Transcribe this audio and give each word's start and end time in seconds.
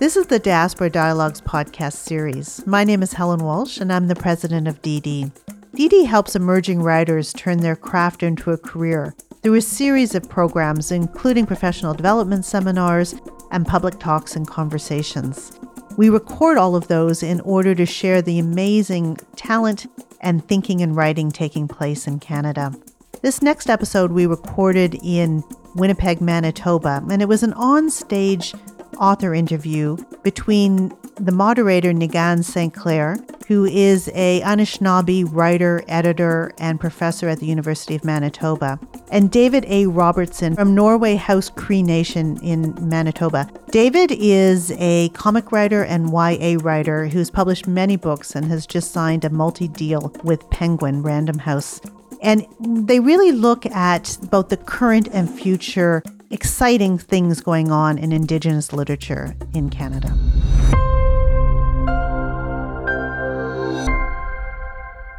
This 0.00 0.16
is 0.16 0.28
the 0.28 0.38
Diaspora 0.38 0.88
Dialogues 0.88 1.42
podcast 1.42 1.92
series. 1.92 2.66
My 2.66 2.84
name 2.84 3.02
is 3.02 3.12
Helen 3.12 3.44
Walsh, 3.44 3.76
and 3.76 3.92
I'm 3.92 4.08
the 4.08 4.14
president 4.14 4.66
of 4.66 4.80
DD. 4.80 5.30
DD 5.76 6.06
helps 6.06 6.34
emerging 6.34 6.82
writers 6.82 7.34
turn 7.34 7.58
their 7.58 7.76
craft 7.76 8.22
into 8.22 8.50
a 8.50 8.56
career 8.56 9.14
through 9.42 9.56
a 9.56 9.60
series 9.60 10.14
of 10.14 10.26
programs, 10.26 10.90
including 10.90 11.44
professional 11.44 11.92
development 11.92 12.46
seminars 12.46 13.14
and 13.50 13.66
public 13.66 13.98
talks 13.98 14.36
and 14.36 14.48
conversations. 14.48 15.60
We 15.98 16.08
record 16.08 16.56
all 16.56 16.76
of 16.76 16.88
those 16.88 17.22
in 17.22 17.42
order 17.42 17.74
to 17.74 17.84
share 17.84 18.22
the 18.22 18.38
amazing 18.38 19.18
talent 19.36 19.86
and 20.22 20.42
thinking 20.48 20.80
and 20.80 20.96
writing 20.96 21.30
taking 21.30 21.68
place 21.68 22.06
in 22.06 22.20
Canada. 22.20 22.72
This 23.20 23.42
next 23.42 23.68
episode 23.68 24.12
we 24.12 24.24
recorded 24.24 24.98
in 25.04 25.44
Winnipeg, 25.74 26.22
Manitoba, 26.22 27.04
and 27.10 27.20
it 27.20 27.28
was 27.28 27.42
an 27.42 27.52
on 27.52 27.90
stage 27.90 28.54
author 28.98 29.34
interview 29.34 29.96
between 30.22 30.92
the 31.20 31.32
moderator 31.32 31.92
Niigaan 31.92 32.42
Sinclair, 32.42 33.18
who 33.46 33.64
is 33.66 34.08
a 34.14 34.40
Anishinaabe 34.40 35.28
writer, 35.30 35.82
editor, 35.86 36.52
and 36.58 36.80
professor 36.80 37.28
at 37.28 37.40
the 37.40 37.46
University 37.46 37.94
of 37.94 38.04
Manitoba, 38.04 38.78
and 39.10 39.30
David 39.30 39.64
A. 39.68 39.86
Robertson 39.86 40.54
from 40.54 40.74
Norway 40.74 41.16
House 41.16 41.50
Cree 41.50 41.82
Nation 41.82 42.38
in 42.42 42.74
Manitoba. 42.80 43.50
David 43.70 44.12
is 44.12 44.72
a 44.78 45.10
comic 45.10 45.52
writer 45.52 45.84
and 45.84 46.10
YA 46.10 46.56
writer 46.62 47.06
who's 47.08 47.30
published 47.30 47.66
many 47.66 47.96
books 47.96 48.34
and 48.34 48.46
has 48.46 48.66
just 48.66 48.92
signed 48.92 49.24
a 49.24 49.30
multi 49.30 49.68
deal 49.68 50.12
with 50.24 50.48
Penguin 50.50 51.02
Random 51.02 51.38
House. 51.38 51.80
And 52.22 52.46
they 52.60 53.00
really 53.00 53.32
look 53.32 53.66
at 53.66 54.18
both 54.30 54.48
the 54.48 54.56
current 54.56 55.08
and 55.12 55.28
future 55.28 56.02
exciting 56.30 56.96
things 56.96 57.40
going 57.40 57.72
on 57.72 57.98
in 57.98 58.12
Indigenous 58.12 58.72
literature 58.72 59.34
in 59.52 59.68
Canada. 59.68 60.16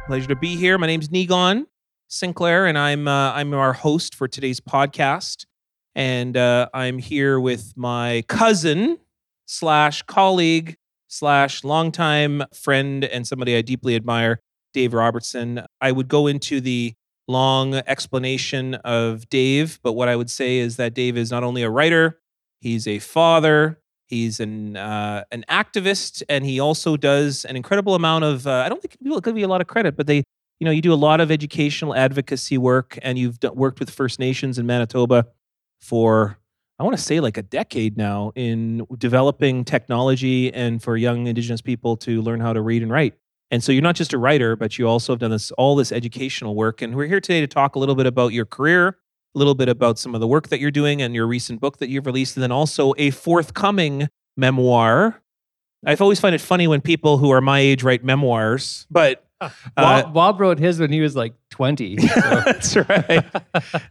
Pleasure 0.06 0.28
to 0.28 0.36
be 0.36 0.56
here. 0.56 0.78
My 0.78 0.86
name's 0.86 1.08
Niigaan 1.10 1.66
Sinclair, 2.08 2.66
and 2.66 2.76
I'm 2.76 3.06
uh, 3.06 3.32
I'm 3.32 3.54
our 3.54 3.72
host 3.72 4.14
for 4.14 4.26
today's 4.26 4.60
podcast. 4.60 5.44
And 5.94 6.36
uh, 6.38 6.68
I'm 6.72 6.98
here 6.98 7.38
with 7.38 7.74
my 7.76 8.24
cousin 8.26 8.98
slash 9.44 10.02
colleague 10.02 10.76
slash 11.08 11.62
longtime 11.62 12.44
friend 12.54 13.04
and 13.04 13.26
somebody 13.26 13.54
I 13.54 13.60
deeply 13.60 13.94
admire, 13.94 14.40
Dave 14.72 14.94
Robertson. 14.94 15.66
I 15.82 15.92
would 15.92 16.08
go 16.08 16.26
into 16.26 16.62
the 16.62 16.94
long 17.28 17.74
explanation 17.74 18.74
of 18.76 19.28
Dave, 19.28 19.78
but 19.82 19.92
what 19.92 20.08
I 20.08 20.16
would 20.16 20.30
say 20.30 20.58
is 20.58 20.76
that 20.76 20.94
Dave 20.94 21.16
is 21.16 21.30
not 21.30 21.44
only 21.44 21.62
a 21.62 21.70
writer, 21.70 22.20
he's 22.60 22.86
a 22.86 22.98
father, 22.98 23.80
he's 24.06 24.40
an 24.40 24.76
uh, 24.76 25.24
an 25.30 25.44
activist, 25.48 26.22
and 26.28 26.44
he 26.44 26.60
also 26.60 26.96
does 26.96 27.44
an 27.44 27.56
incredible 27.56 27.94
amount 27.94 28.24
of. 28.24 28.46
Uh, 28.46 28.62
I 28.64 28.68
don't 28.68 28.80
think 28.80 28.98
people 29.02 29.20
give 29.20 29.38
you 29.38 29.46
a 29.46 29.48
lot 29.48 29.60
of 29.60 29.66
credit, 29.66 29.96
but 29.96 30.06
they, 30.06 30.22
you 30.60 30.64
know, 30.64 30.70
you 30.70 30.82
do 30.82 30.92
a 30.92 30.94
lot 30.94 31.20
of 31.20 31.30
educational 31.30 31.94
advocacy 31.94 32.58
work, 32.58 32.98
and 33.02 33.18
you've 33.18 33.40
d- 33.40 33.48
worked 33.48 33.80
with 33.80 33.90
First 33.90 34.18
Nations 34.18 34.58
in 34.58 34.66
Manitoba 34.66 35.26
for. 35.80 36.38
I 36.78 36.84
want 36.84 36.96
to 36.96 37.02
say 37.02 37.20
like 37.20 37.36
a 37.36 37.42
decade 37.42 37.96
now 37.96 38.32
in 38.34 38.84
developing 38.98 39.64
technology 39.64 40.52
and 40.52 40.82
for 40.82 40.96
young 40.96 41.28
Indigenous 41.28 41.60
people 41.60 41.96
to 41.98 42.20
learn 42.22 42.40
how 42.40 42.52
to 42.52 42.60
read 42.60 42.82
and 42.82 42.90
write. 42.90 43.14
And 43.52 43.62
so 43.62 43.70
you're 43.70 43.82
not 43.82 43.96
just 43.96 44.14
a 44.14 44.18
writer, 44.18 44.56
but 44.56 44.78
you 44.78 44.88
also 44.88 45.12
have 45.12 45.20
done 45.20 45.30
this 45.30 45.50
all 45.52 45.76
this 45.76 45.92
educational 45.92 46.56
work. 46.56 46.80
And 46.80 46.96
we're 46.96 47.06
here 47.06 47.20
today 47.20 47.42
to 47.42 47.46
talk 47.46 47.76
a 47.76 47.78
little 47.78 47.94
bit 47.94 48.06
about 48.06 48.32
your 48.32 48.46
career, 48.46 48.96
a 49.34 49.38
little 49.38 49.54
bit 49.54 49.68
about 49.68 49.98
some 49.98 50.14
of 50.14 50.22
the 50.22 50.26
work 50.26 50.48
that 50.48 50.58
you're 50.58 50.70
doing 50.70 51.02
and 51.02 51.14
your 51.14 51.26
recent 51.26 51.60
book 51.60 51.76
that 51.76 51.90
you've 51.90 52.06
released, 52.06 52.34
and 52.34 52.42
then 52.42 52.50
also 52.50 52.94
a 52.96 53.10
forthcoming 53.10 54.08
memoir. 54.38 55.20
I've 55.84 56.00
always 56.00 56.18
find 56.18 56.34
it 56.34 56.40
funny 56.40 56.66
when 56.66 56.80
people 56.80 57.18
who 57.18 57.30
are 57.30 57.42
my 57.42 57.58
age 57.58 57.82
write 57.82 58.02
memoirs, 58.02 58.86
but 58.90 59.26
uh, 59.42 59.50
Bob, 59.76 60.14
Bob, 60.14 60.40
wrote 60.40 60.58
his 60.58 60.80
when 60.80 60.90
he 60.90 61.00
was 61.00 61.14
like 61.14 61.34
20. 61.50 61.98
So. 62.08 62.20
That's 62.20 62.76
right. 62.76 63.24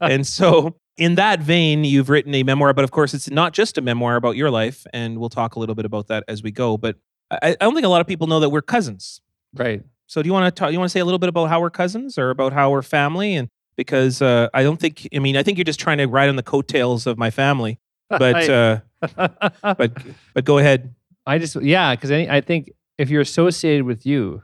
and 0.02 0.26
so, 0.26 0.76
in 0.98 1.16
that 1.16 1.40
vein, 1.40 1.84
you've 1.84 2.10
written 2.10 2.34
a 2.34 2.42
memoir, 2.42 2.74
but 2.74 2.84
of 2.84 2.90
course, 2.90 3.14
it's 3.14 3.30
not 3.30 3.54
just 3.54 3.78
a 3.78 3.82
memoir 3.82 4.16
about 4.16 4.38
your 4.38 4.50
life. 4.50 4.88
And 4.92 5.20
we'll 5.20 5.30
talk 5.30 5.56
a 5.56 5.60
little 5.60 5.76
bit 5.76 5.86
about 5.86 6.08
that 6.08 6.24
as 6.28 6.42
we 6.42 6.50
go. 6.50 6.78
But 6.78 6.96
I, 7.30 7.52
I 7.52 7.56
don't 7.60 7.76
think 7.76 7.86
a 7.86 7.90
lot 7.90 8.02
of 8.02 8.08
people 8.08 8.26
know 8.26 8.40
that 8.40 8.50
we're 8.50 8.62
cousins. 8.62 9.22
Right. 9.54 9.84
So 10.08 10.22
do 10.22 10.28
you 10.28 10.34
want 10.34 10.54
to 10.54 10.60
talk? 10.60 10.72
You 10.72 10.80
want 10.80 10.90
to 10.90 10.94
say 10.94 11.00
a 11.00 11.06
little 11.06 11.20
bit 11.20 11.30
about 11.30 11.46
how 11.46 11.62
we're 11.62 11.70
cousins 11.70 12.18
or 12.18 12.32
about 12.32 12.54
how 12.54 12.70
we're 12.72 12.82
family? 12.82 13.36
And 13.36 13.50
because 13.78 14.22
uh, 14.22 14.50
I 14.54 14.64
don't 14.64 14.80
think, 14.80 15.08
I 15.16 15.20
mean, 15.20 15.38
I 15.38 15.44
think 15.44 15.58
you're 15.58 15.66
just 15.66 15.80
trying 15.80 16.00
to 16.00 16.06
ride 16.06 16.30
on 16.30 16.36
the 16.36 16.44
coattails 16.44 17.08
of 17.08 17.18
my 17.18 17.30
family. 17.30 17.80
But 18.12 18.50
uh, 18.50 18.80
but 19.16 19.94
but 20.34 20.44
go 20.44 20.58
ahead. 20.58 20.94
I 21.26 21.38
just 21.38 21.56
yeah, 21.62 21.96
because 21.96 22.12
I 22.12 22.42
think 22.42 22.74
if 22.98 23.10
you're 23.10 23.22
associated 23.22 23.86
with 23.86 24.06
you, 24.06 24.44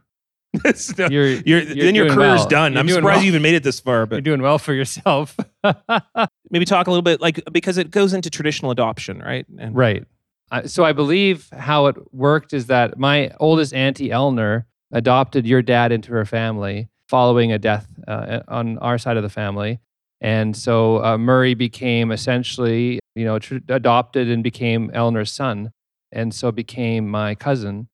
you're, 0.97 1.09
you're, 1.09 1.29
you're, 1.41 1.65
then 1.65 1.93
your 1.93 2.07
career's 2.07 2.39
well. 2.39 2.47
done. 2.47 2.71
You're 2.71 2.79
I'm 2.79 2.87
surprised 2.87 3.17
well. 3.17 3.23
you 3.23 3.27
even 3.27 3.41
made 3.41 3.55
it 3.55 3.63
this 3.63 3.81
far. 3.81 4.05
But 4.05 4.15
you're 4.15 4.21
doing 4.21 4.41
well 4.41 4.57
for 4.57 4.73
yourself. 4.73 5.35
maybe 6.49 6.63
talk 6.63 6.87
a 6.87 6.89
little 6.89 7.01
bit 7.01 7.19
like 7.19 7.43
because 7.51 7.77
it 7.77 7.91
goes 7.91 8.13
into 8.13 8.29
traditional 8.29 8.71
adoption, 8.71 9.19
right? 9.19 9.45
And, 9.59 9.75
right. 9.75 10.05
Uh, 10.49 10.65
so 10.65 10.85
I 10.85 10.93
believe 10.93 11.49
how 11.51 11.87
it 11.87 11.97
worked 12.13 12.53
is 12.53 12.67
that 12.67 12.97
my 12.97 13.31
oldest 13.37 13.73
auntie 13.73 14.11
Eleanor 14.11 14.65
adopted 14.91 15.45
your 15.45 15.61
dad 15.61 15.91
into 15.91 16.11
her 16.11 16.25
family 16.25 16.89
following 17.09 17.51
a 17.51 17.59
death 17.59 17.87
uh, 18.07 18.41
on 18.47 18.77
our 18.79 18.97
side 18.97 19.17
of 19.17 19.23
the 19.23 19.29
family. 19.29 19.79
And 20.19 20.55
so 20.55 21.03
uh, 21.03 21.17
Murray 21.17 21.53
became 21.53 22.11
essentially, 22.11 22.99
you 23.15 23.25
know, 23.25 23.39
tr- 23.39 23.57
adopted 23.69 24.29
and 24.29 24.43
became 24.43 24.89
Eleanor's 24.93 25.31
son, 25.31 25.71
and 26.11 26.33
so 26.33 26.51
became 26.51 27.07
my 27.07 27.35
cousin. 27.35 27.87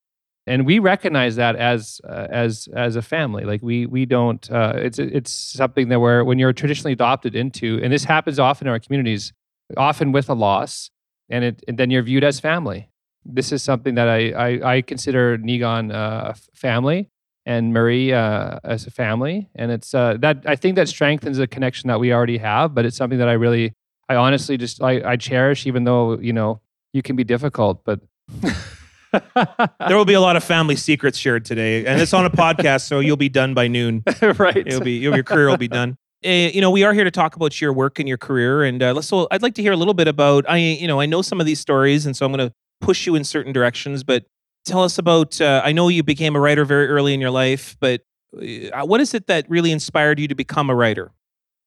And 0.46 0.66
we 0.66 0.80
recognize 0.80 1.36
that 1.38 1.56
as 1.56 2.02
uh, 2.08 2.28
as 2.30 2.68
as 2.74 2.96
a 2.96 3.02
family. 3.02 3.44
Like 3.44 3.62
we 3.62 3.86
we 3.86 4.06
don't. 4.06 4.50
Uh, 4.50 4.74
it's 4.76 5.00
it's 5.00 5.32
something 5.32 5.90
that 5.90 6.00
where 6.00 6.24
when 6.24 6.40
you're 6.40 6.54
traditionally 6.54 6.94
adopted 6.94 7.36
into, 7.36 7.80
and 7.84 7.92
this 7.92 8.06
happens 8.06 8.40
often 8.40 8.68
in 8.68 8.72
our 8.72 8.80
communities, 8.80 9.34
often 9.78 10.12
with 10.12 10.30
a 10.30 10.34
loss, 10.34 10.90
and, 11.30 11.44
it, 11.44 11.64
and 11.68 11.78
then 11.78 11.92
you're 11.92 12.04
viewed 12.04 12.24
as 12.24 12.40
family 12.40 12.90
this 13.26 13.52
is 13.52 13.64
something 13.64 13.96
that 13.96 14.08
I 14.08 14.32
I, 14.32 14.76
I 14.76 14.82
consider 14.82 15.38
Niigaan 15.38 15.94
uh, 15.94 16.34
family 16.54 17.10
and 17.46 17.74
Murray 17.74 18.14
uh, 18.14 18.60
as 18.64 18.88
a 18.88 18.92
family, 18.92 19.50
and 19.56 19.72
it's 19.72 19.94
uh, 19.94 20.18
that 20.20 20.44
I 20.46 20.56
think 20.56 20.76
that 20.76 20.88
strengthens 20.88 21.38
the 21.38 21.48
connection 21.48 21.88
that 21.90 22.00
we 22.00 22.14
already 22.14 22.38
have. 22.38 22.74
But 22.74 22.86
it's 22.86 22.98
something 22.98 23.20
that 23.20 23.28
I 23.28 23.34
really, 23.34 23.74
I 24.10 24.16
honestly 24.16 24.58
just 24.58 24.82
I, 24.82 25.12
I 25.12 25.18
cherish, 25.18 25.68
even 25.68 25.84
though 25.84 26.18
you 26.20 26.34
know 26.34 26.62
you 26.94 27.02
can 27.02 27.16
be 27.16 27.24
difficult, 27.24 27.84
but. 27.84 28.00
there 29.88 29.96
will 29.96 30.06
be 30.06 30.16
a 30.16 30.22
lot 30.22 30.36
of 30.36 30.44
family 30.44 30.76
secrets 30.76 31.20
shared 31.20 31.46
today, 31.46 31.86
and 31.86 32.02
it's 32.02 32.14
on 32.14 32.26
a 32.26 32.32
podcast, 32.32 32.88
so 32.88 33.00
you'll 33.00 33.16
be 33.16 33.30
done 33.30 33.54
by 33.54 33.68
noon. 33.68 34.04
right, 34.38 34.58
it'll 34.58 34.82
be 34.82 34.94
your 34.94 35.22
career 35.22 35.50
will 35.50 35.58
be 35.58 35.68
done. 35.68 35.98
Uh, 36.26 36.30
you 36.54 36.62
know, 36.62 36.72
we 36.72 36.84
are 36.84 36.94
here 36.94 37.04
to 37.04 37.12
talk 37.12 37.36
about 37.36 37.60
your 37.62 37.74
work 37.74 38.00
and 38.00 38.08
your 38.08 38.18
career, 38.18 38.64
and 38.64 38.82
uh, 38.82 39.02
so 39.02 39.28
I'd 39.30 39.42
like 39.42 39.54
to 39.56 39.62
hear 39.62 39.72
a 39.72 39.78
little 39.78 39.94
bit 39.94 40.08
about. 40.08 40.50
I, 40.50 40.58
you 40.58 40.88
know, 40.88 41.00
I 41.00 41.06
know 41.06 41.22
some 41.22 41.40
of 41.40 41.46
these 41.46 41.60
stories, 41.60 42.06
and 42.06 42.16
so 42.16 42.26
I'm 42.26 42.32
going 42.32 42.50
to 42.50 42.56
push 42.84 43.06
you 43.06 43.16
in 43.16 43.24
certain 43.24 43.54
directions. 43.54 44.04
But 44.04 44.26
tell 44.66 44.84
us 44.84 44.98
about. 44.98 45.40
Uh, 45.40 45.62
I 45.64 45.72
know 45.72 45.88
you 45.88 46.04
became 46.04 46.36
a 46.36 46.40
writer 46.40 46.66
very 46.66 46.88
early 46.88 47.14
in 47.14 47.22
your 47.22 47.32
life, 47.32 47.76
but 47.80 48.02
uh, 48.36 48.86
what 48.86 49.02
is 49.02 49.14
it 49.14 49.28
that 49.28 49.50
really 49.50 49.72
inspired 49.72 50.20
you 50.20 50.28
to 50.28 50.36
become 50.36 50.70
a 50.70 50.76
writer? 50.76 51.12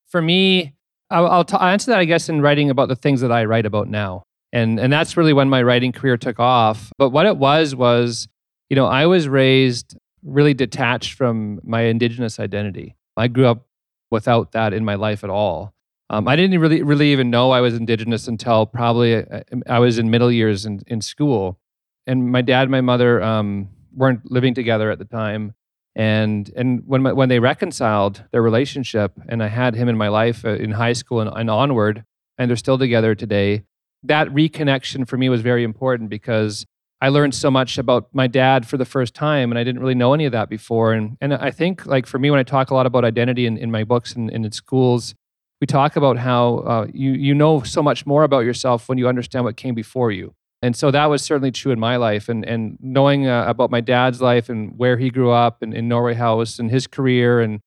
For 0.09 0.23
me, 0.23 0.75
I'll, 1.11 1.27
I'll, 1.27 1.45
t- 1.45 1.57
I'll 1.57 1.69
answer 1.69 1.91
that, 1.91 2.01
I 2.01 2.05
guess, 2.05 2.29
in 2.29 2.41
writing 2.41 2.71
about 2.71 2.89
the 2.89 2.97
things 2.97 3.21
that 3.21 3.33
I 3.33 3.45
write 3.45 3.67
about 3.67 3.89
now, 3.89 4.23
and 4.53 4.79
and 4.79 4.93
that's 4.93 5.17
really 5.17 5.33
when 5.33 5.49
my 5.49 5.63
writing 5.63 5.93
career 5.93 6.17
took 6.17 6.39
off. 6.39 6.93
But 6.99 7.11
what 7.11 7.27
it 7.27 7.37
was 7.37 7.75
was, 7.75 8.29
you 8.71 8.77
know, 8.77 8.87
I 8.87 9.07
was 9.07 9.29
raised 9.29 9.97
really 10.27 10.55
detached 10.55 11.15
from 11.15 11.61
my 11.63 11.83
indigenous 11.83 12.41
identity. 12.41 12.97
I 13.17 13.29
grew 13.29 13.47
up 13.47 13.67
without 14.11 14.53
that 14.53 14.73
in 14.73 14.85
my 14.85 14.97
life 14.97 15.23
at 15.25 15.31
all. 15.31 15.73
Um, 16.09 16.29
I 16.29 16.37
didn't 16.37 16.61
really, 16.61 16.83
really 16.83 17.13
even 17.13 17.31
know 17.31 17.51
I 17.51 17.61
was 17.61 17.75
Indigenous 17.75 18.29
until 18.29 18.67
probably 18.67 19.17
uh, 19.17 19.41
I 19.69 19.81
was 19.81 19.99
in 19.99 20.11
middle 20.11 20.31
years 20.31 20.65
in, 20.65 20.83
in 20.87 21.01
school. 21.01 21.59
And 22.07 22.31
my 22.31 22.43
dad 22.43 22.63
and 22.63 22.71
my 22.71 22.81
mother 22.81 23.23
um, 23.23 23.69
weren't 23.93 24.31
living 24.31 24.55
together 24.55 24.91
at 24.91 24.99
the 24.99 25.05
time. 25.05 25.55
And, 25.97 26.51
and 26.55 26.83
when, 26.87 27.03
my, 27.03 27.13
when 27.13 27.29
they 27.29 27.41
reconciled 27.41 28.23
their 28.31 28.43
relationship, 28.43 29.13
and 29.29 29.43
I 29.43 29.49
had 29.49 29.75
him 29.75 29.89
in 29.89 29.97
my 29.97 30.09
life 30.09 30.45
uh, 30.45 30.51
in 30.51 30.73
high 30.73 30.93
school 30.93 31.21
and, 31.21 31.31
and 31.35 31.51
onward, 31.51 32.05
and 32.39 32.49
they're 32.49 32.57
still 32.57 32.79
together 32.79 33.15
today, 33.15 33.65
that 34.05 34.29
reconnection 34.29 35.09
for 35.09 35.17
me 35.17 35.29
was 35.29 35.41
very 35.41 35.65
important 35.65 36.11
because 36.11 36.67
I 37.01 37.09
learned 37.09 37.35
so 37.35 37.51
much 37.51 37.79
about 37.79 38.09
my 38.13 38.27
dad 38.27 38.67
for 38.67 38.77
the 38.77 38.85
first 38.85 39.15
time, 39.15 39.51
and 39.51 39.59
I 39.59 39.65
didn't 39.65 39.81
really 39.81 39.95
know 39.95 40.15
any 40.15 40.25
of 40.25 40.33
that 40.33 40.49
before. 40.49 40.93
And 40.93 41.17
and 41.21 41.35
I 41.35 41.51
think 41.51 41.87
like 41.87 42.07
for 42.07 42.19
me, 42.19 42.31
when 42.31 42.41
I 42.41 42.43
talk 42.43 42.71
a 42.71 42.75
lot 42.75 42.87
about 42.87 43.05
identity 43.05 43.47
in, 43.47 43.59
in 43.59 43.71
my 43.71 43.85
books 43.85 44.15
and, 44.15 44.31
and 44.31 44.47
in 44.47 44.53
schools, 44.53 45.15
we 45.61 45.67
talk 45.67 45.97
about 45.97 46.19
how 46.19 46.59
uh, 46.59 46.87
you 46.93 47.13
you 47.13 47.35
know 47.35 47.63
so 47.63 47.83
much 47.83 48.07
more 48.07 48.25
about 48.25 48.41
yourself 48.41 48.89
when 48.89 48.99
you 48.99 49.09
understand 49.09 49.45
what 49.45 49.57
came 49.57 49.75
before 49.75 50.11
you. 50.11 50.35
And 50.63 50.75
so 50.75 50.91
that 50.91 51.07
was 51.07 51.23
certainly 51.23 51.53
true 51.53 51.73
in 51.73 51.81
my 51.81 51.97
life. 51.97 52.29
And 52.29 52.45
and 52.45 52.77
knowing 52.81 53.27
uh, 53.27 53.45
about 53.47 53.71
my 53.71 53.81
dad's 53.81 54.21
life 54.21 54.49
and 54.49 54.77
where 54.77 54.97
he 54.97 55.11
grew 55.11 55.31
up 55.31 55.63
and 55.63 55.73
in 55.75 55.89
Norway 55.89 56.15
House 56.15 56.59
and 56.59 56.71
his 56.71 56.87
career 56.87 57.41
and 57.41 57.61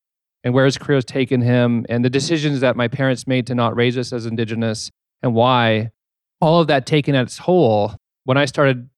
and 0.44 0.54
where 0.54 0.66
his 0.66 0.78
career 0.78 0.98
has 0.98 1.06
taken 1.06 1.42
him 1.42 1.86
and 1.90 2.04
the 2.06 2.10
decisions 2.10 2.62
that 2.62 2.76
my 2.76 2.88
parents 2.88 3.28
made 3.28 3.46
to 3.48 3.56
not 3.56 3.76
raise 3.76 3.98
us 3.98 4.14
as 4.14 4.26
indigenous 4.26 4.90
and 5.22 5.34
why 5.34 5.92
all 6.40 6.62
of 6.62 6.68
that 6.68 6.86
taken 6.86 7.14
at 7.14 7.24
its 7.24 7.40
whole 7.40 7.96
when 8.24 8.38
I 8.38 8.46
started 8.46 8.90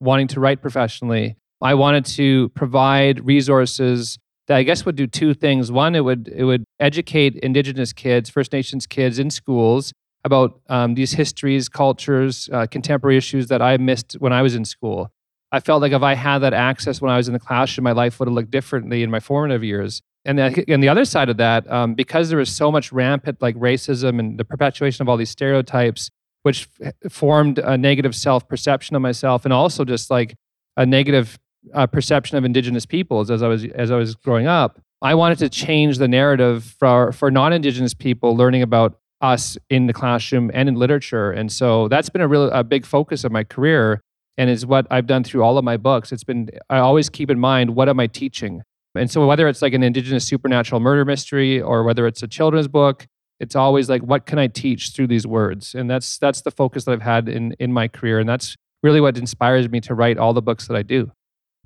wanting 0.00 0.26
to 0.28 0.40
write 0.40 0.62
professionally, 0.62 1.36
I 1.60 1.74
wanted 1.74 2.06
to 2.06 2.48
provide 2.50 3.24
resources 3.24 4.18
that 4.50 4.56
I 4.56 4.64
guess 4.64 4.84
would 4.84 4.96
do 4.96 5.06
two 5.06 5.32
things. 5.32 5.70
One, 5.70 5.94
it 5.94 6.00
would 6.00 6.26
it 6.26 6.42
would 6.42 6.64
educate 6.80 7.36
Indigenous 7.36 7.92
kids, 7.92 8.28
First 8.28 8.52
Nations 8.52 8.84
kids 8.84 9.20
in 9.20 9.30
schools 9.30 9.92
about 10.24 10.60
um, 10.68 10.96
these 10.96 11.12
histories, 11.12 11.68
cultures, 11.68 12.50
uh, 12.52 12.66
contemporary 12.66 13.16
issues 13.16 13.46
that 13.46 13.62
I 13.62 13.76
missed 13.76 14.14
when 14.14 14.32
I 14.32 14.42
was 14.42 14.56
in 14.56 14.64
school. 14.64 15.12
I 15.52 15.60
felt 15.60 15.80
like 15.80 15.92
if 15.92 16.02
I 16.02 16.14
had 16.14 16.40
that 16.40 16.52
access 16.52 17.00
when 17.00 17.12
I 17.12 17.16
was 17.16 17.28
in 17.28 17.32
the 17.32 17.38
classroom, 17.38 17.84
my 17.84 17.92
life 17.92 18.18
would 18.18 18.26
have 18.26 18.34
looked 18.34 18.50
differently 18.50 19.04
in 19.04 19.10
my 19.10 19.20
formative 19.20 19.62
years. 19.62 20.02
And 20.24 20.36
the, 20.36 20.64
and 20.66 20.82
the 20.82 20.88
other 20.88 21.04
side 21.04 21.28
of 21.28 21.36
that, 21.36 21.70
um, 21.70 21.94
because 21.94 22.28
there 22.28 22.38
was 22.38 22.50
so 22.50 22.72
much 22.72 22.90
rampant 22.90 23.40
like 23.40 23.54
racism 23.54 24.18
and 24.18 24.36
the 24.36 24.44
perpetuation 24.44 25.02
of 25.02 25.08
all 25.08 25.16
these 25.16 25.30
stereotypes, 25.30 26.10
which 26.42 26.68
f- 26.82 26.92
formed 27.08 27.60
a 27.60 27.78
negative 27.78 28.16
self 28.16 28.48
perception 28.48 28.96
of 28.96 29.02
myself, 29.02 29.44
and 29.44 29.54
also 29.54 29.84
just 29.84 30.10
like 30.10 30.34
a 30.76 30.84
negative 30.84 31.38
uh, 31.74 31.86
perception 31.86 32.36
of 32.36 32.44
Indigenous 32.44 32.86
peoples 32.86 33.30
as 33.30 33.42
I 33.42 33.48
was 33.48 33.64
as 33.64 33.90
I 33.90 33.96
was 33.96 34.14
growing 34.14 34.46
up. 34.46 34.80
I 35.02 35.14
wanted 35.14 35.38
to 35.38 35.48
change 35.48 35.98
the 35.98 36.08
narrative 36.08 36.64
for 36.78 37.12
for 37.12 37.30
non-Indigenous 37.30 37.94
people 37.94 38.36
learning 38.36 38.62
about 38.62 38.98
us 39.20 39.58
in 39.68 39.86
the 39.86 39.92
classroom 39.92 40.50
and 40.54 40.68
in 40.68 40.74
literature, 40.74 41.30
and 41.30 41.50
so 41.50 41.88
that's 41.88 42.08
been 42.08 42.20
a 42.20 42.28
real 42.28 42.50
a 42.50 42.64
big 42.64 42.86
focus 42.86 43.24
of 43.24 43.32
my 43.32 43.44
career, 43.44 44.00
and 44.36 44.50
is 44.50 44.64
what 44.66 44.86
I've 44.90 45.06
done 45.06 45.24
through 45.24 45.42
all 45.42 45.58
of 45.58 45.64
my 45.64 45.76
books. 45.76 46.12
It's 46.12 46.24
been 46.24 46.50
I 46.68 46.78
always 46.78 47.08
keep 47.08 47.30
in 47.30 47.38
mind 47.38 47.74
what 47.74 47.88
am 47.88 48.00
I 48.00 48.06
teaching, 48.06 48.62
and 48.94 49.10
so 49.10 49.26
whether 49.26 49.48
it's 49.48 49.62
like 49.62 49.74
an 49.74 49.82
Indigenous 49.82 50.26
supernatural 50.26 50.80
murder 50.80 51.04
mystery 51.04 51.60
or 51.60 51.82
whether 51.84 52.06
it's 52.06 52.22
a 52.22 52.28
children's 52.28 52.68
book, 52.68 53.06
it's 53.38 53.56
always 53.56 53.88
like 53.88 54.02
what 54.02 54.26
can 54.26 54.38
I 54.38 54.46
teach 54.46 54.90
through 54.90 55.08
these 55.08 55.26
words, 55.26 55.74
and 55.74 55.90
that's 55.90 56.18
that's 56.18 56.42
the 56.42 56.50
focus 56.50 56.84
that 56.84 56.92
I've 56.92 57.02
had 57.02 57.28
in 57.28 57.54
in 57.58 57.72
my 57.72 57.88
career, 57.88 58.18
and 58.18 58.28
that's 58.28 58.56
really 58.82 59.00
what 59.00 59.16
inspires 59.18 59.68
me 59.68 59.80
to 59.80 59.94
write 59.94 60.18
all 60.18 60.32
the 60.32 60.42
books 60.42 60.66
that 60.68 60.76
I 60.76 60.82
do. 60.82 61.10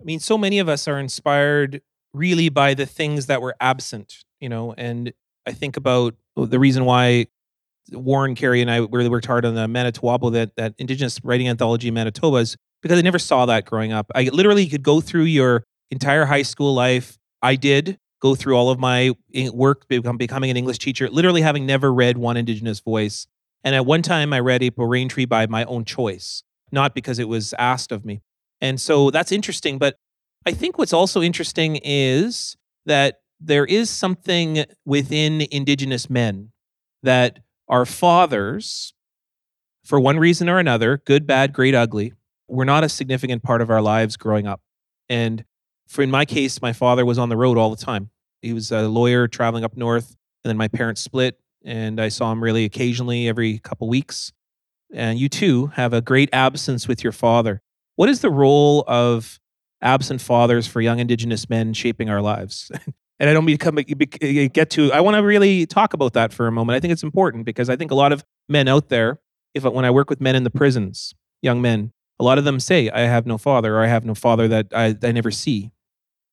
I 0.00 0.04
mean, 0.04 0.20
so 0.20 0.36
many 0.36 0.58
of 0.58 0.68
us 0.68 0.88
are 0.88 0.98
inspired 0.98 1.82
really 2.12 2.48
by 2.48 2.74
the 2.74 2.86
things 2.86 3.26
that 3.26 3.42
were 3.42 3.54
absent, 3.60 4.24
you 4.40 4.48
know, 4.48 4.74
and 4.76 5.12
I 5.46 5.52
think 5.52 5.76
about 5.76 6.14
the 6.36 6.58
reason 6.58 6.84
why 6.84 7.26
Warren 7.92 8.34
Cariou 8.34 8.62
and 8.62 8.70
I 8.70 8.78
really 8.78 9.08
worked 9.08 9.26
hard 9.26 9.44
on 9.44 9.54
the 9.54 9.68
Manitoba, 9.68 10.30
that, 10.30 10.56
that 10.56 10.74
Indigenous 10.78 11.20
writing 11.22 11.48
anthology 11.48 11.88
in 11.88 11.94
Manitoba 11.94 12.38
is 12.38 12.56
because 12.82 12.98
I 12.98 13.02
never 13.02 13.18
saw 13.18 13.46
that 13.46 13.64
growing 13.64 13.92
up. 13.92 14.10
I 14.14 14.24
literally 14.24 14.66
could 14.68 14.82
go 14.82 15.00
through 15.00 15.24
your 15.24 15.64
entire 15.90 16.24
high 16.24 16.42
school 16.42 16.74
life. 16.74 17.18
I 17.42 17.56
did 17.56 17.98
go 18.20 18.34
through 18.34 18.56
all 18.56 18.70
of 18.70 18.78
my 18.78 19.12
work, 19.52 19.86
become, 19.88 20.16
becoming 20.16 20.50
an 20.50 20.56
English 20.56 20.78
teacher, 20.78 21.10
literally 21.10 21.42
having 21.42 21.66
never 21.66 21.92
read 21.92 22.16
one 22.16 22.36
Indigenous 22.36 22.80
voice. 22.80 23.26
And 23.62 23.74
at 23.74 23.86
one 23.86 24.02
time, 24.02 24.32
I 24.32 24.40
read 24.40 24.62
April 24.62 24.88
Raintree 24.88 25.28
by 25.28 25.46
my 25.46 25.64
own 25.64 25.84
choice, 25.84 26.42
not 26.72 26.94
because 26.94 27.18
it 27.18 27.28
was 27.28 27.54
asked 27.58 27.92
of 27.92 28.04
me. 28.04 28.22
And 28.64 28.80
so 28.80 29.10
that's 29.10 29.30
interesting. 29.30 29.76
But 29.76 29.96
I 30.46 30.52
think 30.52 30.78
what's 30.78 30.94
also 30.94 31.20
interesting 31.20 31.78
is 31.84 32.56
that 32.86 33.16
there 33.38 33.66
is 33.66 33.90
something 33.90 34.64
within 34.86 35.46
Indigenous 35.50 36.08
men 36.08 36.50
that 37.02 37.40
our 37.68 37.84
fathers, 37.84 38.94
for 39.84 40.00
one 40.00 40.18
reason 40.18 40.48
or 40.48 40.58
another, 40.58 41.02
good, 41.04 41.26
bad, 41.26 41.52
great, 41.52 41.74
ugly, 41.74 42.14
were 42.48 42.64
not 42.64 42.84
a 42.84 42.88
significant 42.88 43.42
part 43.42 43.60
of 43.60 43.68
our 43.68 43.82
lives 43.82 44.16
growing 44.16 44.46
up. 44.46 44.62
And 45.10 45.44
for 45.86 46.00
in 46.00 46.10
my 46.10 46.24
case, 46.24 46.62
my 46.62 46.72
father 46.72 47.04
was 47.04 47.18
on 47.18 47.28
the 47.28 47.36
road 47.36 47.58
all 47.58 47.68
the 47.68 47.84
time. 47.84 48.08
He 48.40 48.54
was 48.54 48.72
a 48.72 48.88
lawyer 48.88 49.28
traveling 49.28 49.64
up 49.64 49.76
north, 49.76 50.16
and 50.42 50.48
then 50.48 50.56
my 50.56 50.68
parents 50.68 51.02
split, 51.02 51.38
and 51.66 52.00
I 52.00 52.08
saw 52.08 52.32
him 52.32 52.42
really 52.42 52.64
occasionally 52.64 53.28
every 53.28 53.58
couple 53.58 53.90
weeks. 53.90 54.32
And 54.90 55.18
you 55.18 55.28
too 55.28 55.66
have 55.74 55.92
a 55.92 56.00
great 56.00 56.30
absence 56.32 56.88
with 56.88 57.04
your 57.04 57.12
father. 57.12 57.60
What 57.96 58.08
is 58.08 58.20
the 58.20 58.30
role 58.30 58.84
of 58.86 59.38
absent 59.80 60.20
fathers 60.20 60.66
for 60.66 60.80
young 60.80 60.98
Indigenous 60.98 61.48
men 61.48 61.72
shaping 61.72 62.10
our 62.10 62.20
lives? 62.20 62.70
and 63.20 63.30
I 63.30 63.32
don't 63.32 63.44
mean 63.44 63.56
to 63.56 63.64
come 63.64 63.76
get 63.76 64.70
to. 64.70 64.92
I 64.92 65.00
want 65.00 65.16
to 65.16 65.22
really 65.22 65.66
talk 65.66 65.94
about 65.94 66.14
that 66.14 66.32
for 66.32 66.46
a 66.46 66.52
moment. 66.52 66.76
I 66.76 66.80
think 66.80 66.92
it's 66.92 67.02
important 67.02 67.44
because 67.44 67.70
I 67.70 67.76
think 67.76 67.90
a 67.90 67.94
lot 67.94 68.12
of 68.12 68.24
men 68.48 68.68
out 68.68 68.88
there, 68.88 69.20
if 69.54 69.64
when 69.64 69.84
I 69.84 69.90
work 69.90 70.10
with 70.10 70.20
men 70.20 70.34
in 70.34 70.44
the 70.44 70.50
prisons, 70.50 71.14
young 71.42 71.62
men, 71.62 71.92
a 72.18 72.24
lot 72.24 72.38
of 72.38 72.44
them 72.44 72.60
say, 72.60 72.90
"I 72.90 73.00
have 73.00 73.26
no 73.26 73.38
father," 73.38 73.76
or 73.76 73.84
"I 73.84 73.86
have 73.86 74.04
no 74.04 74.14
father 74.14 74.48
that 74.48 74.68
I, 74.74 74.96
I 75.02 75.12
never 75.12 75.30
see." 75.30 75.72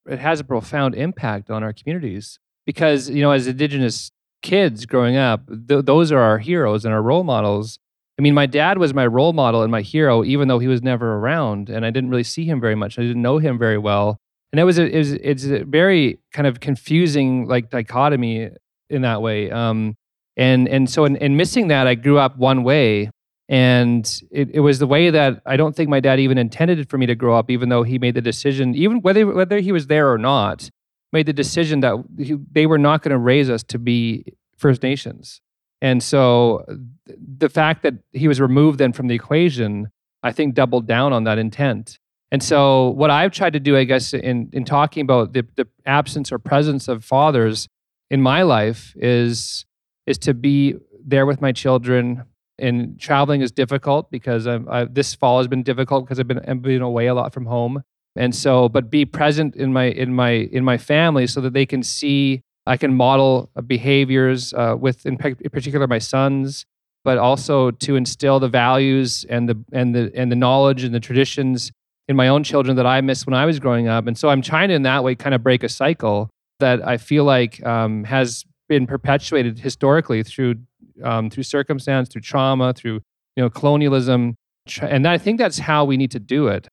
It 0.06 0.18
has 0.18 0.40
a 0.40 0.44
profound 0.44 0.94
impact 0.94 1.50
on 1.50 1.62
our 1.62 1.72
communities 1.72 2.40
because 2.66 3.08
you 3.08 3.22
know, 3.22 3.30
as 3.30 3.46
Indigenous 3.46 4.10
kids 4.42 4.86
growing 4.86 5.16
up, 5.16 5.46
th- 5.46 5.84
those 5.84 6.10
are 6.10 6.20
our 6.20 6.38
heroes 6.38 6.84
and 6.84 6.92
our 6.92 7.02
role 7.02 7.24
models. 7.24 7.78
I 8.18 8.22
mean, 8.22 8.34
my 8.34 8.46
dad 8.46 8.78
was 8.78 8.92
my 8.92 9.06
role 9.06 9.32
model 9.32 9.62
and 9.62 9.70
my 9.70 9.80
hero, 9.80 10.22
even 10.24 10.48
though 10.48 10.58
he 10.58 10.68
was 10.68 10.82
never 10.82 11.14
around, 11.16 11.70
and 11.70 11.84
I 11.86 11.90
didn't 11.90 12.10
really 12.10 12.24
see 12.24 12.44
him 12.44 12.60
very 12.60 12.74
much. 12.74 12.98
I 12.98 13.02
didn't 13.02 13.22
know 13.22 13.38
him 13.38 13.58
very 13.58 13.78
well, 13.78 14.18
and 14.52 14.60
it 14.60 14.64
was 14.64 14.78
a, 14.78 14.86
it 14.86 14.98
was 14.98 15.12
it's 15.12 15.44
a 15.44 15.64
very 15.64 16.18
kind 16.32 16.46
of 16.46 16.60
confusing 16.60 17.46
like 17.46 17.70
dichotomy 17.70 18.50
in 18.90 19.02
that 19.02 19.22
way. 19.22 19.50
Um, 19.50 19.96
and 20.36 20.68
and 20.68 20.88
so 20.88 21.04
in, 21.04 21.16
in 21.16 21.36
missing 21.36 21.68
that, 21.68 21.86
I 21.86 21.94
grew 21.94 22.18
up 22.18 22.36
one 22.36 22.64
way, 22.64 23.10
and 23.48 24.06
it, 24.30 24.50
it 24.52 24.60
was 24.60 24.78
the 24.78 24.86
way 24.86 25.10
that 25.10 25.40
I 25.46 25.56
don't 25.56 25.74
think 25.74 25.88
my 25.88 26.00
dad 26.00 26.20
even 26.20 26.36
intended 26.36 26.90
for 26.90 26.98
me 26.98 27.06
to 27.06 27.14
grow 27.14 27.36
up, 27.36 27.50
even 27.50 27.70
though 27.70 27.82
he 27.82 27.98
made 27.98 28.14
the 28.14 28.20
decision, 28.20 28.74
even 28.74 29.00
whether 29.00 29.26
whether 29.26 29.58
he 29.58 29.72
was 29.72 29.86
there 29.86 30.12
or 30.12 30.18
not, 30.18 30.68
made 31.12 31.26
the 31.26 31.32
decision 31.32 31.80
that 31.80 32.04
he, 32.18 32.36
they 32.50 32.66
were 32.66 32.78
not 32.78 33.02
going 33.02 33.12
to 33.12 33.18
raise 33.18 33.48
us 33.48 33.62
to 33.64 33.78
be 33.78 34.24
First 34.56 34.82
Nations. 34.82 35.40
And 35.82 36.02
so 36.02 36.64
the 37.06 37.48
fact 37.48 37.82
that 37.82 37.94
he 38.12 38.28
was 38.28 38.40
removed 38.40 38.78
then 38.78 38.92
from 38.92 39.08
the 39.08 39.14
equation, 39.14 39.90
I 40.22 40.30
think 40.32 40.54
doubled 40.54 40.86
down 40.86 41.12
on 41.12 41.24
that 41.24 41.38
intent. 41.38 41.98
And 42.30 42.42
so 42.42 42.90
what 42.90 43.10
I've 43.10 43.32
tried 43.32 43.52
to 43.54 43.60
do, 43.60 43.76
I 43.76 43.84
guess, 43.84 44.14
in, 44.14 44.48
in 44.52 44.64
talking 44.64 45.02
about 45.02 45.34
the, 45.34 45.44
the 45.56 45.66
absence 45.84 46.32
or 46.32 46.38
presence 46.38 46.88
of 46.88 47.04
fathers 47.04 47.68
in 48.10 48.22
my 48.22 48.42
life 48.42 48.94
is, 48.96 49.66
is 50.06 50.18
to 50.18 50.32
be 50.32 50.76
there 51.04 51.26
with 51.26 51.42
my 51.42 51.50
children. 51.50 52.24
And 52.58 52.98
traveling 53.00 53.42
is 53.42 53.50
difficult 53.50 54.10
because 54.10 54.46
I'm, 54.46 54.68
I, 54.68 54.84
this 54.84 55.14
fall 55.16 55.38
has 55.38 55.48
been 55.48 55.64
difficult 55.64 56.04
because 56.06 56.20
I've 56.20 56.28
been, 56.28 56.38
I've 56.46 56.62
been 56.62 56.80
away 56.80 57.08
a 57.08 57.14
lot 57.14 57.34
from 57.34 57.46
home. 57.46 57.82
And 58.14 58.34
so, 58.34 58.68
but 58.68 58.88
be 58.88 59.04
present 59.04 59.56
in 59.56 59.72
my 59.72 59.84
in 59.84 60.14
my 60.14 60.30
in 60.30 60.64
my 60.64 60.76
family 60.76 61.26
so 61.26 61.40
that 61.40 61.54
they 61.54 61.64
can 61.64 61.82
see 61.82 62.42
I 62.66 62.76
can 62.76 62.94
model 62.94 63.50
uh, 63.56 63.60
behaviors 63.60 64.54
uh, 64.54 64.76
with, 64.78 65.04
in, 65.06 65.16
particular, 65.16 65.86
my 65.86 65.98
sons, 65.98 66.64
but 67.04 67.18
also 67.18 67.70
to 67.70 67.96
instill 67.96 68.38
the 68.38 68.48
values 68.48 69.24
and 69.28 69.48
the 69.48 69.58
and 69.72 69.94
the 69.94 70.12
and 70.14 70.30
the 70.30 70.36
knowledge 70.36 70.84
and 70.84 70.94
the 70.94 71.00
traditions 71.00 71.72
in 72.08 72.14
my 72.14 72.28
own 72.28 72.44
children 72.44 72.76
that 72.76 72.86
I 72.86 73.00
missed 73.00 73.26
when 73.26 73.34
I 73.34 73.46
was 73.46 73.58
growing 73.58 73.88
up. 73.88 74.06
And 74.06 74.16
so 74.16 74.28
I'm 74.28 74.42
trying 74.42 74.68
to, 74.68 74.74
in 74.74 74.82
that 74.82 75.02
way, 75.02 75.14
kind 75.14 75.34
of 75.34 75.42
break 75.42 75.62
a 75.62 75.68
cycle 75.68 76.30
that 76.60 76.86
I 76.86 76.96
feel 76.96 77.24
like 77.24 77.64
um, 77.66 78.04
has 78.04 78.44
been 78.68 78.86
perpetuated 78.86 79.58
historically 79.58 80.22
through 80.22 80.56
um, 81.02 81.30
through 81.30 81.42
circumstance, 81.42 82.08
through 82.08 82.22
trauma, 82.22 82.72
through 82.72 83.00
you 83.34 83.42
know 83.42 83.50
colonialism, 83.50 84.36
and 84.80 85.08
I 85.08 85.18
think 85.18 85.38
that's 85.38 85.58
how 85.58 85.84
we 85.84 85.96
need 85.96 86.12
to 86.12 86.20
do 86.20 86.46
it. 86.46 86.68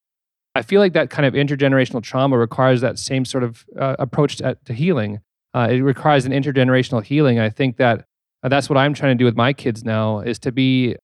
I 0.53 0.61
feel 0.61 0.81
like 0.81 0.93
that 0.93 1.09
kind 1.09 1.25
of 1.25 1.33
intergenerational 1.33 2.03
trauma 2.03 2.37
requires 2.37 2.81
that 2.81 2.99
same 2.99 3.23
sort 3.23 3.43
of 3.43 3.65
uh, 3.79 3.95
approach 3.97 4.37
to, 4.37 4.57
to 4.65 4.73
healing 4.73 5.21
uh, 5.53 5.67
it 5.71 5.79
requires 5.79 6.25
an 6.25 6.31
intergenerational 6.31 7.03
healing. 7.03 7.39
I 7.39 7.49
think 7.49 7.77
that 7.77 8.05
uh, 8.43 8.49
that's 8.49 8.69
what 8.69 8.77
I'm 8.77 8.93
trying 8.93 9.17
to 9.17 9.21
do 9.21 9.25
with 9.25 9.35
my 9.35 9.53
kids 9.53 9.83
now 9.83 10.19
is 10.19 10.39
to 10.39 10.51
be, 10.51 10.95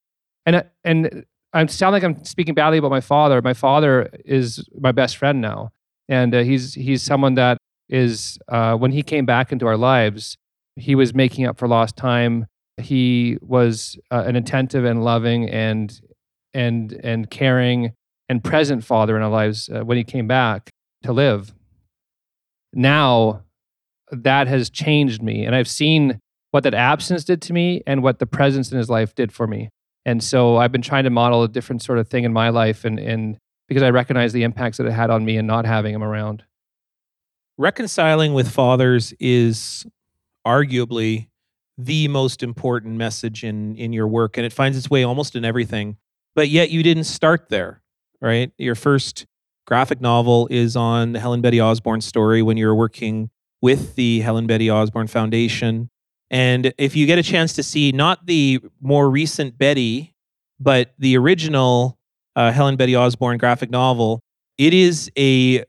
and 0.45 0.57
uh, 0.57 0.63
and 0.83 1.25
I 1.53 1.65
sound 1.67 1.93
like 1.93 2.03
I'm 2.03 2.23
speaking 2.23 2.53
badly 2.53 2.77
about 2.77 2.91
my 2.91 3.01
father. 3.01 3.41
My 3.41 3.53
father 3.53 4.09
is 4.23 4.67
my 4.79 4.91
best 4.91 5.17
friend 5.17 5.41
now, 5.41 5.71
and 6.07 6.33
uh, 6.33 6.43
he's 6.43 6.75
he's 6.75 7.01
someone 7.01 7.35
that 7.35 7.57
is 7.89 8.37
uh, 8.47 8.75
when 8.75 8.91
he 8.91 9.03
came 9.03 9.25
back 9.25 9.51
into 9.51 9.67
our 9.67 9.77
lives, 9.77 10.37
he 10.75 10.95
was 10.95 11.13
making 11.13 11.45
up 11.45 11.57
for 11.57 11.67
lost 11.67 11.95
time. 11.95 12.45
He 12.77 13.37
was 13.41 13.97
uh, 14.11 14.23
an 14.25 14.35
attentive 14.35 14.85
and 14.85 15.03
loving 15.03 15.49
and 15.49 15.99
and 16.53 16.93
and 17.03 17.29
caring 17.29 17.93
and 18.29 18.43
present 18.43 18.83
father 18.83 19.15
in 19.15 19.23
our 19.23 19.29
lives 19.29 19.69
when 19.71 19.97
he 19.97 20.03
came 20.03 20.27
back 20.27 20.69
to 21.03 21.13
live. 21.13 21.53
Now 22.73 23.44
that 24.12 24.47
has 24.47 24.69
changed 24.69 25.21
me. 25.21 25.45
And 25.45 25.55
I've 25.55 25.67
seen 25.67 26.19
what 26.51 26.63
that 26.63 26.74
absence 26.74 27.24
did 27.24 27.41
to 27.43 27.53
me 27.53 27.81
and 27.85 28.01
what 28.01 28.19
the 28.19 28.25
presence 28.25 28.71
in 28.71 28.77
his 28.77 28.89
life 28.89 29.13
did 29.15 29.31
for 29.31 29.47
me. 29.47 29.69
And 30.05 30.24
so 30.24 30.57
I've 30.57 30.71
been 30.71 30.81
trying 30.81 31.03
to 31.05 31.09
model 31.09 31.43
a 31.43 31.47
different 31.47 31.81
sort 31.81 31.97
of 31.97 32.07
thing 32.07 32.24
in 32.24 32.31
my 32.31 32.50
life 32.50 32.85
and, 32.85 33.00
and 33.00 33.38
because 33.67 33.83
I 33.83 33.89
recognize 33.89 34.33
the 34.33 34.43
impacts 34.43 34.77
that 34.77 34.85
it 34.85 34.91
had 34.91 35.09
on 35.09 35.25
me 35.25 35.38
and 35.38 35.47
not 35.47 35.65
having 35.65 35.93
him 35.93 36.03
around. 36.03 36.43
Reconciling 37.57 38.33
with 38.33 38.50
fathers 38.50 39.13
is 39.19 39.85
arguably 40.45 41.29
the 41.77 42.07
most 42.07 42.43
important 42.43 42.95
message 42.95 43.43
in 43.43 43.75
in 43.75 43.91
your 43.91 44.07
work 44.07 44.38
and 44.38 44.45
it 44.45 44.53
finds 44.53 44.77
its 44.77 44.89
way 44.89 45.03
almost 45.03 45.35
in 45.35 45.43
everything. 45.43 45.97
But 46.35 46.50
yet 46.50 46.69
you 46.69 46.83
didn't 46.83 47.05
start 47.05 47.50
there, 47.50 47.81
right? 48.21 48.51
Your 48.57 48.75
first 48.75 49.25
graphic 49.65 50.00
novel 50.00 50.47
is 50.51 50.75
on 50.75 51.13
the 51.13 51.19
Helen 51.19 51.41
Betty 51.41 51.59
Osborne 51.59 52.01
story 52.01 52.41
when 52.41 52.55
you 52.55 52.67
were 52.67 52.75
working 52.75 53.29
with 53.62 53.95
the 53.95 54.19
Helen 54.21 54.47
Betty 54.47 54.69
Osborne 54.69 55.07
Foundation. 55.07 55.89
And 56.29 56.74
if 56.77 56.95
you 56.95 57.05
get 57.05 57.19
a 57.19 57.24
chance 57.24 57.53
to 57.53 57.63
see 57.63 57.91
not 57.91 58.25
the 58.25 58.59
more 58.81 59.09
recent 59.09 59.57
Betty, 59.57 60.13
but 60.59 60.93
the 60.97 61.17
original 61.17 61.97
uh, 62.35 62.51
Helen 62.51 62.75
Betty 62.75 62.95
Osborne 62.95 63.38
graphic 63.38 63.69
novel. 63.69 64.21
It 64.57 64.74
is 64.74 65.12
a, 65.17 65.63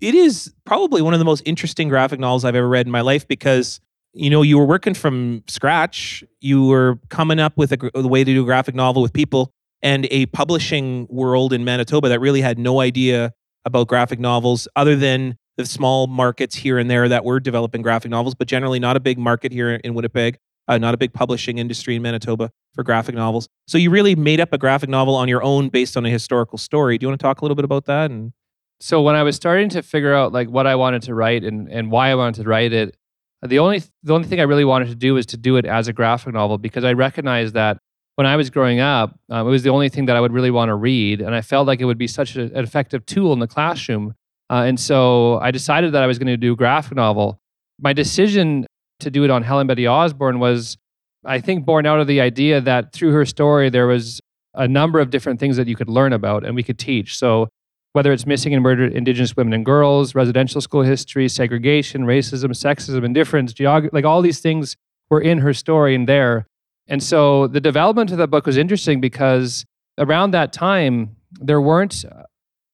it 0.00 0.14
is 0.14 0.52
probably 0.64 1.02
one 1.02 1.14
of 1.14 1.18
the 1.18 1.24
most 1.24 1.42
interesting 1.46 1.88
graphic 1.88 2.20
novels 2.20 2.44
I've 2.44 2.54
ever 2.54 2.68
read 2.68 2.86
in 2.86 2.92
my 2.92 3.00
life 3.00 3.26
because 3.26 3.80
you 4.12 4.30
know 4.30 4.42
you 4.42 4.58
were 4.58 4.66
working 4.66 4.94
from 4.94 5.44
scratch. 5.46 6.24
You 6.40 6.66
were 6.66 6.98
coming 7.08 7.38
up 7.38 7.56
with 7.56 7.72
a, 7.72 7.90
a 7.94 8.06
way 8.06 8.24
to 8.24 8.32
do 8.32 8.42
a 8.42 8.44
graphic 8.44 8.74
novel 8.74 9.02
with 9.02 9.12
people 9.12 9.50
and 9.82 10.06
a 10.10 10.26
publishing 10.26 11.06
world 11.08 11.52
in 11.52 11.64
Manitoba 11.64 12.08
that 12.08 12.20
really 12.20 12.40
had 12.40 12.58
no 12.58 12.80
idea 12.80 13.32
about 13.64 13.88
graphic 13.88 14.18
novels 14.18 14.68
other 14.76 14.96
than 14.96 15.36
the 15.60 15.68
small 15.68 16.06
markets 16.06 16.56
here 16.56 16.78
and 16.78 16.90
there 16.90 17.08
that 17.08 17.24
were 17.24 17.40
developing 17.40 17.82
graphic 17.82 18.10
novels, 18.10 18.34
but 18.34 18.48
generally 18.48 18.78
not 18.78 18.96
a 18.96 19.00
big 19.00 19.18
market 19.18 19.52
here 19.52 19.74
in 19.74 19.94
Winnipeg, 19.94 20.38
uh, 20.68 20.78
not 20.78 20.94
a 20.94 20.96
big 20.96 21.12
publishing 21.12 21.58
industry 21.58 21.96
in 21.96 22.02
Manitoba 22.02 22.50
for 22.74 22.82
graphic 22.82 23.14
novels. 23.14 23.48
So 23.66 23.78
you 23.78 23.90
really 23.90 24.14
made 24.14 24.40
up 24.40 24.52
a 24.52 24.58
graphic 24.58 24.88
novel 24.88 25.14
on 25.14 25.28
your 25.28 25.42
own 25.42 25.68
based 25.68 25.96
on 25.96 26.06
a 26.06 26.10
historical 26.10 26.58
story. 26.58 26.98
Do 26.98 27.04
you 27.04 27.08
want 27.08 27.20
to 27.20 27.22
talk 27.22 27.40
a 27.40 27.44
little 27.44 27.54
bit 27.54 27.64
about 27.64 27.86
that? 27.86 28.10
And 28.10 28.32
so 28.80 29.02
when 29.02 29.14
I 29.14 29.22
was 29.22 29.36
starting 29.36 29.68
to 29.70 29.82
figure 29.82 30.14
out 30.14 30.32
like 30.32 30.48
what 30.48 30.66
I 30.66 30.74
wanted 30.74 31.02
to 31.02 31.14
write 31.14 31.44
and, 31.44 31.68
and 31.68 31.90
why 31.90 32.10
I 32.10 32.14
wanted 32.14 32.42
to 32.42 32.48
write 32.48 32.72
it, 32.72 32.96
the 33.42 33.58
only 33.58 33.82
the 34.02 34.12
only 34.12 34.28
thing 34.28 34.38
I 34.38 34.44
really 34.44 34.66
wanted 34.66 34.88
to 34.88 34.94
do 34.94 35.14
was 35.14 35.24
to 35.26 35.36
do 35.36 35.56
it 35.56 35.64
as 35.64 35.88
a 35.88 35.92
graphic 35.92 36.34
novel 36.34 36.58
because 36.58 36.84
I 36.84 36.92
recognized 36.92 37.54
that 37.54 37.78
when 38.16 38.26
I 38.26 38.36
was 38.36 38.50
growing 38.50 38.80
up, 38.80 39.18
um, 39.30 39.46
it 39.46 39.50
was 39.50 39.62
the 39.62 39.70
only 39.70 39.88
thing 39.88 40.04
that 40.06 40.16
I 40.16 40.20
would 40.20 40.32
really 40.32 40.50
want 40.50 40.68
to 40.68 40.74
read, 40.74 41.22
and 41.22 41.34
I 41.34 41.40
felt 41.40 41.66
like 41.66 41.80
it 41.80 41.86
would 41.86 41.96
be 41.96 42.06
such 42.06 42.36
a, 42.36 42.42
an 42.42 42.64
effective 42.64 43.06
tool 43.06 43.32
in 43.32 43.38
the 43.38 43.46
classroom. 43.46 44.14
Uh, 44.50 44.64
and 44.64 44.78
so 44.80 45.38
I 45.38 45.52
decided 45.52 45.92
that 45.92 46.02
I 46.02 46.06
was 46.06 46.18
going 46.18 46.26
to 46.26 46.36
do 46.36 46.56
graphic 46.56 46.96
novel. 46.96 47.40
My 47.80 47.92
decision 47.92 48.66
to 48.98 49.10
do 49.10 49.24
it 49.24 49.30
on 49.30 49.42
Helen 49.44 49.68
Betty 49.68 49.86
Osborne 49.86 50.40
was, 50.40 50.76
I 51.24 51.40
think, 51.40 51.64
born 51.64 51.86
out 51.86 52.00
of 52.00 52.08
the 52.08 52.20
idea 52.20 52.60
that 52.60 52.92
through 52.92 53.12
her 53.12 53.24
story 53.24 53.70
there 53.70 53.86
was 53.86 54.20
a 54.54 54.66
number 54.66 54.98
of 54.98 55.10
different 55.10 55.38
things 55.38 55.56
that 55.56 55.68
you 55.68 55.76
could 55.76 55.88
learn 55.88 56.12
about 56.12 56.44
and 56.44 56.56
we 56.56 56.64
could 56.64 56.78
teach. 56.78 57.16
So 57.16 57.48
whether 57.92 58.12
it's 58.12 58.26
missing 58.26 58.52
and 58.52 58.62
murdered 58.62 58.92
Indigenous 58.92 59.36
women 59.36 59.52
and 59.52 59.64
girls, 59.64 60.14
residential 60.14 60.60
school 60.60 60.82
history, 60.82 61.28
segregation, 61.28 62.02
racism, 62.02 62.50
sexism, 62.50 63.04
indifference, 63.04 63.52
geography, 63.52 63.94
like 63.94 64.04
all 64.04 64.20
these 64.20 64.40
things 64.40 64.76
were 65.10 65.20
in 65.20 65.38
her 65.38 65.54
story 65.54 65.94
and 65.94 66.08
there. 66.08 66.46
And 66.86 67.02
so 67.02 67.46
the 67.46 67.60
development 67.60 68.10
of 68.10 68.18
the 68.18 68.26
book 68.26 68.46
was 68.46 68.56
interesting 68.56 69.00
because 69.00 69.64
around 69.98 70.32
that 70.32 70.52
time, 70.52 71.16
there 71.40 71.60
weren't 71.60 72.04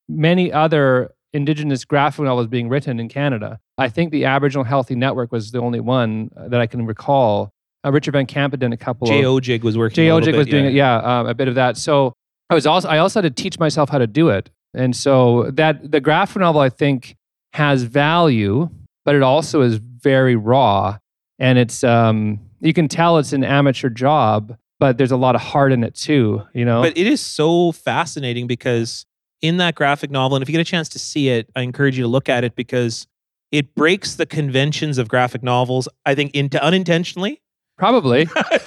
many 0.09 0.52
other 0.52 1.11
Indigenous 1.36 1.84
graphic 1.84 2.24
novels 2.24 2.46
being 2.46 2.68
written 2.68 2.98
in 2.98 3.08
Canada. 3.08 3.58
I 3.78 3.88
think 3.88 4.10
the 4.10 4.24
Aboriginal 4.24 4.64
Healthy 4.64 4.96
Network 4.96 5.30
was 5.30 5.50
the 5.52 5.60
only 5.60 5.80
one 5.80 6.30
that 6.36 6.60
I 6.60 6.66
can 6.66 6.86
recall. 6.86 7.50
Uh, 7.84 7.92
Richard 7.92 8.12
Van 8.12 8.26
Camp 8.26 8.52
had 8.52 8.60
done 8.60 8.72
a 8.72 8.76
couple. 8.76 9.06
J. 9.06 9.22
of, 9.22 9.26
Odjick 9.26 9.62
was 9.62 9.76
working. 9.78 9.94
Jay 9.94 10.08
Odjick 10.08 10.36
was 10.36 10.46
doing 10.46 10.64
it, 10.64 10.72
yeah, 10.72 10.96
um, 10.96 11.26
a 11.26 11.34
bit 11.34 11.46
of 11.46 11.54
that. 11.54 11.76
So 11.76 12.14
I 12.50 12.54
was 12.54 12.66
also 12.66 12.88
I 12.88 12.98
also 12.98 13.20
had 13.20 13.36
to 13.36 13.42
teach 13.42 13.58
myself 13.58 13.90
how 13.90 13.98
to 13.98 14.06
do 14.06 14.28
it, 14.30 14.50
and 14.74 14.96
so 14.96 15.50
that 15.52 15.92
the 15.92 16.00
graphic 16.00 16.40
novel 16.40 16.60
I 16.60 16.70
think 16.70 17.16
has 17.52 17.84
value, 17.84 18.68
but 19.04 19.14
it 19.14 19.22
also 19.22 19.60
is 19.60 19.76
very 19.76 20.36
raw, 20.36 20.98
and 21.38 21.58
it's 21.58 21.84
um 21.84 22.40
you 22.60 22.72
can 22.72 22.88
tell 22.88 23.18
it's 23.18 23.32
an 23.32 23.44
amateur 23.44 23.90
job, 23.90 24.56
but 24.80 24.96
there's 24.96 25.12
a 25.12 25.16
lot 25.16 25.34
of 25.34 25.40
heart 25.42 25.72
in 25.72 25.84
it 25.84 25.94
too. 25.94 26.42
You 26.54 26.64
know, 26.64 26.82
But 26.82 26.96
it 26.96 27.06
is 27.06 27.20
so 27.20 27.72
fascinating 27.72 28.46
because 28.46 29.04
in 29.46 29.58
that 29.58 29.74
graphic 29.74 30.10
novel, 30.10 30.36
and 30.36 30.42
if 30.42 30.48
you 30.48 30.52
get 30.52 30.60
a 30.60 30.64
chance 30.64 30.88
to 30.90 30.98
see 30.98 31.28
it, 31.28 31.48
I 31.54 31.62
encourage 31.62 31.96
you 31.96 32.04
to 32.04 32.08
look 32.08 32.28
at 32.28 32.44
it 32.44 32.54
because 32.56 33.06
it 33.52 33.74
breaks 33.74 34.16
the 34.16 34.26
conventions 34.26 34.98
of 34.98 35.08
graphic 35.08 35.42
novels. 35.42 35.88
I 36.04 36.14
think 36.14 36.34
into 36.34 36.62
unintentionally. 36.62 37.40
probably. 37.78 38.28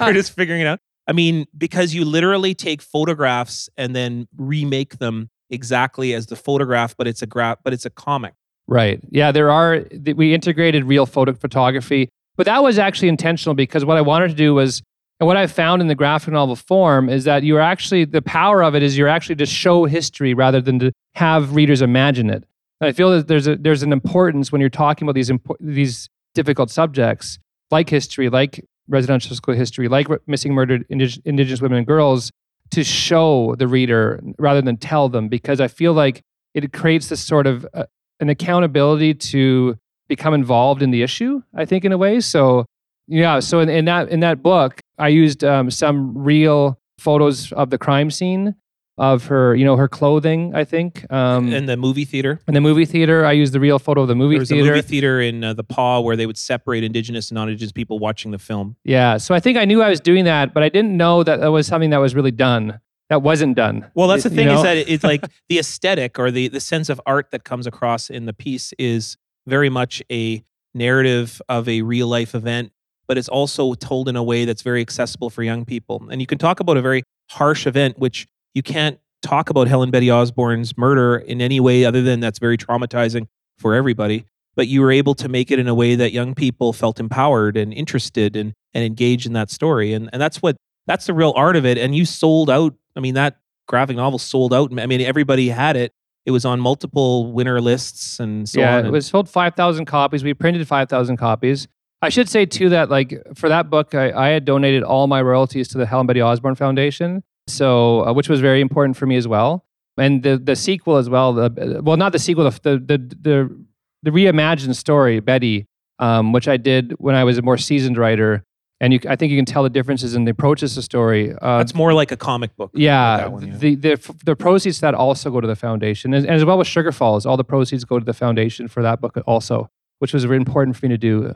We're 0.00 0.12
just 0.12 0.32
figuring 0.32 0.60
it 0.62 0.66
out. 0.66 0.80
I 1.06 1.12
mean, 1.12 1.46
because 1.56 1.94
you 1.94 2.04
literally 2.04 2.54
take 2.54 2.82
photographs 2.82 3.68
and 3.76 3.94
then 3.94 4.26
remake 4.36 4.98
them 4.98 5.28
exactly 5.50 6.12
as 6.14 6.26
the 6.26 6.36
photograph, 6.36 6.96
but 6.96 7.06
it's 7.06 7.22
a 7.22 7.26
graph, 7.26 7.58
but 7.62 7.72
it's 7.72 7.84
a 7.84 7.90
comic. 7.90 8.34
Right. 8.66 9.00
Yeah, 9.10 9.30
there 9.30 9.50
are, 9.50 9.84
we 10.16 10.34
integrated 10.34 10.84
real 10.84 11.06
photo 11.06 11.32
photography, 11.34 12.08
but 12.36 12.46
that 12.46 12.62
was 12.64 12.78
actually 12.78 13.08
intentional 13.08 13.54
because 13.54 13.84
what 13.84 13.96
I 13.96 14.00
wanted 14.00 14.28
to 14.28 14.34
do 14.34 14.54
was, 14.54 14.82
and 15.18 15.26
what 15.26 15.36
I 15.36 15.46
found 15.46 15.80
in 15.80 15.88
the 15.88 15.94
graphic 15.94 16.32
novel 16.32 16.56
form 16.56 17.08
is 17.08 17.24
that 17.24 17.42
you're 17.42 17.60
actually, 17.60 18.04
the 18.04 18.22
power 18.22 18.62
of 18.62 18.74
it 18.74 18.82
is 18.82 18.98
you're 18.98 19.08
actually 19.08 19.36
to 19.36 19.46
show 19.46 19.84
history 19.86 20.34
rather 20.34 20.60
than 20.60 20.78
to 20.80 20.92
have 21.14 21.54
readers 21.54 21.80
imagine 21.80 22.28
it. 22.28 22.44
And 22.80 22.88
I 22.88 22.92
feel 22.92 23.10
that 23.10 23.26
there's, 23.26 23.46
a, 23.46 23.56
there's 23.56 23.82
an 23.82 23.92
importance 23.92 24.52
when 24.52 24.60
you're 24.60 24.68
talking 24.68 25.06
about 25.06 25.14
these, 25.14 25.30
impo- 25.30 25.56
these 25.58 26.08
difficult 26.34 26.70
subjects 26.70 27.38
like 27.70 27.88
history, 27.88 28.28
like 28.28 28.62
residential 28.88 29.34
school 29.34 29.54
history, 29.54 29.88
like 29.88 30.10
r- 30.10 30.20
missing 30.26 30.52
murdered 30.52 30.86
indig- 30.88 31.20
Indigenous 31.24 31.62
women 31.62 31.78
and 31.78 31.86
girls, 31.86 32.30
to 32.70 32.84
show 32.84 33.54
the 33.58 33.68
reader 33.68 34.20
rather 34.38 34.60
than 34.60 34.76
tell 34.76 35.08
them 35.08 35.28
because 35.28 35.60
I 35.60 35.68
feel 35.68 35.92
like 35.92 36.22
it 36.52 36.72
creates 36.72 37.08
this 37.08 37.24
sort 37.24 37.46
of 37.46 37.66
uh, 37.72 37.84
an 38.20 38.28
accountability 38.28 39.14
to 39.14 39.78
become 40.08 40.34
involved 40.34 40.82
in 40.82 40.90
the 40.90 41.02
issue. 41.02 41.42
I 41.54 41.64
think 41.64 41.84
in 41.84 41.92
a 41.92 41.98
way. 41.98 42.20
So 42.20 42.66
yeah. 43.08 43.40
So 43.40 43.60
in, 43.60 43.68
in 43.68 43.84
that 43.86 44.08
in 44.08 44.20
that 44.20 44.42
book, 44.42 44.80
I 44.98 45.08
used 45.08 45.44
um, 45.44 45.70
some 45.70 46.16
real 46.16 46.78
photos 46.98 47.52
of 47.52 47.70
the 47.70 47.78
crime 47.78 48.10
scene 48.10 48.54
of 48.98 49.26
her, 49.26 49.54
you 49.54 49.64
know, 49.64 49.76
her 49.76 49.88
clothing. 49.88 50.54
I 50.54 50.64
think. 50.64 51.04
Um, 51.12 51.52
in 51.52 51.66
the 51.66 51.76
movie 51.76 52.04
theater. 52.06 52.40
in 52.48 52.54
the 52.54 52.60
movie 52.62 52.86
theater, 52.86 53.26
I 53.26 53.32
used 53.32 53.52
the 53.52 53.60
real 53.60 53.78
photo 53.78 54.02
of 54.02 54.08
the 54.08 54.14
movie 54.14 54.36
There 54.36 54.40
was 54.40 54.48
theater. 54.48 54.72
a 54.72 54.76
movie 54.76 54.88
theater 54.88 55.20
in 55.20 55.44
uh, 55.44 55.52
the 55.52 55.64
Pas 55.64 56.02
where 56.02 56.16
they 56.16 56.24
would 56.26 56.38
separate 56.38 56.82
Indigenous 56.82 57.30
and 57.30 57.34
non-Indigenous 57.36 57.72
people 57.72 57.98
watching 57.98 58.30
the 58.30 58.38
film. 58.38 58.76
Yeah. 58.84 59.18
So 59.18 59.34
I 59.34 59.40
think 59.40 59.58
I 59.58 59.66
knew 59.66 59.82
I 59.82 59.90
was 59.90 60.00
doing 60.00 60.24
that, 60.24 60.54
but 60.54 60.62
I 60.62 60.70
didn't 60.70 60.96
know 60.96 61.22
that 61.22 61.40
that 61.40 61.48
was 61.52 61.66
something 61.66 61.90
that 61.90 61.98
was 61.98 62.14
really 62.14 62.30
done. 62.30 62.80
That 63.10 63.22
wasn't 63.22 63.54
done. 63.54 63.88
Well, 63.94 64.08
that's 64.08 64.24
the 64.24 64.30
You 64.30 64.36
thing 64.36 64.46
know? 64.46 64.56
is 64.56 64.62
that 64.62 64.76
it's 64.78 65.04
like 65.04 65.24
the 65.48 65.58
aesthetic 65.58 66.18
or 66.18 66.30
the 66.32 66.48
the 66.48 66.58
sense 66.58 66.88
of 66.88 67.00
art 67.06 67.30
that 67.32 67.44
comes 67.44 67.66
across 67.66 68.08
in 68.10 68.24
the 68.24 68.32
piece 68.32 68.72
is 68.78 69.16
very 69.46 69.68
much 69.68 70.02
a 70.10 70.42
narrative 70.74 71.40
of 71.48 71.68
a 71.68 71.82
real 71.82 72.08
life 72.08 72.34
event, 72.34 72.72
but 73.06 73.18
it's 73.18 73.28
also 73.28 73.74
told 73.74 74.08
in 74.08 74.16
a 74.16 74.22
way 74.22 74.44
that's 74.44 74.62
very 74.62 74.80
accessible 74.80 75.30
for 75.30 75.42
young 75.42 75.64
people. 75.64 76.06
And 76.10 76.20
you 76.20 76.26
can 76.26 76.38
talk 76.38 76.60
about 76.60 76.76
a 76.76 76.82
very 76.82 77.02
harsh 77.30 77.66
event, 77.66 77.98
which 77.98 78.26
you 78.54 78.62
can't 78.62 78.98
talk 79.22 79.50
about 79.50 79.68
Helen 79.68 79.90
Betty 79.90 80.10
Osborne's 80.10 80.76
murder 80.76 81.16
in 81.16 81.40
any 81.40 81.60
way 81.60 81.84
other 81.84 82.02
than 82.02 82.20
that's 82.20 82.38
very 82.38 82.56
traumatizing 82.56 83.26
for 83.58 83.74
everybody. 83.74 84.24
But 84.54 84.68
you 84.68 84.80
were 84.80 84.90
able 84.92 85.14
to 85.16 85.28
make 85.28 85.50
it 85.50 85.58
in 85.58 85.68
a 85.68 85.74
way 85.74 85.94
that 85.96 86.12
young 86.12 86.34
people 86.34 86.72
felt 86.72 86.98
empowered 86.98 87.56
and 87.56 87.74
interested 87.74 88.36
and, 88.36 88.54
and 88.72 88.84
engaged 88.84 89.26
in 89.26 89.34
that 89.34 89.50
story. 89.50 89.92
And, 89.92 90.08
and 90.12 90.22
that's 90.22 90.40
what 90.40 90.56
that's 90.86 91.06
the 91.06 91.14
real 91.14 91.34
art 91.36 91.56
of 91.56 91.66
it. 91.66 91.76
And 91.76 91.94
you 91.94 92.04
sold 92.04 92.48
out. 92.48 92.74
I 92.94 93.00
mean, 93.00 93.14
that 93.14 93.38
graphic 93.68 93.96
novel 93.96 94.18
sold 94.18 94.54
out. 94.54 94.70
I 94.78 94.86
mean, 94.86 95.00
everybody 95.00 95.48
had 95.48 95.76
it. 95.76 95.92
It 96.24 96.30
was 96.30 96.44
on 96.44 96.58
multiple 96.58 97.32
winner 97.32 97.60
lists 97.60 98.18
and 98.18 98.48
so 98.48 98.58
yeah, 98.60 98.78
on. 98.78 98.86
it 98.86 98.90
was 98.90 99.06
sold 99.06 99.28
5,000 99.28 99.84
copies. 99.84 100.24
We 100.24 100.34
printed 100.34 100.66
5,000 100.66 101.16
copies. 101.18 101.68
I 102.02 102.08
should 102.10 102.28
say, 102.28 102.46
too, 102.46 102.68
that 102.70 102.90
like 102.90 103.14
for 103.34 103.48
that 103.48 103.70
book, 103.70 103.94
I, 103.94 104.12
I 104.12 104.28
had 104.28 104.44
donated 104.44 104.82
all 104.82 105.06
my 105.06 105.22
royalties 105.22 105.68
to 105.68 105.78
the 105.78 105.86
Helen 105.86 106.06
Betty 106.06 106.20
Osborne 106.20 106.54
Foundation, 106.54 107.22
so 107.46 108.06
uh, 108.06 108.12
which 108.12 108.28
was 108.28 108.40
very 108.40 108.60
important 108.60 108.96
for 108.96 109.06
me 109.06 109.16
as 109.16 109.26
well. 109.26 109.64
And 109.98 110.22
the, 110.22 110.36
the 110.36 110.56
sequel 110.56 110.96
as 110.96 111.08
well, 111.08 111.32
the, 111.32 111.80
well, 111.82 111.96
not 111.96 112.12
the 112.12 112.18
sequel, 112.18 112.44
the, 112.44 112.60
the, 112.62 112.78
the, 112.78 112.98
the, 113.22 113.64
the 114.02 114.10
reimagined 114.10 114.76
story, 114.76 115.20
Betty, 115.20 115.66
um, 115.98 116.32
which 116.32 116.48
I 116.48 116.58
did 116.58 116.92
when 116.98 117.14
I 117.14 117.24
was 117.24 117.38
a 117.38 117.42
more 117.42 117.56
seasoned 117.56 117.96
writer. 117.96 118.44
And 118.78 118.92
you, 118.92 119.00
I 119.08 119.16
think 119.16 119.32
you 119.32 119.38
can 119.38 119.46
tell 119.46 119.62
the 119.62 119.70
differences 119.70 120.14
in 120.14 120.26
the 120.26 120.32
approaches 120.32 120.74
to 120.74 120.82
story. 120.82 121.32
Uh, 121.40 121.58
that's 121.58 121.74
more 121.74 121.94
like 121.94 122.12
a 122.12 122.16
comic 122.16 122.54
book. 122.56 122.72
yeah, 122.74 123.16
that 123.16 123.32
one, 123.32 123.48
yeah. 123.48 123.56
the, 123.56 123.74
the 123.74 124.14
the 124.26 124.36
proceeds 124.36 124.80
that 124.80 124.94
also 124.94 125.30
go 125.30 125.40
to 125.40 125.46
the 125.46 125.56
foundation, 125.56 126.12
and, 126.12 126.26
and 126.26 126.34
as 126.34 126.44
well 126.44 126.58
with 126.58 126.66
Sugar 126.66 126.92
Falls, 126.92 127.24
all 127.24 127.38
the 127.38 127.44
proceeds 127.44 127.86
go 127.86 127.98
to 127.98 128.04
the 128.04 128.12
foundation 128.12 128.68
for 128.68 128.82
that 128.82 129.00
book 129.00 129.16
also, 129.26 129.70
which 130.00 130.12
was 130.12 130.24
very 130.24 130.36
important 130.36 130.76
for 130.76 130.84
me 130.84 130.90
to 130.90 130.98
do. 130.98 131.34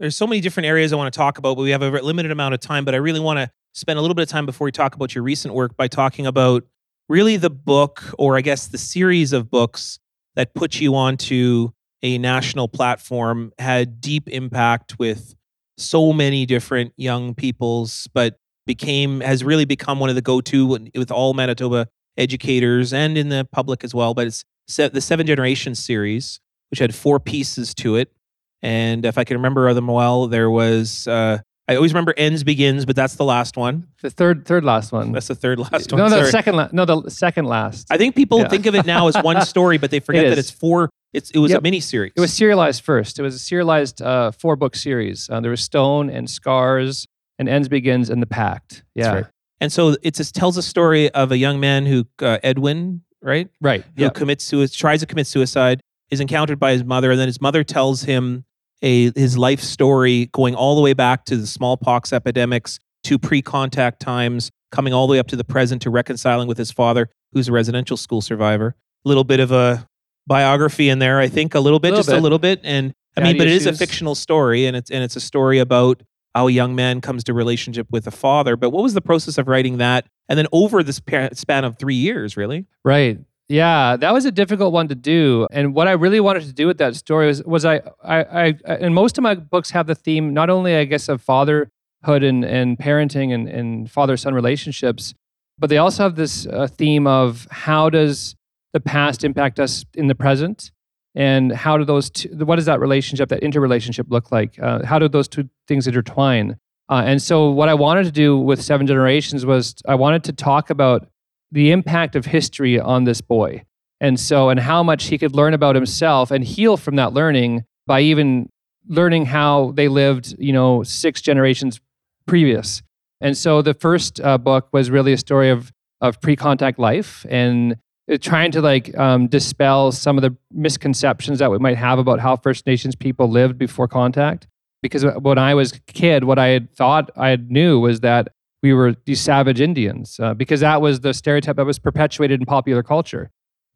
There's 0.00 0.16
so 0.16 0.26
many 0.26 0.40
different 0.40 0.66
areas 0.66 0.92
I 0.92 0.96
want 0.96 1.12
to 1.12 1.16
talk 1.16 1.38
about, 1.38 1.56
but 1.56 1.62
we 1.62 1.70
have 1.70 1.82
a 1.82 1.90
limited 1.90 2.32
amount 2.32 2.54
of 2.54 2.60
time. 2.60 2.84
But 2.84 2.94
I 2.94 2.98
really 2.98 3.20
want 3.20 3.38
to 3.38 3.50
spend 3.72 3.98
a 3.98 4.02
little 4.02 4.14
bit 4.14 4.22
of 4.22 4.28
time 4.28 4.46
before 4.46 4.64
we 4.64 4.72
talk 4.72 4.94
about 4.94 5.14
your 5.14 5.22
recent 5.22 5.54
work 5.54 5.76
by 5.76 5.88
talking 5.88 6.26
about 6.26 6.64
really 7.08 7.36
the 7.36 7.50
book, 7.50 8.02
or 8.18 8.36
I 8.36 8.40
guess 8.40 8.66
the 8.66 8.78
series 8.78 9.32
of 9.32 9.50
books 9.50 9.98
that 10.34 10.54
put 10.54 10.80
you 10.80 10.94
onto 10.94 11.70
a 12.02 12.18
national 12.18 12.66
platform, 12.66 13.52
had 13.58 14.00
deep 14.00 14.28
impact 14.28 14.98
with 14.98 15.34
so 15.78 16.12
many 16.12 16.46
different 16.46 16.92
young 16.96 17.34
peoples, 17.34 18.08
but 18.12 18.38
became 18.66 19.20
has 19.20 19.44
really 19.44 19.64
become 19.64 20.00
one 20.00 20.08
of 20.08 20.16
the 20.16 20.22
go-to 20.22 20.66
with- 20.66 21.10
all 21.12 21.32
Manitoba 21.32 21.88
educators 22.16 22.92
and 22.92 23.16
in 23.16 23.28
the 23.28 23.46
public 23.52 23.84
as 23.84 23.94
well. 23.94 24.14
But 24.14 24.26
it's 24.26 24.44
the 24.76 25.00
Seven 25.00 25.26
Generations 25.26 25.78
series, 25.78 26.40
which 26.70 26.80
had 26.80 26.94
four 26.94 27.20
pieces 27.20 27.74
to 27.76 27.96
it. 27.96 28.12
And 28.62 29.04
if 29.04 29.18
I 29.18 29.24
can 29.24 29.36
remember 29.36 29.72
them 29.74 29.86
well, 29.88 30.28
there 30.28 30.50
was 30.50 31.06
uh, 31.08 31.38
I 31.68 31.76
always 31.76 31.92
remember 31.92 32.14
ends 32.16 32.44
begins, 32.44 32.84
but 32.84 32.96
that's 32.96 33.14
the 33.16 33.24
last 33.24 33.56
one. 33.56 33.86
The 34.02 34.10
third 34.10 34.46
third 34.46 34.64
last 34.64 34.92
one. 34.92 35.12
That's 35.12 35.28
the 35.28 35.34
third 35.34 35.58
last 35.58 35.92
one. 35.92 35.98
no, 36.00 36.08
the 36.08 36.16
Sorry. 36.18 36.30
second 36.30 36.56
la- 36.56 36.68
no 36.72 36.84
the 36.84 37.10
second 37.10 37.46
last. 37.46 37.86
I 37.90 37.96
think 37.98 38.14
people 38.14 38.38
Yeah. 38.40 38.48
think 38.48 38.66
of 38.66 38.74
it 38.74 38.86
now 38.86 39.08
as 39.08 39.16
one 39.16 39.44
story, 39.46 39.78
but 39.78 39.90
they 39.90 40.00
forget 40.00 40.26
It 40.26 40.30
that 40.30 40.38
it's 40.38 40.50
four. 40.50 40.90
It's 41.12 41.30
it 41.30 41.38
was 41.38 41.50
Yep. 41.50 41.60
a 41.60 41.62
mini 41.62 41.80
series. 41.80 42.12
it 42.16 42.20
was 42.20 42.32
serialized 42.32 42.82
first. 42.82 43.18
It 43.18 43.22
was 43.22 43.34
a 43.34 43.38
serialized 43.38 44.00
uh, 44.00 44.30
four 44.32 44.56
book 44.56 44.74
series. 44.76 45.28
Uh, 45.30 45.40
there 45.40 45.50
was 45.50 45.60
Stone 45.60 46.08
and 46.10 46.28
Scars 46.30 47.06
and 47.38 47.48
Ends 47.48 47.68
Begins 47.68 48.10
and 48.10 48.22
The 48.22 48.26
Pact. 48.26 48.84
Yeah. 48.94 49.04
That's 49.04 49.14
right. 49.24 49.32
And 49.60 49.72
so 49.72 49.96
it's 50.02 50.18
it 50.20 50.32
tells 50.34 50.56
a 50.56 50.62
story 50.62 51.10
of 51.10 51.30
a 51.32 51.36
young 51.36 51.60
man 51.60 51.86
who 51.86 52.06
uh, 52.20 52.38
Edwin, 52.42 53.02
right? 53.22 53.48
Right. 53.60 53.84
Who 53.96 54.02
Yeah. 54.04 54.08
commits 54.10 54.44
suicide, 54.44 54.76
tries 54.76 55.00
to 55.00 55.06
commit 55.06 55.26
suicide, 55.26 55.80
is 56.10 56.20
encountered 56.20 56.58
by 56.58 56.72
his 56.72 56.82
mother, 56.84 57.10
and 57.12 57.20
then 57.20 57.28
his 57.28 57.40
mother 57.40 57.62
tells 57.62 58.02
him 58.04 58.44
a 58.82 59.12
his 59.12 59.38
life 59.38 59.60
story 59.60 60.26
going 60.32 60.54
all 60.54 60.74
the 60.74 60.82
way 60.82 60.92
back 60.92 61.24
to 61.26 61.36
the 61.36 61.46
smallpox 61.46 62.12
epidemics 62.12 62.78
to 63.04 63.18
pre-contact 63.18 64.00
times, 64.00 64.50
coming 64.70 64.92
all 64.92 65.06
the 65.06 65.12
way 65.12 65.18
up 65.18 65.28
to 65.28 65.36
the 65.36 65.44
present 65.44 65.82
to 65.82 65.90
reconciling 65.90 66.48
with 66.48 66.58
his 66.58 66.70
father, 66.70 67.08
who's 67.32 67.48
a 67.48 67.52
residential 67.52 67.96
school 67.96 68.20
survivor. 68.20 68.76
A 69.04 69.08
little 69.08 69.24
bit 69.24 69.40
of 69.40 69.50
a 69.50 69.86
biography 70.26 70.88
in 70.88 70.98
there, 70.98 71.18
I 71.18 71.28
think, 71.28 71.54
a 71.54 71.60
little 71.60 71.80
bit, 71.80 71.90
Little 71.90 72.04
just 72.04 72.16
a 72.16 72.20
little 72.20 72.38
bit. 72.38 72.60
And 72.62 72.94
I 73.16 73.20
mean, 73.20 73.26
Daddy 73.26 73.38
but 73.38 73.46
it 73.48 73.54
is 73.54 73.66
a 73.66 73.72
fictional 73.72 74.14
story, 74.14 74.66
and 74.66 74.76
it's 74.76 74.90
and 74.90 75.02
it's 75.02 75.16
a 75.16 75.20
story 75.20 75.58
about 75.58 76.02
how 76.34 76.48
a 76.48 76.50
young 76.50 76.74
man 76.74 77.00
comes 77.00 77.24
to 77.24 77.34
relationship 77.34 77.86
with 77.90 78.06
a 78.06 78.10
father. 78.10 78.56
But 78.56 78.70
what 78.70 78.82
was 78.82 78.94
the 78.94 79.00
process 79.00 79.36
of 79.38 79.48
writing 79.48 79.78
that? 79.78 80.06
And 80.28 80.38
then 80.38 80.46
over 80.52 80.82
this 80.82 81.00
span 81.32 81.64
of 81.64 81.78
three 81.78 81.94
years, 81.94 82.36
really? 82.36 82.66
Right. 82.84 83.18
Yeah, 83.52 83.96
that 83.98 84.14
was 84.14 84.24
a 84.24 84.32
difficult 84.32 84.72
one 84.72 84.88
to 84.88 84.94
do. 84.94 85.46
And 85.52 85.74
what 85.74 85.86
I 85.86 85.92
really 85.92 86.20
wanted 86.20 86.44
to 86.44 86.54
do 86.54 86.66
with 86.66 86.78
that 86.78 86.96
story 86.96 87.26
was, 87.26 87.44
was 87.44 87.66
I, 87.66 87.82
I, 88.02 88.18
I, 88.24 88.54
and 88.64 88.94
most 88.94 89.18
of 89.18 89.22
my 89.22 89.34
books 89.34 89.72
have 89.72 89.86
the 89.86 89.94
theme 89.94 90.32
not 90.32 90.48
only, 90.48 90.74
I 90.74 90.86
guess, 90.86 91.06
of 91.06 91.20
fatherhood 91.20 91.70
and, 92.06 92.46
and 92.46 92.78
parenting 92.78 93.30
and, 93.34 93.46
and 93.46 93.90
father 93.90 94.16
son 94.16 94.32
relationships, 94.32 95.12
but 95.58 95.68
they 95.68 95.76
also 95.76 96.04
have 96.04 96.16
this 96.16 96.46
uh, 96.46 96.66
theme 96.66 97.06
of 97.06 97.46
how 97.50 97.90
does 97.90 98.36
the 98.72 98.80
past 98.80 99.22
impact 99.22 99.60
us 99.60 99.84
in 99.92 100.06
the 100.06 100.14
present? 100.14 100.72
And 101.14 101.52
how 101.52 101.76
do 101.76 101.84
those 101.84 102.08
two, 102.08 102.30
what 102.46 102.56
does 102.56 102.64
that 102.64 102.80
relationship, 102.80 103.28
that 103.28 103.40
interrelationship 103.40 104.06
look 104.08 104.32
like? 104.32 104.58
Uh, 104.58 104.82
how 104.86 104.98
do 104.98 105.10
those 105.10 105.28
two 105.28 105.50
things 105.68 105.86
intertwine? 105.86 106.56
Uh, 106.88 107.02
and 107.04 107.20
so, 107.20 107.50
what 107.50 107.68
I 107.68 107.74
wanted 107.74 108.04
to 108.04 108.12
do 108.12 108.38
with 108.38 108.62
Seven 108.62 108.86
Generations 108.86 109.44
was 109.44 109.74
I 109.86 109.94
wanted 109.94 110.24
to 110.24 110.32
talk 110.32 110.70
about 110.70 111.06
the 111.52 111.70
impact 111.70 112.16
of 112.16 112.26
history 112.26 112.80
on 112.80 113.04
this 113.04 113.20
boy. 113.20 113.62
And 114.00 114.18
so, 114.18 114.48
and 114.48 114.58
how 114.58 114.82
much 114.82 115.04
he 115.04 115.18
could 115.18 115.36
learn 115.36 115.54
about 115.54 115.76
himself 115.76 116.32
and 116.32 116.42
heal 116.42 116.76
from 116.76 116.96
that 116.96 117.12
learning 117.12 117.64
by 117.86 118.00
even 118.00 118.48
learning 118.88 119.26
how 119.26 119.72
they 119.76 119.86
lived, 119.86 120.34
you 120.38 120.52
know, 120.52 120.82
six 120.82 121.20
generations 121.20 121.80
previous. 122.26 122.82
And 123.20 123.36
so 123.36 123.62
the 123.62 123.74
first 123.74 124.20
uh, 124.20 124.38
book 124.38 124.68
was 124.72 124.90
really 124.90 125.12
a 125.12 125.18
story 125.18 125.50
of, 125.50 125.70
of 126.00 126.20
pre 126.20 126.34
contact 126.34 126.78
life 126.78 127.24
and 127.28 127.76
uh, 128.10 128.18
trying 128.20 128.50
to 128.52 128.60
like 128.60 128.96
um, 128.98 129.28
dispel 129.28 129.92
some 129.92 130.18
of 130.18 130.22
the 130.22 130.36
misconceptions 130.50 131.38
that 131.38 131.50
we 131.50 131.58
might 131.58 131.76
have 131.76 131.98
about 132.00 132.18
how 132.18 132.34
First 132.34 132.66
Nations 132.66 132.96
people 132.96 133.28
lived 133.28 133.58
before 133.58 133.86
contact. 133.86 134.48
Because 134.82 135.04
when 135.04 135.38
I 135.38 135.54
was 135.54 135.72
a 135.74 135.80
kid, 135.92 136.24
what 136.24 136.40
I 136.40 136.48
had 136.48 136.74
thought 136.74 137.10
I 137.16 137.36
knew 137.36 137.78
was 137.78 138.00
that 138.00 138.32
we 138.62 138.72
were 138.72 138.94
these 139.04 139.20
savage 139.20 139.60
Indians, 139.60 140.18
uh, 140.20 140.34
because 140.34 140.60
that 140.60 140.80
was 140.80 141.00
the 141.00 141.12
stereotype 141.12 141.56
that 141.56 141.66
was 141.66 141.78
perpetuated 141.78 142.40
in 142.40 142.46
popular 142.46 142.82
culture. 142.82 143.30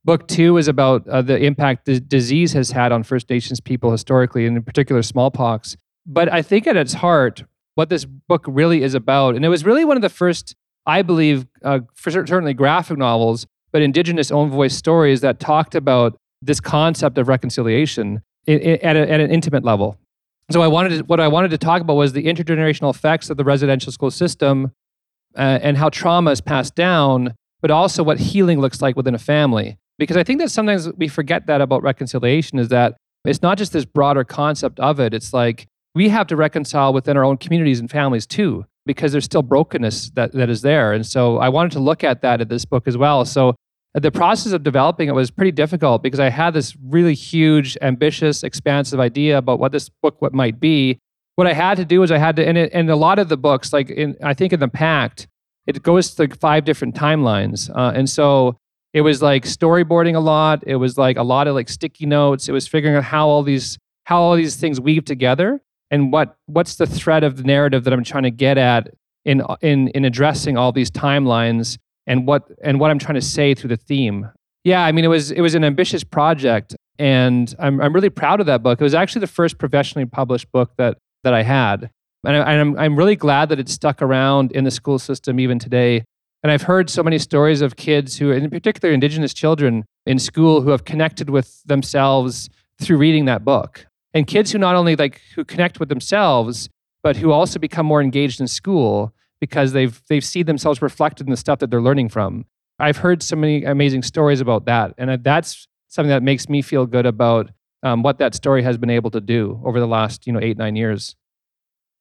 Book 0.05 0.29
two 0.29 0.57
is 0.57 0.69
about 0.69 1.07
uh, 1.09 1.21
the 1.21 1.37
impact 1.37 1.87
the 1.87 1.99
disease 1.99 2.53
has 2.53 2.71
had 2.71 2.93
on 2.93 3.03
First 3.03 3.29
Nations 3.29 3.61
people 3.61 3.91
historically, 3.91 4.47
and 4.47 4.57
in 4.57 4.63
particular 4.63 5.03
smallpox. 5.03 5.77
But 6.07 6.33
I 6.33 6.43
think 6.43 6.67
at 6.69 6.77
its 6.77 6.95
heart, 6.95 7.43
what 7.75 7.89
this 7.89 8.05
book 8.05 8.45
really 8.47 8.83
is 8.83 8.95
about, 8.95 9.35
and 9.35 9.45
it 9.45 9.49
was 9.49 9.65
really 9.65 9.85
one 9.85 9.97
of 9.97 10.03
the 10.03 10.09
first, 10.09 10.55
I 10.87 11.03
believe, 11.03 11.47
uh, 11.65 11.81
for 11.95 12.11
certainly 12.13 12.55
graphic 12.55 12.97
novels, 12.97 13.47
but 13.73 13.83
Indigenous 13.83 14.31
own 14.31 14.51
voice 14.51 14.77
stories 14.77 15.21
that 15.23 15.41
talked 15.41 15.75
about 15.75 16.17
this 16.41 16.61
concept 16.61 17.19
of 17.19 17.27
reconciliation 17.27 18.23
at, 18.47 18.61
a, 18.63 18.87
at 18.87 19.21
an 19.21 19.31
intimate 19.31 19.65
level. 19.65 19.99
So 20.51 20.63
I 20.63 20.69
wanted 20.69 20.99
to, 20.99 21.05
what 21.05 21.21
I 21.21 21.29
wanted 21.29 21.51
to 21.51 21.59
talk 21.59 21.83
about 21.83 21.97
was 21.97 22.13
the 22.13 22.25
intergenerational 22.25 22.95
effects 22.95 23.31
of 23.31 23.37
the 23.37 23.45
residential 23.45 23.91
school 23.91 24.11
system 24.11 24.73
uh, 25.37 25.59
and 25.61 25.77
how 25.77 25.89
trauma 25.89 26.31
is 26.31 26.41
passed 26.41 26.75
down, 26.75 27.35
but 27.61 27.71
also 27.71 28.03
what 28.03 28.19
healing 28.21 28.61
looks 28.61 28.81
like 28.81 28.97
within 28.97 29.15
a 29.15 29.19
family. 29.19 29.77
Because 29.99 30.17
I 30.17 30.23
think 30.23 30.41
that 30.41 30.51
sometimes 30.51 30.93
we 30.97 31.09
forget 31.09 31.47
that 31.47 31.61
about 31.61 31.83
reconciliation 31.83 32.59
is 32.59 32.69
that 32.69 32.97
it's 33.25 33.43
not 33.43 33.59
just 33.59 33.73
this 33.73 33.85
broader 33.85 34.23
concept 34.23 34.79
of 34.79 35.01
it. 35.01 35.13
It's 35.13 35.33
like 35.33 35.67
we 35.95 36.11
have 36.11 36.29
to 36.29 36.37
reconcile 36.37 36.93
within 36.93 37.17
our 37.17 37.25
own 37.25 37.39
communities 37.39 37.81
and 37.81 37.91
families 37.91 38.27
too, 38.27 38.67
because 38.85 39.11
there's 39.11 39.25
still 39.25 39.43
brokenness 39.43 40.11
that, 40.11 40.33
that 40.33 40.49
is 40.49 40.63
there. 40.63 40.93
And 40.93 41.05
so 41.05 41.39
I 41.39 41.49
wanted 41.49 41.73
to 41.73 41.81
look 41.81 42.05
at 42.05 42.23
that 42.23 42.41
in 42.41 42.49
this 42.49 42.65
book 42.65 42.87
as 42.87 42.97
well. 42.97 43.25
So 43.25 43.57
the 44.03 44.11
process 44.11 44.53
of 44.53 44.63
developing 44.63 45.09
it 45.09 45.15
was 45.15 45.31
pretty 45.31 45.53
difficult 45.53 46.03
because 46.03 46.21
I 46.21 46.29
had 46.29 46.53
this 46.53 46.77
really 46.85 47.15
huge, 47.15 47.79
ambitious, 47.81 48.43
expansive 48.43 49.01
idea 49.01 49.39
about 49.39 49.59
what 49.59 49.73
this 49.73 49.89
book 49.89 50.21
what 50.21 50.35
might 50.35 50.61
be. 50.61 50.99
What 51.37 51.47
I 51.47 51.55
had 51.55 51.77
to 51.79 51.85
do 51.85 52.03
is 52.03 52.11
I 52.11 52.19
had 52.19 52.37
to, 52.37 52.47
and, 52.47 52.57
it, 52.57 52.71
and 52.73 52.91
a 52.91 52.97
lot 52.97 53.19
of 53.19 53.29
the 53.29 53.37
books, 53.37 53.73
like 53.73 53.91
in, 53.91 54.17
I 54.23 54.35
think 54.35 54.53
in 54.53 54.61
the 54.61 54.69
Pact, 54.69 55.29
it 55.67 55.83
goes 55.83 56.15
to 56.15 56.29
five 56.37 56.65
different 56.65 56.95
timelines, 56.95 57.71
uh, 57.75 57.93
and 57.95 58.09
so 58.09 58.57
it 58.93 59.01
was 59.01 59.21
like 59.21 59.45
storyboarding 59.45 60.15
a 60.15 60.21
lot. 60.21 60.63
It 60.67 60.77
was 60.77 60.97
like 60.97 61.17
a 61.17 61.23
lot 61.23 61.49
of 61.49 61.55
like 61.55 61.69
sticky 61.69 62.07
notes. 62.07 62.49
It 62.49 62.53
was 62.53 62.67
figuring 62.67 62.97
out 62.97 63.05
how 63.05 63.29
all 63.29 63.43
these 63.43 63.79
how 64.05 64.23
all 64.23 64.37
these 64.37 64.57
things 64.57 64.81
weave 64.81 65.05
together 65.05 65.61
and 65.91 66.13
what 66.13 66.37
what's 66.47 66.77
the 66.77 66.87
thread 66.87 67.25
of 67.25 67.37
the 67.37 67.43
narrative 67.43 67.85
that 67.85 67.93
I'm 67.93 68.05
trying 68.05 68.23
to 68.23 68.31
get 68.31 68.57
at 68.57 68.89
in 69.25 69.43
in 69.61 69.89
in 69.89 70.05
addressing 70.05 70.57
all 70.57 70.73
these 70.73 70.91
timelines 70.91 71.79
and 72.07 72.27
what 72.27 72.51
and 72.63 72.81
what 72.81 72.91
I'm 72.91 72.99
trying 72.99 73.17
to 73.17 73.23
say 73.23 73.55
through 73.55 73.69
the 73.69 73.77
theme. 73.77 74.31
Yeah, 74.65 74.85
I 74.85 74.93
mean 74.93 75.05
it 75.05 75.09
was 75.09 75.31
it 75.31 75.41
was 75.41 75.55
an 75.55 75.65
ambitious 75.65 76.05
project 76.05 76.77
and 76.99 77.55
I'm 77.59 77.81
I'm 77.81 77.93
really 77.93 78.11
proud 78.11 78.41
of 78.41 78.47
that 78.47 78.63
book. 78.63 78.81
It 78.81 78.85
was 78.85 78.95
actually 78.95 79.21
the 79.21 79.27
first 79.27 79.59
professionally 79.59 80.07
published 80.07 80.51
book 80.53 80.73
that 80.79 80.99
that 81.25 81.35
I 81.35 81.43
had. 81.43 81.91
And, 82.25 82.37
I, 82.37 82.53
and 82.53 82.61
I'm 82.61 82.79
I'm 82.79 82.97
really 82.97 83.17
glad 83.17 83.49
that 83.51 83.59
it 83.59 83.69
stuck 83.69 84.03
around 84.03 84.53
in 84.53 84.65
the 84.65 84.71
school 84.71 84.99
system 84.99 85.39
even 85.41 85.59
today. 85.59 86.05
And 86.43 86.53
I've 86.53 86.63
heard 86.63 86.91
so 86.91 87.03
many 87.03 87.19
stories 87.19 87.61
of 87.61 87.77
kids 87.77 88.19
who, 88.19 88.31
in 88.31 88.51
particular 88.51 88.95
indigenous 88.95 89.35
children 89.35 89.85
in 90.05 90.19
school 90.19 90.61
who 90.61 90.71
have 90.71 90.85
connected 90.85 91.29
with 91.31 91.63
themselves 91.65 92.49
through 92.81 92.99
reading 92.99 93.25
that 93.25 93.45
book. 93.45 93.87
And 94.15 94.27
kids 94.27 94.53
who 94.53 94.59
not 94.59 94.77
only 94.77 94.97
like 94.97 95.21
who 95.35 95.45
connect 95.45 95.81
with 95.81 95.89
themselves, 95.89 96.69
but 97.03 97.17
who 97.17 97.33
also 97.33 97.59
become 97.59 97.87
more 97.87 98.03
engaged 98.03 98.41
in 98.41 98.49
school 98.49 99.13
because 99.41 99.73
they've 99.73 100.03
they've 100.09 100.25
seen 100.25 100.47
themselves 100.47 100.83
reflected 100.83 101.27
in 101.27 101.31
the 101.31 101.37
stuff 101.37 101.59
that 101.61 101.71
they're 101.71 101.83
learning 101.83 102.09
from. 102.09 102.45
I've 102.79 102.99
heard 102.99 103.23
so 103.23 103.37
many 103.37 103.65
amazing 103.65 104.03
stories 104.03 104.41
about 104.41 104.67
that, 104.67 104.95
and 104.99 105.23
that's 105.23 105.67
something 105.89 106.11
that 106.11 106.23
makes 106.23 106.49
me 106.49 106.63
feel 106.63 106.87
good 106.87 107.07
about 107.07 107.51
um, 107.83 108.03
what 108.03 108.19
that 108.19 108.35
story 108.35 108.63
has 108.63 108.77
been 108.77 108.91
able 108.91 109.11
to 109.11 109.21
do 109.21 109.61
over 109.65 109.81
the 109.81 109.87
last 109.87 110.27
you 110.27 110.33
know 110.33 110.41
eight 110.41 110.57
nine 110.57 110.77
years. 110.77 111.17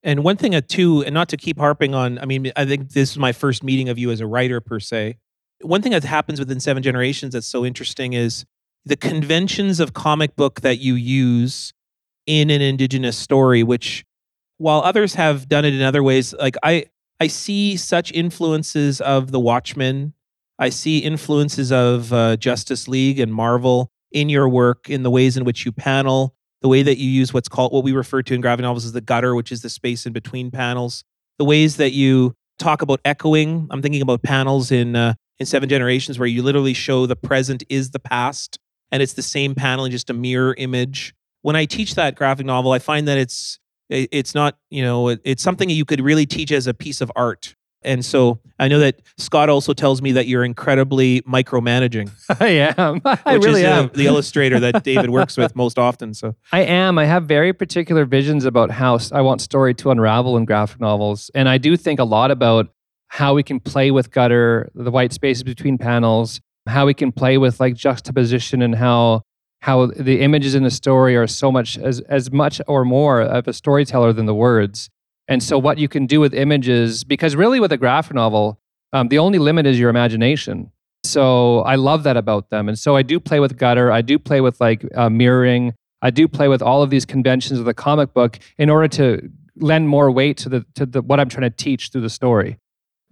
And 0.04 0.24
one 0.24 0.38
thing, 0.38 0.54
uh, 0.54 0.62
too, 0.62 1.04
and 1.04 1.16
not 1.16 1.30
to 1.30 1.38
keep 1.38 1.58
harping 1.58 1.96
on, 1.96 2.20
I 2.20 2.26
mean, 2.26 2.52
I 2.56 2.64
think 2.66 2.92
this 2.92 3.12
is 3.12 3.18
my 3.18 3.32
first 3.32 3.64
meeting 3.64 3.90
of 3.90 3.98
you 3.98 4.12
as 4.12 4.22
a 4.22 4.28
writer 4.28 4.62
per 4.62 4.80
se. 4.80 5.18
One 5.62 5.82
thing 5.82 5.94
that 5.94 6.04
happens 6.04 6.38
within 6.38 6.60
Seven 6.60 6.84
Generations 6.84 7.34
that's 7.34 7.48
so 7.48 7.66
interesting 7.66 8.14
is 8.14 8.46
the 8.86 8.96
conventions 8.96 9.80
of 9.80 9.94
comic 9.94 10.36
book 10.36 10.62
that 10.62 10.78
you 10.78 10.94
use 10.94 11.74
in 12.28 12.52
an 12.52 12.62
indigenous 12.62 13.18
story, 13.18 13.64
which 13.64 14.06
while 14.58 14.82
others 14.82 15.16
have 15.16 15.50
done 15.50 15.66
it 15.66 15.74
in 15.74 15.82
other 15.82 16.04
ways, 16.04 16.36
like 16.36 16.56
I, 16.62 16.86
I 17.20 17.28
see 17.28 17.78
such 17.78 18.12
influences 18.12 19.00
of 19.00 19.32
The 19.32 19.40
Watchmen. 19.40 20.14
I 20.60 20.70
see 20.70 21.00
influences 21.00 21.72
of 21.72 22.12
uh, 22.14 22.38
Justice 22.38 22.88
League 22.88 23.20
and 23.20 23.34
Marvel 23.34 23.90
in 24.12 24.30
your 24.30 24.48
work, 24.48 24.90
in 24.90 25.04
the 25.04 25.12
ways 25.12 25.38
in 25.38 25.44
which 25.44 25.66
you 25.66 25.72
panel, 25.72 26.36
the 26.62 26.68
way 26.68 26.84
that 26.84 26.98
you 26.98 27.10
use 27.10 27.34
what's 27.34 27.50
called 27.50 27.74
what 27.74 27.84
we 27.84 27.92
refer 27.92 28.22
to 28.24 28.34
in 28.34 28.42
graphic 28.42 28.64
novels 28.64 28.86
as 28.86 28.94
the 28.94 29.02
gutter, 29.02 29.36
which 29.36 29.52
is 29.52 29.62
the 29.62 29.70
space 29.70 30.06
in 30.06 30.14
between 30.14 30.52
panels, 30.52 31.04
the 31.38 31.46
ways 31.46 31.78
that 31.78 31.92
you 31.92 32.34
talk 32.60 32.82
about 32.82 33.02
echoing. 33.04 33.68
I'm 33.70 33.82
thinking 33.82 34.02
about 34.02 34.24
panels 34.24 34.72
in 34.72 34.96
uh, 34.96 35.16
in 35.40 35.46
Seven 35.46 35.68
Generations 35.68 36.18
where 36.18 36.28
you 36.28 36.42
literally 36.44 36.74
show 36.74 37.06
the 37.06 37.16
present 37.16 37.64
is 37.70 37.92
the 37.92 38.00
past, 38.00 38.58
and 38.92 39.04
it's 39.04 39.14
the 39.14 39.22
same 39.22 39.56
panel 39.56 39.88
just 39.90 40.10
a 40.10 40.14
mirror 40.14 40.56
image. 40.58 41.14
When 41.42 41.56
I 41.56 41.66
teach 41.66 41.96
that 41.96 42.16
graphic 42.16 42.46
novel, 42.46 42.72
I 42.72 42.80
find 42.80 43.08
that 43.08 43.18
it's 43.18 43.60
it- 43.60 43.65
it's 43.90 44.34
not 44.36 44.58
you 44.70 44.84
know 44.84 45.10
it- 45.10 45.22
it's 45.24 45.44
something 45.44 45.68
that 45.68 45.76
you 45.76 45.86
could 45.86 46.02
really 46.02 46.26
teach 46.26 46.52
as 46.52 46.68
a 46.68 46.74
piece 46.74 47.02
of 47.02 47.12
art. 47.16 47.56
And 47.84 48.04
so 48.04 48.40
I 48.58 48.68
know 48.68 48.80
that 48.80 49.00
Scott 49.20 49.48
also 49.48 49.72
tells 49.74 50.02
me 50.02 50.14
that 50.14 50.26
you're 50.26 50.44
incredibly 50.44 51.22
micromanaging, 51.22 52.10
I 52.42 52.74
am. 52.76 53.00
I 53.06 53.34
which 53.38 53.46
really 53.46 53.62
is 53.62 53.68
uh, 53.68 53.84
am. 53.84 53.92
the 53.94 54.08
illustrator 54.08 54.60
that 54.60 54.84
David 54.84 55.12
works 55.12 55.38
with 55.38 55.56
most 55.64 55.78
often. 55.78 56.16
So 56.16 56.36
I 56.52 56.62
am. 56.64 56.98
I 56.98 57.06
have 57.06 57.26
very 57.28 57.54
particular 57.54 58.06
visions 58.06 58.44
about 58.44 58.72
how 58.72 58.98
I 59.12 59.22
want 59.22 59.42
story 59.42 59.76
to 59.76 59.92
unravel 59.92 60.36
in 60.36 60.46
graphic 60.46 60.82
novels. 60.82 61.30
And 61.36 61.48
I 61.48 61.60
do 61.60 61.78
think 61.78 62.00
a 62.00 62.04
lot 62.06 62.32
about 62.32 62.70
how 63.10 63.36
we 63.36 63.44
can 63.44 63.60
play 63.60 63.92
with 63.92 64.10
gutter, 64.10 64.72
the 64.74 64.90
white 64.90 65.14
spaces 65.14 65.44
between 65.44 65.78
panels, 65.78 66.42
how 66.68 66.88
we 66.88 66.96
can 66.96 67.12
play 67.12 67.38
with 67.38 67.60
like 67.60 67.76
juxtaposition 67.76 68.64
and 68.64 68.74
how 68.74 69.22
how 69.66 69.88
the 69.88 70.22
images 70.22 70.54
in 70.54 70.64
a 70.64 70.70
story 70.70 71.16
are 71.16 71.26
so 71.26 71.52
much 71.52 71.76
as 71.80 72.00
as 72.02 72.32
much 72.32 72.62
or 72.68 72.86
more 72.86 73.22
of 73.22 73.48
a 73.48 73.54
storyteller 73.54 74.14
than 74.14 74.28
the 74.28 74.36
words. 74.36 74.92
And 75.28 75.42
so 75.42 75.58
what 75.58 75.80
you 75.80 75.88
can 75.88 76.06
do 76.06 76.20
with 76.20 76.36
images, 76.36 77.04
because 77.04 77.36
really 77.36 77.60
with 77.60 77.72
a 77.72 77.78
graphic 77.78 78.14
novel, 78.14 78.60
um, 78.94 79.08
the 79.08 79.18
only 79.18 79.40
limit 79.40 79.66
is 79.66 79.80
your 79.80 79.90
imagination. 79.90 80.72
So 81.04 81.62
I 81.62 81.76
love 81.76 82.04
that 82.04 82.16
about 82.16 82.52
them. 82.52 82.70
And 82.70 82.78
so 82.78 82.96
I 82.96 83.02
do 83.02 83.20
play 83.20 83.40
with 83.40 83.58
gutter. 83.58 83.92
I 83.92 84.04
do 84.04 84.20
play 84.20 84.40
with 84.40 84.62
like 84.62 84.86
uh, 84.94 85.10
mirroring. 85.10 85.74
I 86.04 86.12
do 86.12 86.28
play 86.28 86.48
with 86.48 86.62
all 86.62 86.84
of 86.84 86.92
these 86.92 87.06
conventions 87.06 87.58
of 87.58 87.66
the 87.66 87.74
comic 87.74 88.14
book 88.14 88.38
in 88.60 88.70
order 88.70 88.88
to 89.00 89.32
lend 89.56 89.90
more 89.90 90.12
weight 90.12 90.38
to 90.44 90.50
the 90.50 90.66
to 90.76 90.86
the 90.86 91.02
what 91.02 91.20
I'm 91.20 91.30
trying 91.30 91.50
to 91.50 91.56
teach 91.66 91.90
through 91.90 92.02
the 92.02 92.16
story. 92.22 92.60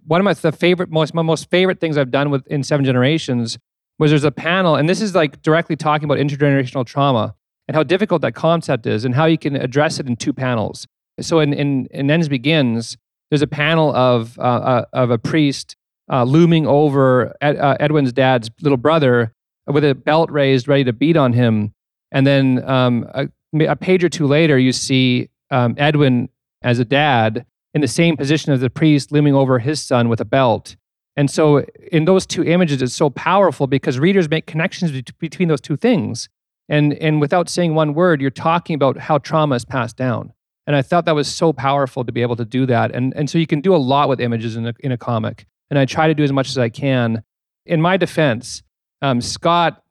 one 0.06 0.20
of 0.20 0.24
my 0.24 0.34
the 0.34 0.52
favorite, 0.52 0.90
most 0.90 1.14
my 1.14 1.22
most 1.22 1.50
favorite 1.50 1.80
things 1.80 1.98
I've 1.98 2.12
done 2.12 2.30
with 2.30 2.46
in 2.46 2.62
Seven 2.62 2.84
Generations 2.84 3.58
was 3.98 4.10
there's 4.10 4.24
a 4.24 4.30
panel, 4.30 4.76
and 4.76 4.88
this 4.88 5.00
is 5.00 5.14
like 5.14 5.42
directly 5.42 5.76
talking 5.76 6.04
about 6.04 6.18
intergenerational 6.18 6.84
trauma 6.84 7.34
and 7.68 7.76
how 7.76 7.82
difficult 7.82 8.22
that 8.22 8.34
concept 8.34 8.86
is, 8.86 9.04
and 9.04 9.14
how 9.14 9.24
you 9.24 9.38
can 9.38 9.56
address 9.56 9.98
it 10.00 10.06
in 10.06 10.16
two 10.16 10.32
panels. 10.32 10.86
So 11.20 11.40
in 11.40 11.52
in, 11.52 11.86
in 11.90 12.10
Ends 12.10 12.28
Begins, 12.28 12.96
there's 13.30 13.42
a 13.42 13.46
panel 13.46 13.94
of 13.94 14.38
uh, 14.38 14.42
uh, 14.42 14.84
of 14.92 15.10
a 15.10 15.18
priest 15.18 15.76
uh, 16.12 16.24
looming 16.24 16.66
over 16.66 17.34
Ed, 17.40 17.56
uh, 17.56 17.76
Edwin's 17.80 18.12
dad's 18.12 18.50
little 18.60 18.76
brother 18.76 19.32
with 19.66 19.84
a 19.84 19.94
belt 19.94 20.30
raised, 20.30 20.68
ready 20.68 20.84
to 20.84 20.92
beat 20.92 21.16
on 21.16 21.32
him, 21.32 21.72
and 22.12 22.26
then 22.26 22.68
um, 22.68 23.06
a, 23.14 23.28
a 23.66 23.76
page 23.76 24.04
or 24.04 24.08
two 24.08 24.26
later, 24.26 24.58
you 24.58 24.72
see 24.72 25.30
um, 25.50 25.74
Edwin 25.78 26.28
as 26.62 26.78
a 26.78 26.84
dad 26.84 27.46
in 27.74 27.80
the 27.80 27.88
same 27.88 28.16
position 28.16 28.52
as 28.52 28.60
the 28.60 28.70
priest 28.70 29.12
looming 29.12 29.34
over 29.34 29.58
his 29.58 29.80
son 29.80 30.08
with 30.08 30.20
a 30.20 30.24
belt. 30.24 30.76
And 31.16 31.30
so, 31.30 31.64
in 31.92 32.06
those 32.06 32.26
two 32.26 32.42
images, 32.42 32.82
it's 32.82 32.94
so 32.94 33.08
powerful 33.08 33.66
because 33.66 33.98
readers 33.98 34.28
make 34.28 34.46
connections 34.46 34.90
between 35.18 35.48
those 35.48 35.60
two 35.60 35.76
things. 35.76 36.28
And, 36.68 36.94
and 36.94 37.20
without 37.20 37.48
saying 37.48 37.74
one 37.74 37.94
word, 37.94 38.20
you're 38.20 38.30
talking 38.30 38.74
about 38.74 38.96
how 38.98 39.18
trauma 39.18 39.54
is 39.54 39.64
passed 39.64 39.96
down. 39.96 40.32
And 40.66 40.74
I 40.74 40.82
thought 40.82 41.04
that 41.04 41.14
was 41.14 41.28
so 41.28 41.52
powerful 41.52 42.04
to 42.04 42.10
be 42.10 42.22
able 42.22 42.36
to 42.36 42.44
do 42.44 42.66
that. 42.66 42.92
And, 42.92 43.12
and 43.14 43.30
so, 43.30 43.38
you 43.38 43.46
can 43.46 43.60
do 43.60 43.74
a 43.74 43.78
lot 43.78 44.08
with 44.08 44.20
images 44.20 44.56
in 44.56 44.66
a, 44.66 44.74
in 44.80 44.90
a 44.90 44.98
comic. 44.98 45.46
And 45.70 45.78
I 45.78 45.84
try 45.84 46.08
to 46.08 46.14
do 46.14 46.24
as 46.24 46.32
much 46.32 46.48
as 46.48 46.58
I 46.58 46.68
can. 46.68 47.22
In 47.66 47.80
my 47.80 47.96
defense, 47.96 48.62
um, 49.00 49.20
Scott, 49.20 49.82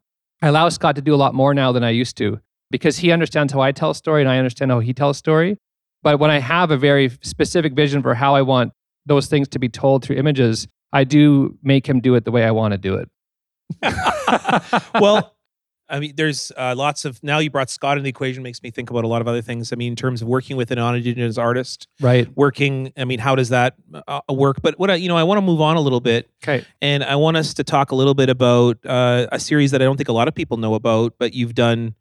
I 0.41 0.47
allow 0.47 0.67
Scott 0.69 0.95
to 0.97 1.01
do 1.01 1.15
a 1.15 1.17
lot 1.17 1.33
more 1.33 1.53
now 1.53 1.71
than 1.71 1.83
I 1.83 1.91
used 1.91 2.17
to 2.17 2.39
because 2.69 2.97
he 2.97 3.11
understands 3.11 3.53
how 3.53 3.61
I 3.61 3.71
tell 3.71 3.91
a 3.91 3.95
story 3.95 4.21
and 4.21 4.29
I 4.29 4.39
understand 4.39 4.71
how 4.71 4.79
he 4.79 4.93
tells 4.93 5.17
a 5.17 5.19
story. 5.19 5.57
But 6.01 6.19
when 6.19 6.31
I 6.31 6.39
have 6.39 6.69
a 6.69 6.77
very 6.77 7.09
specific 7.21 7.73
vision 7.73 8.01
for 8.01 8.13
how 8.13 8.35
I 8.35 8.41
want 8.41 8.73
those 9.05 9.27
things 9.27 9.47
to 9.49 9.59
be 9.59 9.69
told 9.69 10.03
through 10.03 10.17
images, 10.17 10.67
I 10.93 11.03
do 11.03 11.57
make 11.63 11.87
him 11.87 11.99
do 11.99 12.15
it 12.15 12.23
the 12.23 12.31
way 12.31 12.45
I 12.45 12.51
want 12.51 12.73
to 12.73 12.77
do 12.77 12.95
it. 12.95 13.09
well, 14.99 15.35
I 15.89 15.99
mean, 15.99 16.13
there's 16.15 16.51
uh, 16.55 16.75
lots 16.77 17.03
of 17.03 17.21
now 17.23 17.39
you 17.39 17.49
brought 17.49 17.69
Scott 17.69 17.97
in 17.97 18.03
the 18.03 18.09
equation 18.09 18.41
makes 18.41 18.63
me 18.63 18.71
think 18.71 18.89
about 18.89 19.03
a 19.03 19.07
lot 19.07 19.21
of 19.21 19.27
other 19.27 19.41
things. 19.41 19.73
I 19.73 19.75
mean, 19.75 19.91
in 19.91 19.95
terms 19.95 20.21
of 20.21 20.27
working 20.27 20.55
with 20.55 20.71
an 20.71 20.77
non-indigenous 20.77 21.37
artist, 21.37 21.87
right? 21.99 22.27
Working, 22.37 22.93
I 22.95 23.05
mean, 23.05 23.19
how 23.19 23.35
does 23.35 23.49
that 23.49 23.75
uh, 24.07 24.21
work? 24.29 24.61
But 24.61 24.79
what 24.79 24.89
I, 24.91 24.95
you 24.95 25.07
know, 25.07 25.17
I 25.17 25.23
want 25.23 25.39
to 25.39 25.41
move 25.41 25.61
on 25.61 25.75
a 25.75 25.81
little 25.81 25.99
bit, 25.99 26.29
okay? 26.43 26.65
And 26.81 27.03
I 27.03 27.15
want 27.15 27.37
us 27.37 27.53
to 27.55 27.63
talk 27.63 27.91
a 27.91 27.95
little 27.95 28.13
bit 28.13 28.29
about 28.29 28.77
uh, 28.85 29.27
a 29.31 29.39
series 29.39 29.71
that 29.71 29.81
I 29.81 29.85
don't 29.85 29.97
think 29.97 30.09
a 30.09 30.13
lot 30.13 30.27
of 30.27 30.35
people 30.35 30.57
know 30.57 30.75
about, 30.75 31.15
but 31.17 31.33
you've 31.33 31.55
done, 31.55 31.95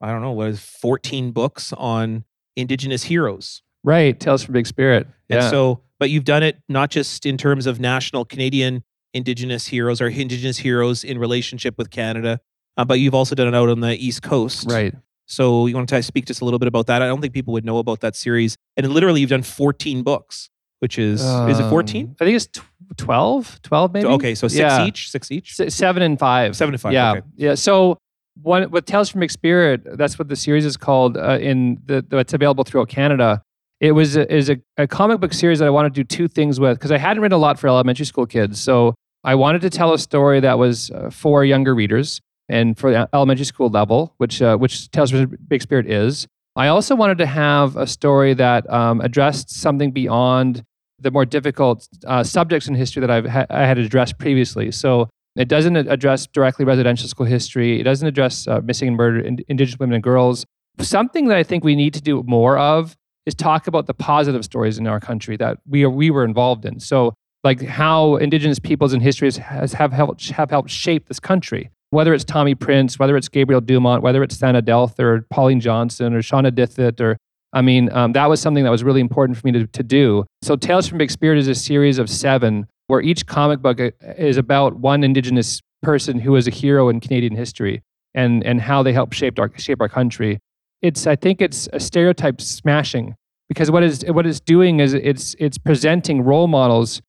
I 0.00 0.10
don't 0.10 0.22
know, 0.22 0.32
what 0.32 0.48
is 0.48 0.60
14 0.60 1.32
books 1.32 1.72
on 1.74 2.24
indigenous 2.56 3.04
heroes. 3.04 3.62
Right. 3.84 4.18
Tales 4.18 4.42
from 4.42 4.54
Big 4.54 4.66
Spirit. 4.66 5.06
Yeah. 5.28 5.42
And 5.42 5.50
so, 5.50 5.82
but 5.98 6.10
you've 6.10 6.24
done 6.24 6.42
it 6.42 6.60
not 6.68 6.90
just 6.90 7.26
in 7.26 7.36
terms 7.36 7.66
of 7.66 7.80
national 7.80 8.24
Canadian 8.24 8.84
indigenous 9.14 9.66
heroes 9.66 10.00
or 10.00 10.08
indigenous 10.08 10.58
heroes 10.58 11.02
in 11.02 11.18
relationship 11.18 11.76
with 11.78 11.90
Canada, 11.90 12.38
uh, 12.76 12.84
but 12.84 13.00
you've 13.00 13.14
also 13.14 13.34
done 13.34 13.48
it 13.48 13.54
out 13.54 13.68
on 13.68 13.80
the 13.80 13.92
East 13.92 14.22
Coast. 14.22 14.70
Right. 14.70 14.94
So 15.26 15.66
you 15.66 15.74
want 15.74 15.88
to 15.88 16.02
speak 16.02 16.26
just 16.26 16.40
a 16.40 16.44
little 16.44 16.58
bit 16.58 16.68
about 16.68 16.86
that? 16.86 17.02
I 17.02 17.06
don't 17.06 17.20
think 17.20 17.32
people 17.32 17.52
would 17.54 17.64
know 17.64 17.78
about 17.78 18.00
that 18.00 18.14
series. 18.14 18.56
And 18.76 18.88
literally, 18.88 19.20
you've 19.20 19.30
done 19.30 19.42
14 19.42 20.02
books, 20.02 20.50
which 20.78 20.98
is 20.98 21.24
um, 21.24 21.48
is 21.50 21.58
it 21.58 21.68
14? 21.68 22.16
I 22.20 22.24
think 22.24 22.36
it's 22.36 22.48
12, 22.96 23.62
12 23.62 23.92
maybe. 23.92 24.06
Okay, 24.06 24.34
so 24.34 24.46
six 24.46 24.60
yeah. 24.60 24.86
each, 24.86 25.10
six 25.10 25.32
each, 25.32 25.58
S- 25.58 25.74
seven 25.74 26.02
and 26.02 26.18
five, 26.18 26.54
seven 26.54 26.74
and 26.74 26.80
five. 26.80 26.92
Yeah, 26.92 27.12
okay. 27.12 27.22
yeah. 27.36 27.54
So 27.54 27.98
one 28.40 28.70
with 28.70 28.84
Tales 28.84 29.08
from 29.08 29.20
Big 29.20 29.30
Spirit, 29.32 29.82
that's 29.96 30.18
what 30.18 30.28
the 30.28 30.36
series 30.36 30.64
is 30.64 30.76
called. 30.76 31.16
Uh, 31.16 31.38
in 31.40 31.80
the, 31.86 32.04
the, 32.06 32.18
it's 32.18 32.34
available 32.34 32.62
throughout 32.62 32.88
Canada. 32.88 33.42
It 33.80 33.92
was 33.92 34.16
a, 34.16 34.32
is 34.32 34.48
a, 34.48 34.56
a 34.78 34.86
comic 34.86 35.20
book 35.20 35.34
series 35.34 35.58
that 35.58 35.66
I 35.66 35.70
wanted 35.70 35.94
to 35.94 36.02
do 36.02 36.04
two 36.04 36.28
things 36.28 36.58
with 36.58 36.78
because 36.78 36.92
I 36.92 36.98
hadn't 36.98 37.22
written 37.22 37.36
a 37.36 37.38
lot 37.38 37.58
for 37.58 37.68
elementary 37.68 38.06
school 38.06 38.26
kids. 38.26 38.60
So 38.60 38.94
I 39.22 39.34
wanted 39.34 39.60
to 39.62 39.70
tell 39.70 39.92
a 39.92 39.98
story 39.98 40.40
that 40.40 40.58
was 40.58 40.90
uh, 40.90 41.10
for 41.10 41.44
younger 41.44 41.74
readers 41.74 42.20
and 42.48 42.78
for 42.78 42.90
the 42.90 43.08
elementary 43.12 43.44
school 43.44 43.68
level, 43.68 44.14
which 44.18 44.40
uh, 44.40 44.56
which 44.56 44.90
Tales 44.90 45.10
from 45.10 45.36
Big 45.48 45.62
Spirit 45.62 45.90
is. 45.90 46.26
I 46.54 46.68
also 46.68 46.94
wanted 46.94 47.18
to 47.18 47.26
have 47.26 47.76
a 47.76 47.86
story 47.86 48.32
that 48.34 48.68
um, 48.72 49.00
addressed 49.02 49.50
something 49.50 49.90
beyond 49.90 50.62
the 50.98 51.10
more 51.10 51.26
difficult 51.26 51.86
uh, 52.06 52.22
subjects 52.22 52.66
in 52.68 52.74
history 52.74 53.00
that 53.00 53.10
I've 53.10 53.26
ha- 53.26 53.46
I 53.50 53.66
had 53.66 53.78
addressed 53.78 54.18
previously. 54.18 54.70
So 54.70 55.10
it 55.36 55.48
doesn't 55.48 55.76
address 55.76 56.26
directly 56.26 56.64
residential 56.64 57.08
school 57.08 57.26
history. 57.26 57.78
It 57.78 57.82
doesn't 57.82 58.08
address 58.08 58.48
uh, 58.48 58.60
missing 58.64 58.88
and 58.88 58.96
murdered 58.96 59.26
in, 59.26 59.38
Indigenous 59.48 59.78
women 59.78 59.96
and 59.96 60.02
girls. 60.02 60.46
Something 60.80 61.28
that 61.28 61.36
I 61.36 61.42
think 61.42 61.62
we 61.62 61.76
need 61.76 61.92
to 61.94 62.00
do 62.00 62.22
more 62.26 62.56
of 62.56 62.96
is 63.26 63.34
talk 63.34 63.66
about 63.66 63.86
the 63.86 63.94
positive 63.94 64.44
stories 64.44 64.78
in 64.78 64.86
our 64.86 65.00
country 65.00 65.36
that 65.36 65.58
we 65.68 65.84
are, 65.84 65.90
we 65.90 66.10
were 66.10 66.24
involved 66.24 66.64
in. 66.64 66.80
So, 66.80 67.14
like 67.44 67.62
how 67.62 68.16
Indigenous 68.16 68.58
peoples 68.58 68.92
and 68.92 69.02
history 69.02 69.30
has, 69.30 69.72
have 69.74 69.92
helped 69.92 70.30
have 70.30 70.50
helped 70.50 70.70
shape 70.70 71.08
this 71.08 71.20
country. 71.20 71.70
Whether 71.90 72.14
it's 72.14 72.24
Tommy 72.24 72.54
Prince, 72.54 72.98
whether 72.98 73.16
it's 73.16 73.28
Gabriel 73.28 73.60
Dumont, 73.60 74.02
whether 74.02 74.22
it's 74.22 74.36
Thanadelthur 74.38 74.98
or 75.00 75.26
Pauline 75.30 75.60
Johnson 75.60 76.14
or 76.14 76.22
Shanawdithit 76.22 77.00
or 77.00 77.16
I 77.52 77.62
mean, 77.62 77.90
um, 77.92 78.12
that 78.12 78.26
was 78.26 78.40
something 78.40 78.64
that 78.64 78.70
was 78.70 78.84
really 78.84 79.00
important 79.00 79.38
for 79.38 79.46
me 79.46 79.52
to, 79.52 79.66
to 79.66 79.82
do. 79.82 80.24
So, 80.42 80.56
Tales 80.56 80.88
from 80.88 80.98
Big 80.98 81.10
Spirit 81.10 81.38
is 81.38 81.48
a 81.48 81.54
series 81.54 81.98
of 81.98 82.10
seven 82.10 82.66
where 82.88 83.00
each 83.00 83.26
comic 83.26 83.60
book 83.60 83.80
uh, 83.80 83.90
is 84.18 84.36
about 84.36 84.76
one 84.76 85.02
Indigenous 85.02 85.60
person 85.82 86.18
who 86.18 86.36
is 86.36 86.46
a 86.46 86.50
hero 86.50 86.88
in 86.88 87.00
Canadian 87.00 87.34
history 87.34 87.82
and, 88.14 88.44
and 88.44 88.60
how 88.60 88.82
they 88.82 88.92
helped 88.92 89.14
shape 89.14 89.38
our, 89.38 89.50
shape 89.56 89.80
our 89.80 89.88
country. 89.88 90.38
It's, 90.82 91.06
I 91.06 91.16
think 91.16 91.40
it's 91.40 91.68
a 91.72 91.80
stereotype 91.80 92.40
smashing 92.40 93.14
because 93.48 93.70
what, 93.70 93.82
is, 93.82 94.04
what 94.08 94.26
it's 94.26 94.40
doing 94.40 94.80
is 94.80 94.94
it's, 94.94 95.34
it's 95.38 95.58
presenting 95.58 96.22
role 96.22 96.48
models 96.48 97.02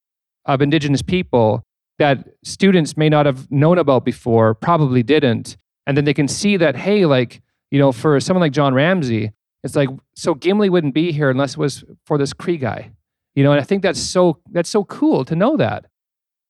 of 0.45 0.62
Indigenous 0.62 1.01
people 1.01 1.63
that 1.99 2.27
students 2.43 2.95
may 2.95 3.10
not 3.10 3.25
have 3.25 3.51
known 3.51 3.77
about 3.77 4.06
before, 4.06 4.53
probably 4.53 5.03
didn't. 5.03 5.58
And 5.86 5.97
then 5.97 6.06
they 6.06 6.13
can 6.13 6.27
see 6.27 6.58
that, 6.58 6.75
hey, 6.75 7.06
like, 7.06 7.41
you 7.71 7.80
know, 7.80 7.91
for 7.91 8.19
someone 8.19 8.41
like 8.41 8.51
John 8.51 8.73
Ramsay, 8.73 9.32
it's 9.63 9.75
like, 9.75 9.89
so 10.15 10.34
Gimli 10.34 10.69
wouldn't 10.69 10.93
be 10.93 11.12
here 11.12 11.30
unless 11.30 11.53
it 11.53 11.58
was 11.58 11.84
for 12.06 12.17
this 12.17 12.34
Cree 12.34 12.58
guy. 12.58 12.91
You 13.36 13.43
know, 13.43 13.51
and 13.51 13.62
I 13.62 13.63
think 13.63 13.84
that's 13.84 13.99
so 13.99 14.39
that's 14.51 14.69
so 14.69 14.84
cool 14.84 15.23
to 15.25 15.36
know 15.36 15.58
that. 15.58 15.86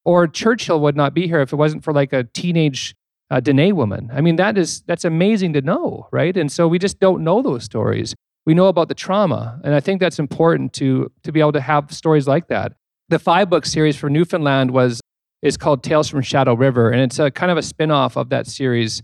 Or 0.06 0.25
Churchill 0.25 0.80
would 0.80 0.95
not 0.95 1.13
be 1.13 1.27
here 1.27 1.41
if 1.41 1.51
it 1.51 1.58
wasn't 1.58 1.84
for 1.84 1.91
like 1.91 2.13
a 2.13 2.23
teenage 2.23 2.95
uh, 3.29 3.39
Dene 3.39 3.75
woman. 3.75 4.09
I 4.13 4.21
mean, 4.21 4.37
that 4.37 4.57
is 4.57 4.81
that's 4.81 5.05
amazing 5.05 5.53
to 5.53 5.61
know, 5.61 6.07
right? 6.11 6.35
And 6.35 6.51
so 6.51 6.67
we 6.67 6.79
just 6.79 6.99
don't 6.99 7.23
know 7.23 7.41
those 7.41 7.63
stories. 7.63 8.15
We 8.45 8.53
know 8.53 8.67
about 8.67 8.87
the 8.87 8.95
trauma, 8.95 9.59
and 9.63 9.75
I 9.75 9.79
think 9.79 9.99
that's 9.99 10.19
important 10.19 10.73
to 10.73 11.11
to 11.23 11.31
be 11.31 11.39
able 11.39 11.51
to 11.53 11.61
have 11.61 11.91
stories 11.91 12.27
like 12.27 12.47
that. 12.47 12.73
The 13.09 13.19
five 13.19 13.49
book 13.49 13.65
series 13.65 13.97
for 13.97 14.09
Newfoundland 14.09 14.71
was 14.71 15.01
is 15.41 15.57
called 15.57 15.83
Tales 15.83 16.09
from 16.09 16.21
Shadow 16.21 16.53
River, 16.53 16.89
and 16.89 17.01
it's 17.01 17.19
a 17.19 17.29
kind 17.29 17.51
of 17.51 17.57
a 17.57 17.61
spin-off 17.61 18.17
of 18.17 18.29
that 18.29 18.47
series, 18.47 19.01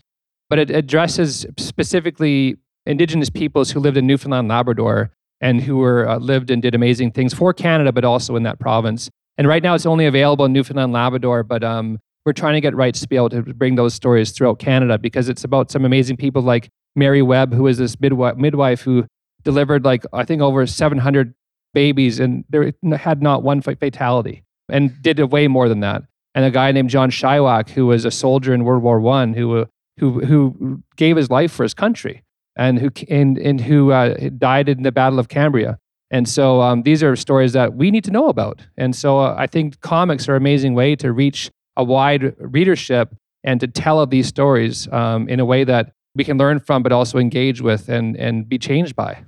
but 0.49 0.59
it 0.59 0.71
addresses 0.71 1.45
specifically 1.57 2.55
indigenous 2.86 3.29
peoples 3.29 3.71
who 3.71 3.79
lived 3.79 3.97
in 3.97 4.07
Newfoundland, 4.07 4.47
Labrador, 4.47 5.12
and 5.41 5.62
who 5.62 5.77
were 5.77 6.07
uh, 6.07 6.17
lived 6.17 6.49
and 6.49 6.62
did 6.62 6.73
amazing 6.73 7.12
things 7.12 7.33
for 7.33 7.53
Canada, 7.53 7.91
but 7.91 8.03
also 8.03 8.36
in 8.36 8.43
that 8.43 8.59
province. 8.59 9.09
And 9.38 9.47
right 9.47 9.63
now, 9.63 9.73
it's 9.73 9.86
only 9.86 10.05
available 10.05 10.45
in 10.45 10.53
Newfoundland, 10.53 10.93
Labrador, 10.93 11.43
but 11.43 11.63
um, 11.63 11.99
we're 12.25 12.33
trying 12.33 12.53
to 12.53 12.62
get 12.62 12.75
rights 12.75 13.01
to 13.01 13.07
be 13.07 13.15
able 13.15 13.29
to 13.29 13.41
bring 13.41 13.75
those 13.75 13.93
stories 13.93 14.31
throughout 14.31 14.59
Canada 14.59 14.97
because 14.97 15.29
it's 15.29 15.43
about 15.43 15.71
some 15.71 15.86
amazing 15.86 16.17
people 16.17 16.41
like 16.41 16.69
Mary 16.95 17.21
Webb, 17.21 17.53
who 17.53 17.67
is 17.67 17.77
this 17.77 17.99
midwife, 17.99 18.38
midwife 18.38 18.81
who 18.81 19.05
delivered 19.43 19.83
like 19.83 20.05
I 20.13 20.23
think 20.23 20.41
over 20.41 20.65
700 20.65 21.33
babies 21.73 22.19
and 22.19 22.45
there 22.49 22.71
had 22.95 23.21
not 23.21 23.43
one 23.43 23.62
fatality 23.62 24.43
and 24.69 25.01
did 25.01 25.19
way 25.19 25.47
more 25.47 25.67
than 25.67 25.81
that. 25.81 26.03
And 26.36 26.45
a 26.45 26.51
guy 26.51 26.71
named 26.71 26.89
John 26.89 27.12
Shiwak, 27.12 27.69
who 27.69 27.88
was 27.88 28.05
a 28.05 28.12
soldier 28.12 28.53
in 28.53 28.63
World 28.63 28.83
War 28.83 28.99
One, 28.99 29.33
who 29.33 29.67
who 29.99 30.25
who 30.25 30.81
gave 30.95 31.17
his 31.17 31.29
life 31.29 31.51
for 31.51 31.63
his 31.63 31.73
country 31.73 32.23
and 32.55 32.79
who 32.79 32.89
and, 33.09 33.38
and 33.38 33.62
who 33.62 33.91
uh, 33.91 34.29
died 34.38 34.69
in 34.69 34.83
the 34.83 34.91
Battle 34.91 35.19
of 35.19 35.27
Cambrai. 35.27 35.75
And 36.09 36.29
so 36.29 36.62
um, 36.62 36.83
these 36.83 37.01
are 37.01 37.15
stories 37.15 37.53
that 37.53 37.73
we 37.73 37.89
need 37.89 38.03
to 38.03 38.12
know 38.12 38.29
about. 38.29 38.62
And 38.77 38.95
so 38.95 39.19
uh, 39.19 39.36
I 39.38 39.47
think 39.47 39.81
comics 39.81 40.29
are 40.29 40.36
an 40.36 40.41
amazing 40.41 40.75
way 40.75 40.95
to 40.97 41.12
reach 41.12 41.49
a 41.75 41.83
wide 41.83 42.36
readership 42.39 43.15
and 43.43 43.59
to 43.59 43.67
tell 43.67 43.99
of 43.99 44.09
these 44.09 44.27
stories 44.27 44.88
um, 44.91 45.27
in 45.27 45.39
a 45.39 45.45
way 45.45 45.63
that 45.63 45.93
we 46.15 46.23
can 46.23 46.38
learn 46.38 46.59
from, 46.59 46.83
but 46.83 46.91
also 46.91 47.17
engage 47.17 47.62
with 47.62 47.89
and, 47.89 48.15
and 48.15 48.47
be 48.47 48.57
changed 48.57 48.95
by. 48.95 49.23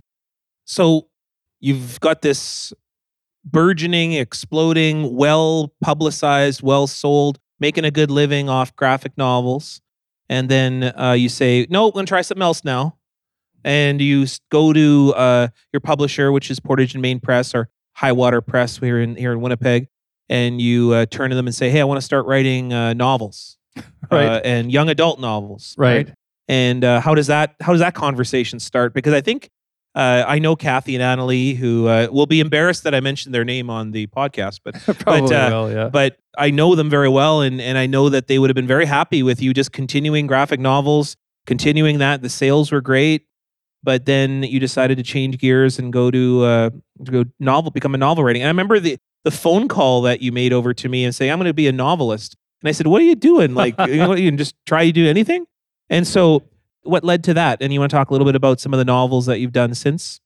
So 0.66 1.08
you've 1.60 2.00
got 2.00 2.22
this 2.22 2.74
burgeoning, 3.44 4.14
exploding, 4.14 5.16
well 5.16 5.74
publicized, 5.82 6.62
well 6.62 6.88
sold, 6.88 7.40
making 7.60 7.86
a 7.86 7.92
good 7.92 8.12
living 8.12 8.50
off 8.50 8.76
graphic 8.76 9.18
novels. 9.18 9.82
And 10.30 10.50
then 10.50 10.94
uh, 10.98 11.14
you 11.14 11.30
say, 11.30 11.68
no, 11.70 11.88
I'm 11.88 11.92
going 11.92 12.06
to 12.06 12.10
try 12.10 12.22
something 12.22 12.42
else 12.42 12.64
now 12.64 12.98
and 13.66 14.00
you 14.00 14.28
go 14.52 14.72
to 14.72 15.14
uh, 15.18 15.48
your 15.74 15.80
publisher, 15.80 16.32
which 16.32 16.52
is 16.52 16.60
Portage 16.60 16.94
and 16.94 17.02
Main 17.02 17.20
Press 17.20 17.54
or 17.56 17.68
Highwater 17.94 18.40
Press 18.40 18.78
here 18.78 19.02
in 19.02 19.16
here 19.16 19.34
in 19.34 19.42
Winnipeg, 19.42 19.88
and 20.30 20.62
you 20.62 20.94
uh, 20.94 21.06
turn 21.06 21.30
to 21.30 21.36
them 21.36 21.48
and 21.48 21.56
say, 21.56 21.70
"Hey, 21.70 21.82
I 21.82 21.84
want 21.84 21.98
to 21.98 22.06
start 22.06 22.26
writing 22.26 22.74
uh, 22.74 22.94
novels, 22.94 23.58
right. 24.12 24.26
Uh, 24.26 24.42
and 24.44 24.72
young 24.72 24.90
adult 24.90 25.20
novels, 25.20 25.76
right?" 25.78 26.08
right? 26.08 26.16
And 26.48 26.84
uh, 26.84 27.02
how 27.02 27.16
does 27.16 27.28
that 27.28 27.56
how 27.62 27.72
does 27.72 27.82
that 27.82 27.96
conversation 27.96 28.60
start? 28.60 28.94
Because 28.94 29.14
I 29.14 29.22
think 29.22 29.50
Uh, 29.96 30.26
I 30.28 30.40
know 30.40 30.58
Kathy 30.58 30.94
and 30.98 31.02
Annalie, 31.02 31.56
who 31.56 31.88
uh, 31.88 32.08
will 32.12 32.26
be 32.26 32.42
embarrassed 32.42 32.84
that 32.84 32.94
I 32.94 33.00
mentioned 33.00 33.34
their 33.34 33.46
name 33.46 33.70
on 33.70 33.92
the 33.92 34.08
podcast, 34.08 34.60
but 34.62 34.76
Probably 35.00 35.34
uh, 35.34 35.50
will, 35.50 35.72
yeah. 35.72 35.88
but 35.88 36.18
I 36.38 36.52
know 36.52 36.76
them 36.76 36.90
very 36.90 37.08
well, 37.08 37.40
and 37.40 37.62
and 37.62 37.78
I 37.78 37.86
know 37.88 38.10
that 38.10 38.28
they 38.28 38.38
would 38.38 38.50
have 38.50 38.56
been 38.56 38.68
very 38.68 38.86
happy 38.86 39.24
with 39.24 39.42
you 39.42 39.54
just 39.54 39.72
continuing 39.72 40.28
graphic 40.28 40.60
novels, 40.60 41.16
continuing 41.46 42.00
that. 42.00 42.22
The 42.22 42.30
sales 42.30 42.74
were 42.74 42.82
great, 42.82 43.22
but 43.84 44.06
then 44.06 44.44
you 44.44 44.60
decided 44.60 44.98
to 44.98 45.04
change 45.04 45.38
gears 45.38 45.80
and 45.80 45.94
go 45.94 46.12
to 46.12 46.44
uh, 46.44 46.70
to 47.06 47.12
go 47.12 47.24
novel, 47.40 47.72
become 47.72 47.96
a 47.96 47.98
novel 47.98 48.26
writing. 48.26 48.42
And 48.42 48.48
I 48.48 48.52
remember 48.52 48.82
the 48.82 48.98
the 49.26 49.32
phone 49.32 49.68
call 49.68 50.04
that 50.04 50.22
you 50.22 50.32
made 50.32 50.54
over 50.54 50.74
to 50.74 50.88
me 50.88 51.04
and 51.04 51.14
say, 51.14 51.30
"I'm 51.30 51.40
going 51.40 51.50
to 51.50 51.54
be 51.54 51.68
a 51.68 51.72
novelist," 51.74 52.38
and 52.62 52.70
I 52.70 52.72
said, 52.72 52.88
"What 52.88 53.02
are 53.02 53.06
you 53.06 53.16
doing? 53.16 53.54
Like, 53.56 53.76
you, 53.88 53.98
know, 53.98 54.16
you 54.16 54.30
can 54.30 54.38
just 54.38 54.56
try 54.66 54.86
to 54.86 54.92
do 54.92 55.08
anything?" 55.08 55.46
And 55.90 56.08
so, 56.08 56.44
what 56.84 57.04
led 57.04 57.24
to 57.26 57.34
that? 57.34 57.62
And 57.62 57.74
you 57.74 57.80
want 57.80 57.90
to 57.90 57.98
talk 57.98 58.10
a 58.10 58.14
little 58.14 58.26
bit 58.26 58.36
about 58.36 58.62
some 58.62 58.74
of 58.74 58.78
the 58.78 58.86
novels 58.86 59.26
that 59.26 59.40
you've 59.40 59.52
done 59.52 59.74
since? 59.74 60.22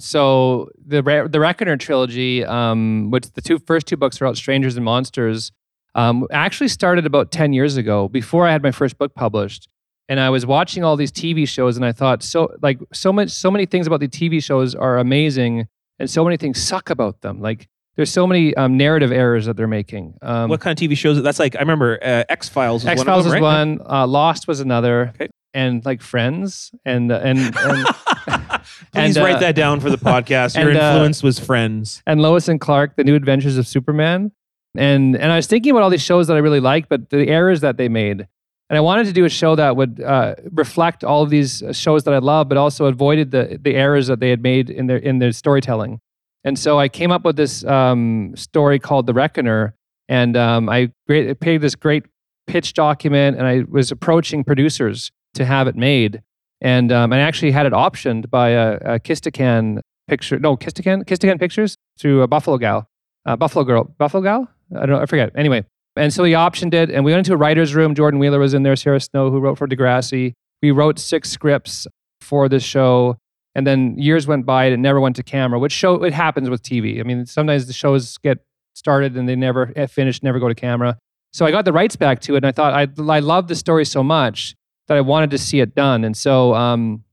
So 0.00 0.68
the 0.84 1.28
the 1.30 1.38
Reckoner 1.38 1.76
trilogy, 1.76 2.44
um, 2.44 3.12
which 3.12 3.30
the 3.32 3.40
two 3.40 3.60
first 3.60 3.86
two 3.86 3.96
books 3.96 4.20
are 4.20 4.26
out, 4.26 4.36
Strangers 4.36 4.76
and 4.76 4.84
Monsters, 4.84 5.52
um, 5.94 6.26
actually 6.32 6.68
started 6.68 7.06
about 7.06 7.30
ten 7.30 7.52
years 7.52 7.76
ago, 7.76 8.08
before 8.08 8.48
I 8.48 8.50
had 8.50 8.62
my 8.62 8.72
first 8.72 8.98
book 8.98 9.14
published. 9.14 9.68
And 10.08 10.18
I 10.18 10.30
was 10.30 10.44
watching 10.44 10.82
all 10.82 10.96
these 10.96 11.12
TV 11.12 11.48
shows, 11.48 11.76
and 11.76 11.86
I 11.86 11.92
thought, 11.92 12.24
so 12.24 12.52
like 12.60 12.80
so 12.92 13.12
much, 13.12 13.30
so 13.30 13.52
many 13.52 13.66
things 13.66 13.86
about 13.86 14.00
the 14.00 14.08
TV 14.08 14.42
shows 14.42 14.74
are 14.74 14.98
amazing, 14.98 15.68
and 16.00 16.10
so 16.10 16.24
many 16.24 16.36
things 16.36 16.60
suck 16.60 16.90
about 16.90 17.20
them. 17.20 17.40
Like 17.40 17.68
there's 17.96 18.10
so 18.10 18.26
many 18.26 18.54
um, 18.56 18.76
narrative 18.76 19.12
errors 19.12 19.46
that 19.46 19.56
they're 19.56 19.66
making. 19.68 20.18
Um, 20.22 20.48
what 20.48 20.60
kind 20.60 20.78
of 20.80 20.82
TV 20.90 20.96
shows? 20.96 21.22
That's 21.22 21.38
like 21.38 21.56
I 21.56 21.60
remember 21.60 21.98
uh, 22.02 22.24
X 22.28 22.48
Files. 22.48 22.86
X 22.86 23.02
Files 23.02 23.24
was 23.24 23.34
right? 23.34 23.42
one, 23.42 23.80
uh, 23.88 24.06
Lost 24.06 24.48
was 24.48 24.60
another, 24.60 25.12
Okay. 25.14 25.28
and 25.54 25.84
like 25.84 26.02
Friends, 26.02 26.70
and 26.84 27.10
and 27.12 27.38
and. 27.56 27.86
Please 28.92 29.16
And, 29.16 29.18
uh, 29.18 29.24
write 29.24 29.40
that 29.40 29.54
down 29.56 29.80
for 29.80 29.90
the 29.90 29.96
podcast. 29.98 30.56
Your 30.56 30.70
and, 30.70 30.78
uh, 30.78 30.82
influence 30.92 31.22
was 31.22 31.38
Friends. 31.40 32.02
and 32.06 32.22
Lois 32.22 32.46
and 32.48 32.60
Clark, 32.60 32.94
The 32.96 33.02
New 33.04 33.16
Adventures 33.16 33.56
of 33.58 33.66
Superman. 33.66 34.30
And 34.76 35.16
and 35.16 35.32
I 35.32 35.36
was 35.36 35.46
thinking 35.46 35.72
about 35.72 35.82
all 35.82 35.90
these 35.90 36.02
shows 36.02 36.28
that 36.28 36.34
I 36.36 36.40
really 36.40 36.60
liked, 36.60 36.88
but 36.88 37.10
the 37.10 37.28
errors 37.28 37.60
that 37.60 37.76
they 37.76 37.88
made. 37.88 38.26
And 38.70 38.76
I 38.78 38.80
wanted 38.80 39.06
to 39.06 39.12
do 39.12 39.24
a 39.26 39.28
show 39.28 39.54
that 39.56 39.76
would 39.76 40.00
uh, 40.00 40.36
reflect 40.50 41.04
all 41.04 41.22
of 41.22 41.28
these 41.30 41.62
shows 41.72 42.04
that 42.04 42.14
I 42.14 42.18
love, 42.18 42.48
but 42.48 42.56
also 42.56 42.86
avoided 42.86 43.32
the 43.32 43.58
the 43.60 43.74
errors 43.74 44.06
that 44.06 44.20
they 44.20 44.30
had 44.30 44.42
made 44.42 44.70
in 44.70 44.86
their 44.86 44.96
in 44.96 45.18
their 45.18 45.32
storytelling. 45.32 46.00
And 46.44 46.58
so 46.58 46.78
I 46.78 46.88
came 46.88 47.10
up 47.10 47.24
with 47.24 47.36
this 47.36 47.64
um, 47.64 48.34
story 48.36 48.78
called 48.78 49.06
The 49.06 49.14
Reckoner, 49.14 49.74
and 50.08 50.36
um, 50.36 50.68
I 50.68 50.90
paid 51.08 51.60
this 51.60 51.74
great 51.74 52.04
pitch 52.46 52.74
document, 52.74 53.36
and 53.36 53.46
I 53.46 53.62
was 53.68 53.90
approaching 53.90 54.44
producers 54.44 55.10
to 55.34 55.44
have 55.44 55.68
it 55.68 55.76
made. 55.76 56.22
And 56.60 56.92
um, 56.92 57.12
I 57.12 57.20
actually 57.20 57.52
had 57.52 57.66
it 57.66 57.72
optioned 57.72 58.30
by 58.30 58.50
a, 58.50 58.74
a 58.76 59.00
Kistikan 59.00 59.80
picture, 60.08 60.38
no 60.38 60.56
Kistikan 60.56 61.04
Kistikan 61.04 61.38
Pictures 61.38 61.76
through 61.98 62.22
a 62.22 62.28
Buffalo 62.28 62.58
Gal, 62.58 62.86
uh, 63.26 63.36
Buffalo 63.36 63.64
Girl, 63.64 63.84
Buffalo 63.98 64.22
Gal. 64.22 64.48
I 64.74 64.80
don't 64.80 64.90
know, 64.90 65.00
I 65.00 65.06
forget. 65.06 65.30
Anyway, 65.36 65.64
and 65.96 66.12
so 66.12 66.22
we 66.22 66.32
optioned 66.32 66.74
it, 66.74 66.90
and 66.90 67.04
we 67.04 67.12
went 67.12 67.26
into 67.26 67.34
a 67.34 67.36
writer's 67.36 67.74
room. 67.74 67.94
Jordan 67.94 68.18
Wheeler 68.18 68.38
was 68.38 68.54
in 68.54 68.62
there, 68.62 68.76
Sarah 68.76 69.00
Snow, 69.00 69.30
who 69.30 69.38
wrote 69.38 69.58
for 69.58 69.68
Degrassi. 69.68 70.32
We 70.62 70.70
wrote 70.70 70.98
six 70.98 71.30
scripts 71.30 71.86
for 72.20 72.48
this 72.48 72.62
show, 72.62 73.16
and 73.54 73.66
then 73.66 73.96
years 73.98 74.26
went 74.26 74.46
by 74.46 74.64
and 74.64 74.74
it 74.74 74.78
never 74.78 75.00
went 75.00 75.16
to 75.16 75.22
camera. 75.22 75.58
Which 75.58 75.72
show 75.72 76.02
it 76.02 76.12
happens 76.12 76.48
with 76.48 76.62
TV. 76.62 77.00
I 77.00 77.02
mean, 77.02 77.26
sometimes 77.26 77.66
the 77.66 77.72
shows 77.72 78.18
get 78.18 78.38
started 78.74 79.16
and 79.16 79.28
they 79.28 79.36
never 79.36 79.72
eh, 79.76 79.86
finish, 79.86 80.22
never 80.22 80.38
go 80.38 80.48
to 80.48 80.54
camera. 80.54 80.98
So 81.32 81.46
I 81.46 81.50
got 81.50 81.64
the 81.64 81.72
rights 81.72 81.96
back 81.96 82.20
to 82.22 82.34
it, 82.34 82.38
and 82.38 82.46
I 82.46 82.52
thought 82.52 82.74
I 82.74 82.86
I 83.12 83.20
loved 83.20 83.48
the 83.48 83.54
story 83.54 83.84
so 83.84 84.02
much 84.02 84.54
that 84.88 84.96
I 84.96 85.00
wanted 85.00 85.30
to 85.30 85.38
see 85.38 85.60
it 85.60 85.74
done. 85.74 86.04
And 86.04 86.16
so 86.16 86.54
um, 86.54 87.04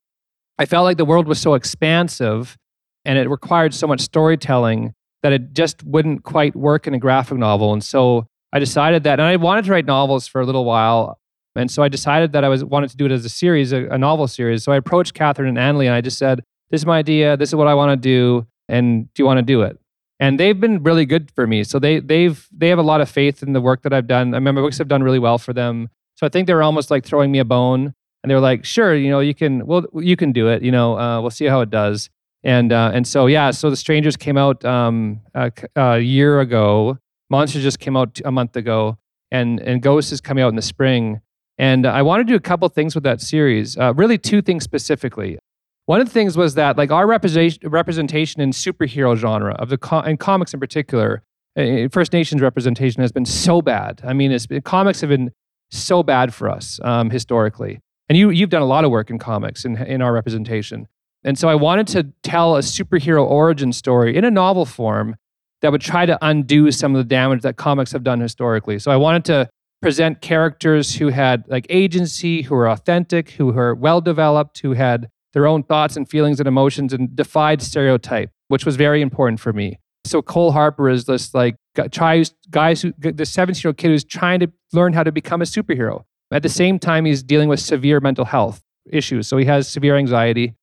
I 0.58 0.66
felt 0.66 0.84
like 0.84 0.96
the 0.96 1.04
world 1.04 1.26
was 1.26 1.40
so 1.40 1.54
expansive 1.54 2.58
and 3.04 3.18
it 3.18 3.28
required 3.28 3.74
so 3.74 3.86
much 3.86 4.00
storytelling 4.00 4.92
that 5.22 5.32
it 5.32 5.52
just 5.52 5.82
wouldn't 5.84 6.24
quite 6.24 6.56
work 6.56 6.86
in 6.86 6.94
a 6.94 6.98
graphic 6.98 7.38
novel. 7.38 7.72
And 7.72 7.82
so 7.82 8.26
I 8.52 8.58
decided 8.58 9.04
that, 9.04 9.20
and 9.20 9.22
I 9.22 9.36
wanted 9.36 9.64
to 9.66 9.70
write 9.70 9.86
novels 9.86 10.26
for 10.26 10.40
a 10.40 10.46
little 10.46 10.64
while. 10.64 11.19
And 11.56 11.70
so 11.70 11.82
I 11.82 11.88
decided 11.88 12.32
that 12.32 12.44
I 12.44 12.48
was 12.48 12.64
wanted 12.64 12.90
to 12.90 12.96
do 12.96 13.06
it 13.06 13.12
as 13.12 13.24
a 13.24 13.28
series, 13.28 13.72
a, 13.72 13.86
a 13.88 13.98
novel 13.98 14.28
series. 14.28 14.62
So 14.64 14.72
I 14.72 14.76
approached 14.76 15.14
Catherine 15.14 15.48
and 15.48 15.58
Annalie 15.58 15.86
and 15.86 15.94
I 15.94 16.00
just 16.00 16.18
said, 16.18 16.44
"This 16.70 16.80
is 16.82 16.86
my 16.86 16.98
idea. 16.98 17.36
This 17.36 17.50
is 17.50 17.54
what 17.54 17.66
I 17.66 17.74
want 17.74 17.90
to 17.90 17.96
do. 17.96 18.46
And 18.68 19.12
do 19.14 19.22
you 19.22 19.26
want 19.26 19.38
to 19.38 19.42
do 19.42 19.62
it?" 19.62 19.78
And 20.20 20.38
they've 20.38 20.58
been 20.58 20.82
really 20.82 21.06
good 21.06 21.30
for 21.30 21.46
me. 21.46 21.64
So 21.64 21.78
they 21.78 21.98
they've 21.98 22.46
they 22.56 22.68
have 22.68 22.78
a 22.78 22.82
lot 22.82 23.00
of 23.00 23.08
faith 23.08 23.42
in 23.42 23.52
the 23.52 23.60
work 23.60 23.82
that 23.82 23.92
I've 23.92 24.06
done. 24.06 24.34
I 24.34 24.38
mean, 24.38 24.54
my 24.54 24.60
books 24.60 24.78
have 24.78 24.88
done 24.88 25.02
really 25.02 25.18
well 25.18 25.38
for 25.38 25.52
them. 25.52 25.88
So 26.14 26.26
I 26.26 26.28
think 26.28 26.46
they 26.46 26.54
were 26.54 26.62
almost 26.62 26.90
like 26.90 27.04
throwing 27.04 27.32
me 27.32 27.38
a 27.38 27.44
bone, 27.44 27.94
and 28.22 28.30
they 28.30 28.34
were 28.34 28.40
like, 28.40 28.64
"Sure, 28.64 28.94
you 28.94 29.10
know, 29.10 29.20
you 29.20 29.34
can. 29.34 29.66
Well, 29.66 29.86
you 29.94 30.16
can 30.16 30.32
do 30.32 30.48
it. 30.48 30.62
You 30.62 30.70
know, 30.70 30.98
uh, 30.98 31.20
we'll 31.20 31.30
see 31.30 31.46
how 31.46 31.62
it 31.62 31.70
does." 31.70 32.10
And 32.44 32.72
uh, 32.72 32.90
and 32.94 33.06
so 33.06 33.26
yeah, 33.26 33.50
so 33.50 33.70
the 33.70 33.76
Strangers 33.76 34.16
came 34.16 34.36
out 34.36 34.64
um, 34.64 35.20
a, 35.34 35.52
a 35.76 35.98
year 35.98 36.40
ago. 36.40 36.98
Monsters 37.28 37.62
just 37.62 37.78
came 37.78 37.96
out 37.96 38.20
a 38.24 38.30
month 38.30 38.56
ago, 38.56 38.98
and 39.30 39.60
and 39.60 39.82
Ghost 39.82 40.12
is 40.12 40.20
coming 40.20 40.44
out 40.44 40.48
in 40.48 40.56
the 40.56 40.62
spring. 40.62 41.20
And 41.60 41.84
I 41.84 42.00
want 42.00 42.20
to 42.20 42.24
do 42.24 42.34
a 42.34 42.40
couple 42.40 42.66
things 42.70 42.94
with 42.94 43.04
that 43.04 43.20
series. 43.20 43.76
Uh, 43.76 43.92
really, 43.92 44.16
two 44.16 44.40
things 44.40 44.64
specifically. 44.64 45.38
One 45.84 46.00
of 46.00 46.06
the 46.06 46.12
things 46.12 46.34
was 46.34 46.54
that 46.54 46.78
like 46.78 46.90
our 46.90 47.06
representation 47.06 47.68
representation 47.68 48.40
in 48.40 48.52
superhero 48.52 49.14
genre 49.14 49.52
of 49.56 49.68
the 49.68 49.76
co- 49.76 50.00
in 50.00 50.16
comics 50.16 50.54
in 50.54 50.60
particular, 50.60 51.22
uh, 51.58 51.88
First 51.92 52.14
Nations 52.14 52.40
representation 52.40 53.02
has 53.02 53.12
been 53.12 53.26
so 53.26 53.60
bad. 53.60 54.00
I 54.02 54.14
mean, 54.14 54.32
it's 54.32 54.46
comics 54.64 55.02
have 55.02 55.10
been 55.10 55.32
so 55.70 56.02
bad 56.02 56.32
for 56.32 56.48
us 56.48 56.80
um, 56.82 57.10
historically. 57.10 57.80
And 58.08 58.16
you 58.16 58.30
you've 58.30 58.48
done 58.48 58.62
a 58.62 58.66
lot 58.66 58.86
of 58.86 58.90
work 58.90 59.10
in 59.10 59.18
comics 59.18 59.66
in 59.66 59.76
in 59.76 60.00
our 60.00 60.14
representation. 60.14 60.88
And 61.24 61.38
so 61.38 61.50
I 61.50 61.56
wanted 61.56 61.86
to 61.88 62.10
tell 62.22 62.56
a 62.56 62.60
superhero 62.60 63.22
origin 63.26 63.74
story 63.74 64.16
in 64.16 64.24
a 64.24 64.30
novel 64.30 64.64
form 64.64 65.14
that 65.60 65.72
would 65.72 65.82
try 65.82 66.06
to 66.06 66.16
undo 66.22 66.70
some 66.70 66.94
of 66.94 67.00
the 67.00 67.04
damage 67.16 67.42
that 67.42 67.56
comics 67.56 67.92
have 67.92 68.02
done 68.02 68.18
historically. 68.18 68.78
So 68.78 68.90
I 68.90 68.96
wanted 68.96 69.26
to 69.26 69.50
present 69.82 70.20
characters 70.20 70.96
who 70.96 71.08
had 71.08 71.44
like 71.48 71.66
agency, 71.70 72.42
who 72.42 72.54
were 72.54 72.68
authentic, 72.68 73.30
who 73.30 73.46
were 73.46 73.74
well 73.74 74.00
developed, 74.00 74.58
who 74.60 74.72
had 74.72 75.08
their 75.32 75.46
own 75.46 75.62
thoughts 75.62 75.96
and 75.96 76.08
feelings 76.08 76.40
and 76.40 76.46
emotions 76.46 76.92
and 76.92 77.14
defied 77.14 77.62
stereotype, 77.62 78.30
which 78.48 78.66
was 78.66 78.76
very 78.76 79.00
important 79.00 79.40
for 79.40 79.52
me. 79.52 79.78
So 80.04 80.22
Cole 80.22 80.52
Harper 80.52 80.88
is 80.88 81.04
this 81.04 81.34
like 81.34 81.56
gu- 81.76 81.88
tries 81.88 82.34
guys 82.50 82.82
who 82.82 82.92
the 82.98 83.26
17 83.26 83.60
year 83.62 83.70
old 83.70 83.76
kid 83.76 83.88
who's 83.88 84.04
trying 84.04 84.40
to 84.40 84.50
learn 84.72 84.92
how 84.92 85.02
to 85.02 85.12
become 85.12 85.42
a 85.42 85.44
superhero. 85.44 86.04
At 86.32 86.42
the 86.42 86.48
same 86.48 86.78
time, 86.78 87.04
he's 87.04 87.22
dealing 87.22 87.48
with 87.48 87.60
severe 87.60 88.00
mental 88.00 88.24
health 88.24 88.62
issues. 88.90 89.26
So 89.26 89.36
he 89.36 89.46
has 89.46 89.68
severe 89.68 89.96
anxiety. 89.96 90.54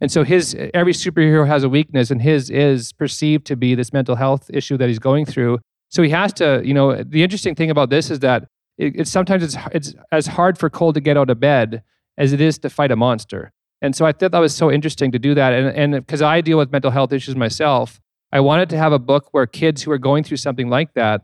And 0.00 0.12
so 0.12 0.24
his 0.24 0.54
every 0.74 0.92
superhero 0.92 1.46
has 1.46 1.64
a 1.64 1.68
weakness, 1.68 2.10
and 2.10 2.20
his 2.20 2.50
is 2.50 2.92
perceived 2.92 3.46
to 3.46 3.56
be 3.56 3.74
this 3.74 3.92
mental 3.92 4.16
health 4.16 4.50
issue 4.52 4.76
that 4.76 4.88
he's 4.88 4.98
going 4.98 5.24
through. 5.24 5.58
So 5.88 6.02
he 6.02 6.10
has 6.10 6.32
to, 6.34 6.60
you 6.64 6.74
know, 6.74 7.02
the 7.02 7.22
interesting 7.22 7.54
thing 7.54 7.70
about 7.70 7.90
this 7.90 8.10
is 8.10 8.20
that 8.20 8.46
it, 8.78 8.94
it's 8.96 9.10
sometimes 9.10 9.42
it's 9.42 9.56
it's 9.72 9.94
as 10.12 10.26
hard 10.26 10.58
for 10.58 10.70
Cole 10.70 10.92
to 10.92 11.00
get 11.00 11.16
out 11.16 11.30
of 11.30 11.40
bed 11.40 11.82
as 12.18 12.32
it 12.32 12.40
is 12.40 12.58
to 12.58 12.70
fight 12.70 12.90
a 12.90 12.96
monster. 12.96 13.52
And 13.82 13.94
so 13.94 14.06
I 14.06 14.12
thought 14.12 14.32
that 14.32 14.38
was 14.38 14.54
so 14.54 14.70
interesting 14.70 15.12
to 15.12 15.18
do 15.18 15.34
that. 15.34 15.52
And 15.52 15.76
and 15.76 16.06
because 16.06 16.22
I 16.22 16.40
deal 16.40 16.58
with 16.58 16.72
mental 16.72 16.90
health 16.90 17.12
issues 17.12 17.36
myself, 17.36 18.00
I 18.32 18.40
wanted 18.40 18.70
to 18.70 18.78
have 18.78 18.92
a 18.92 18.98
book 18.98 19.28
where 19.32 19.46
kids 19.46 19.82
who 19.82 19.90
are 19.90 19.98
going 19.98 20.24
through 20.24 20.38
something 20.38 20.68
like 20.68 20.94
that, 20.94 21.22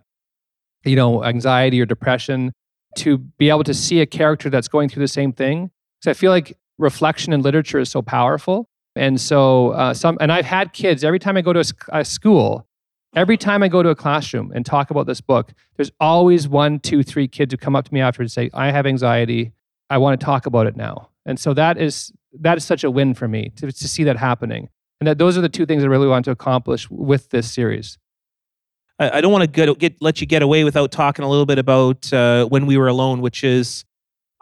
you 0.84 0.96
know, 0.96 1.24
anxiety 1.24 1.80
or 1.80 1.86
depression, 1.86 2.52
to 2.96 3.18
be 3.18 3.48
able 3.48 3.64
to 3.64 3.74
see 3.74 4.00
a 4.00 4.06
character 4.06 4.50
that's 4.50 4.68
going 4.68 4.88
through 4.88 5.02
the 5.02 5.08
same 5.08 5.32
thing. 5.32 5.70
Because 6.00 6.16
I 6.16 6.18
feel 6.18 6.30
like 6.30 6.56
reflection 6.78 7.32
in 7.32 7.42
literature 7.42 7.78
is 7.78 7.90
so 7.90 8.02
powerful. 8.02 8.68
And 8.94 9.20
so 9.20 9.70
uh, 9.70 9.94
some, 9.94 10.18
and 10.20 10.30
I've 10.30 10.44
had 10.44 10.72
kids 10.72 11.02
every 11.02 11.18
time 11.18 11.36
I 11.36 11.40
go 11.40 11.52
to 11.52 11.60
a, 11.60 12.00
a 12.00 12.04
school, 12.04 12.66
every 13.14 13.37
time 13.37 13.62
I 13.62 13.68
go 13.68 13.83
to 13.83 13.90
a 13.90 13.94
classroom 13.94 14.53
and 14.55 14.64
talk 14.64 14.90
about 14.90 15.07
this 15.07 15.20
book, 15.20 15.53
there's 15.77 15.92
always 16.01 16.48
one, 16.48 16.81
two, 16.81 17.03
three 17.03 17.29
kids 17.29 17.53
who 17.53 17.57
come 17.57 17.77
up 17.77 17.87
to 17.87 17.94
me 17.94 18.01
after 18.01 18.22
and 18.22 18.31
say, 18.31 18.51
"I 18.55 18.70
have 18.70 18.87
anxiety. 18.87 19.53
I 19.90 19.98
want 19.98 20.18
to 20.18 20.25
talk 20.25 20.46
about 20.46 20.66
it 20.66 20.77
now." 20.77 21.11
And 21.27 21.38
so 21.38 21.55
that 21.55 21.79
is 21.79 22.12
that 22.40 22.57
is 22.57 22.64
such 22.64 22.85
a 22.85 22.90
win 22.90 23.14
for 23.14 23.29
me 23.29 23.53
to, 23.57 23.70
to 23.70 23.88
see 23.88 24.05
that 24.05 24.16
happening. 24.16 24.68
And 25.01 25.09
that 25.09 25.18
those 25.18 25.37
are 25.37 25.40
the 25.40 25.48
two 25.48 25.66
things 25.66 25.83
I 25.85 25.87
really 25.87 26.09
want 26.09 26.25
to 26.27 26.31
accomplish 26.31 26.88
with 26.90 27.31
this 27.31 27.51
series. 27.51 27.98
I, 28.98 29.18
I 29.18 29.20
don't 29.20 29.33
want 29.33 29.42
to 29.42 29.51
get, 29.51 29.79
get 29.79 30.01
let 30.01 30.20
you 30.20 30.27
get 30.27 30.42
away 30.42 30.64
without 30.64 30.92
talking 30.92 31.25
a 31.25 31.29
little 31.29 31.46
bit 31.46 31.59
about 31.59 32.12
uh, 32.12 32.46
when 32.46 32.66
we 32.66 32.77
were 32.77 32.88
alone, 32.88 33.20
which 33.20 33.44
is 33.44 33.85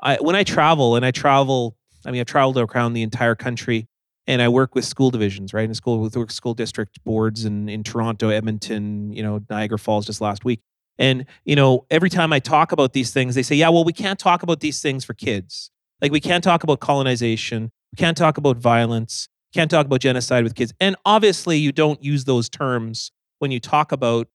I, 0.01 0.17
when 0.17 0.37
I 0.37 0.45
travel 0.45 0.97
and 0.97 1.05
I 1.05 1.11
travel. 1.11 1.77
I 2.05 2.11
mean, 2.11 2.21
I've 2.21 2.27
traveled 2.27 2.57
around 2.57 2.95
the 2.95 3.03
entire 3.03 3.35
country, 3.35 3.87
and 4.27 4.41
I 4.43 4.49
work 4.49 4.75
with 4.75 4.85
school 4.85 5.11
divisions, 5.11 5.53
right? 5.53 5.65
In 5.65 5.75
school 5.75 5.99
with 5.99 6.31
school 6.31 6.55
district 6.55 7.03
boards 7.05 7.45
in 7.45 7.69
in 7.69 7.83
Toronto, 7.83 8.29
Edmonton, 8.29 9.13
you 9.13 9.23
know, 9.23 9.41
Niagara 9.49 9.79
Falls 9.79 10.07
just 10.07 10.21
last 10.21 10.45
week. 10.45 10.61
And 10.99 11.25
you 11.45 11.57
know, 11.57 11.87
every 11.91 12.11
time 12.11 12.33
I 12.33 12.39
talk 12.39 12.73
about 12.73 12.93
these 12.93 13.13
things, 13.13 13.35
they 13.35 13.43
say, 13.43 13.57
"Yeah, 13.57 13.71
well, 13.71 13.85
we 13.85 13.93
can't 13.93 14.19
talk 14.19 14.43
about 14.43 14.61
these 14.61 14.81
things 14.83 15.05
for 15.05 15.15
kids. 15.15 15.71
Like 16.01 16.13
we 16.13 16.21
can't 16.21 16.45
talk 16.45 16.63
about 16.63 16.81
colonization, 16.81 17.71
we 17.93 17.97
can't 17.97 18.17
talk 18.17 18.39
about 18.39 18.57
violence, 18.57 19.29
can't 19.55 19.71
talk 19.71 19.87
about 19.87 20.01
genocide 20.01 20.45
with 20.45 20.55
kids." 20.55 20.73
And 20.81 20.97
obviously, 21.05 21.59
you 21.59 21.73
don't 21.73 22.03
use 22.03 22.25
those 22.25 22.49
terms 22.49 23.13
when 23.39 23.51
you 23.51 23.61
talk 23.61 23.93
about 23.93 24.29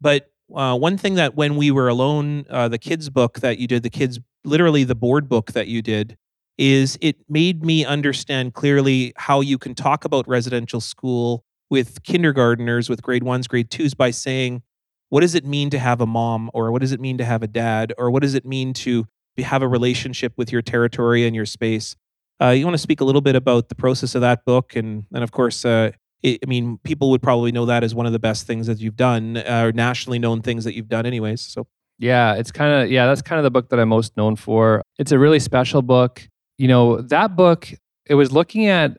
but 0.00 0.30
uh, 0.54 0.76
one 0.76 0.96
thing 0.96 1.14
that 1.14 1.34
when 1.34 1.56
we 1.56 1.70
were 1.70 1.88
alone, 1.88 2.46
uh, 2.48 2.68
the 2.68 2.78
kids 2.78 3.10
book 3.10 3.40
that 3.40 3.58
you 3.58 3.66
did, 3.66 3.82
the 3.82 3.90
kids 3.90 4.18
literally 4.44 4.84
the 4.84 4.94
board 4.94 5.28
book 5.28 5.52
that 5.52 5.66
you 5.68 5.82
did, 5.82 6.16
is 6.58 6.98
it 7.00 7.16
made 7.28 7.64
me 7.64 7.84
understand 7.84 8.52
clearly 8.52 9.12
how 9.16 9.40
you 9.40 9.56
can 9.56 9.74
talk 9.74 10.04
about 10.04 10.26
residential 10.28 10.80
school 10.80 11.44
with 11.70 12.02
kindergarteners, 12.02 12.90
with 12.90 13.02
grade 13.02 13.22
ones, 13.22 13.46
grade 13.46 13.70
twos, 13.70 13.94
by 13.94 14.10
saying, 14.10 14.62
what 15.08 15.20
does 15.20 15.34
it 15.34 15.44
mean 15.44 15.70
to 15.70 15.78
have 15.78 16.00
a 16.00 16.06
mom, 16.06 16.50
or 16.52 16.72
what 16.72 16.80
does 16.80 16.92
it 16.92 17.00
mean 17.00 17.16
to 17.18 17.24
have 17.24 17.42
a 17.42 17.46
dad, 17.46 17.92
or 17.96 18.10
what 18.10 18.22
does 18.22 18.34
it 18.34 18.44
mean 18.44 18.74
to 18.74 19.06
have 19.38 19.62
a 19.62 19.68
relationship 19.68 20.32
with 20.36 20.50
your 20.50 20.60
territory 20.60 21.24
and 21.24 21.34
your 21.36 21.46
space? 21.46 21.96
Uh, 22.42 22.48
you 22.48 22.64
want 22.64 22.74
to 22.74 22.78
speak 22.78 23.00
a 23.00 23.04
little 23.04 23.20
bit 23.20 23.36
about 23.36 23.68
the 23.68 23.74
process 23.74 24.14
of 24.14 24.20
that 24.20 24.44
book, 24.44 24.74
and 24.76 25.04
and 25.12 25.22
of 25.22 25.30
course, 25.30 25.64
uh, 25.64 25.92
it, 26.22 26.40
I 26.42 26.46
mean, 26.46 26.78
people 26.84 27.10
would 27.10 27.22
probably 27.22 27.52
know 27.52 27.66
that 27.66 27.84
as 27.84 27.94
one 27.94 28.06
of 28.06 28.12
the 28.12 28.18
best 28.18 28.46
things 28.46 28.66
that 28.66 28.80
you've 28.80 28.96
done, 28.96 29.36
uh, 29.36 29.62
or 29.66 29.72
nationally 29.72 30.18
known 30.18 30.42
things 30.42 30.64
that 30.64 30.74
you've 30.74 30.88
done, 30.88 31.06
anyways. 31.06 31.40
So 31.40 31.66
yeah, 31.98 32.34
it's 32.34 32.52
kind 32.52 32.72
of 32.72 32.90
yeah, 32.90 33.06
that's 33.06 33.22
kind 33.22 33.38
of 33.38 33.44
the 33.44 33.50
book 33.50 33.70
that 33.70 33.78
I'm 33.80 33.88
most 33.88 34.16
known 34.16 34.36
for. 34.36 34.82
It's 34.98 35.12
a 35.12 35.18
really 35.18 35.40
special 35.40 35.82
book. 35.82 36.28
You 36.58 36.68
know, 36.68 37.00
that 37.00 37.36
book 37.36 37.72
it 38.06 38.14
was 38.14 38.32
looking 38.32 38.66
at 38.66 38.98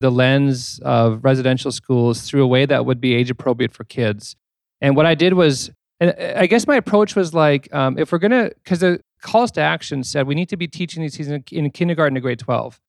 the 0.00 0.10
lens 0.10 0.80
of 0.84 1.24
residential 1.24 1.72
schools 1.72 2.22
through 2.22 2.44
a 2.44 2.46
way 2.46 2.66
that 2.66 2.86
would 2.86 3.00
be 3.00 3.14
age 3.14 3.30
appropriate 3.30 3.72
for 3.72 3.84
kids. 3.84 4.36
And 4.80 4.96
what 4.96 5.06
I 5.06 5.14
did 5.14 5.34
was, 5.34 5.70
and 6.00 6.14
I 6.36 6.46
guess 6.46 6.66
my 6.66 6.76
approach 6.76 7.16
was 7.16 7.34
like, 7.34 7.72
um, 7.74 7.98
if 7.98 8.12
we're 8.12 8.18
gonna, 8.18 8.50
because 8.62 8.80
the 8.80 9.00
calls 9.22 9.50
to 9.52 9.60
action 9.60 10.04
said 10.04 10.26
we 10.26 10.34
need 10.34 10.48
to 10.50 10.56
be 10.56 10.68
teaching 10.68 11.02
these 11.02 11.18
in, 11.18 11.42
in 11.50 11.70
kindergarten 11.70 12.14
to 12.14 12.20
grade 12.20 12.38
12. 12.38 12.80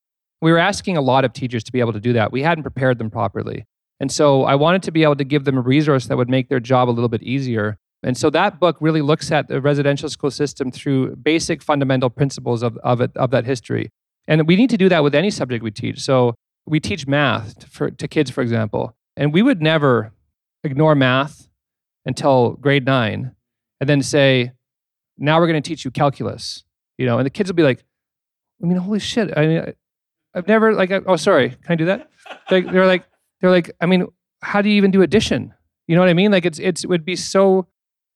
We 0.42 0.52
were 0.52 0.60
asking 0.60 0.98
a 0.98 1.02
lot 1.02 1.26
of 1.26 1.34
teachers 1.34 1.64
to 1.66 1.72
be 1.72 1.80
able 1.80 1.94
to 1.94 2.00
do 2.00 2.14
that. 2.14 2.32
We 2.32 2.44
hadn't 2.44 2.64
prepared 2.64 2.98
them 2.98 3.10
properly. 3.10 3.66
And 4.00 4.12
so 4.12 4.44
I 4.44 4.56
wanted 4.56 4.84
to 4.84 4.92
be 4.92 5.04
able 5.04 5.18
to 5.18 5.26
give 5.26 5.44
them 5.44 5.58
a 5.58 5.62
resource 5.62 6.06
that 6.06 6.16
would 6.16 6.30
make 6.30 6.48
their 6.48 6.62
job 6.62 6.90
a 6.90 6.92
little 6.92 7.10
bit 7.10 7.24
easier. 7.24 7.78
And 8.02 8.16
so 8.16 8.30
that 8.30 8.60
book 8.60 8.78
really 8.80 9.02
looks 9.02 9.32
at 9.32 9.50
the 9.50 9.60
residential 9.60 10.08
school 10.08 10.32
system 10.32 10.72
through 10.72 11.18
basic 11.18 11.62
fundamental 11.62 12.10
principles 12.10 12.64
of, 12.64 12.78
of, 12.78 13.02
it, 13.02 13.12
of 13.18 13.32
that 13.32 13.46
history. 13.46 13.90
And 14.30 14.48
we 14.48 14.56
need 14.56 14.70
to 14.70 14.78
do 14.78 14.88
that 14.90 15.04
with 15.04 15.16
any 15.16 15.32
subject 15.32 15.64
we 15.64 15.72
teach. 15.72 16.00
So 16.00 16.36
we 16.68 16.80
teach 16.80 17.08
math 17.08 17.68
for, 17.68 17.90
to 17.90 18.08
kids, 18.08 18.30
for 18.30 18.42
example, 18.42 18.96
and 19.18 19.34
we 19.34 19.42
would 19.42 19.60
never 19.60 20.14
ignore 20.64 20.94
math 20.94 21.50
until 22.06 22.52
grade 22.52 22.86
nine 22.86 23.36
and 23.82 23.90
then 23.90 24.04
say, 24.04 24.52
now 25.18 25.40
we're 25.40 25.48
going 25.48 25.62
to 25.62 25.68
teach 25.68 25.84
you 25.84 25.92
calculus. 25.92 26.64
You 27.00 27.08
know, 27.08 27.18
and 27.18 27.26
the 27.26 27.32
kids 27.32 27.50
will 27.50 27.56
be 27.56 27.64
like, 27.64 27.84
I 28.62 28.68
mean, 28.68 28.78
holy 28.78 29.00
shit. 29.00 29.36
I 29.36 29.48
mean, 29.48 29.74
I've 30.36 30.48
never 30.48 30.74
like, 30.74 30.92
oh, 30.92 31.16
sorry, 31.16 31.50
can 31.50 31.72
I 31.72 31.76
do 31.76 31.86
that? 31.86 32.10
Like, 32.52 32.72
they're 32.72 32.86
like, 32.86 33.06
they're 33.42 33.50
like, 33.50 33.72
I 33.82 33.86
mean, 33.88 34.06
how 34.42 34.62
do 34.62 34.70
you 34.70 34.76
even 34.76 34.92
do 34.92 35.02
addition? 35.02 35.54
You 35.88 35.96
know 35.96 36.02
what 36.02 36.10
I 36.10 36.14
mean? 36.14 36.32
Like, 36.32 36.46
it's, 36.46 36.60
it's, 36.60 36.84
it 36.84 36.88
would 36.88 37.06
be 37.06 37.16
so 37.16 37.68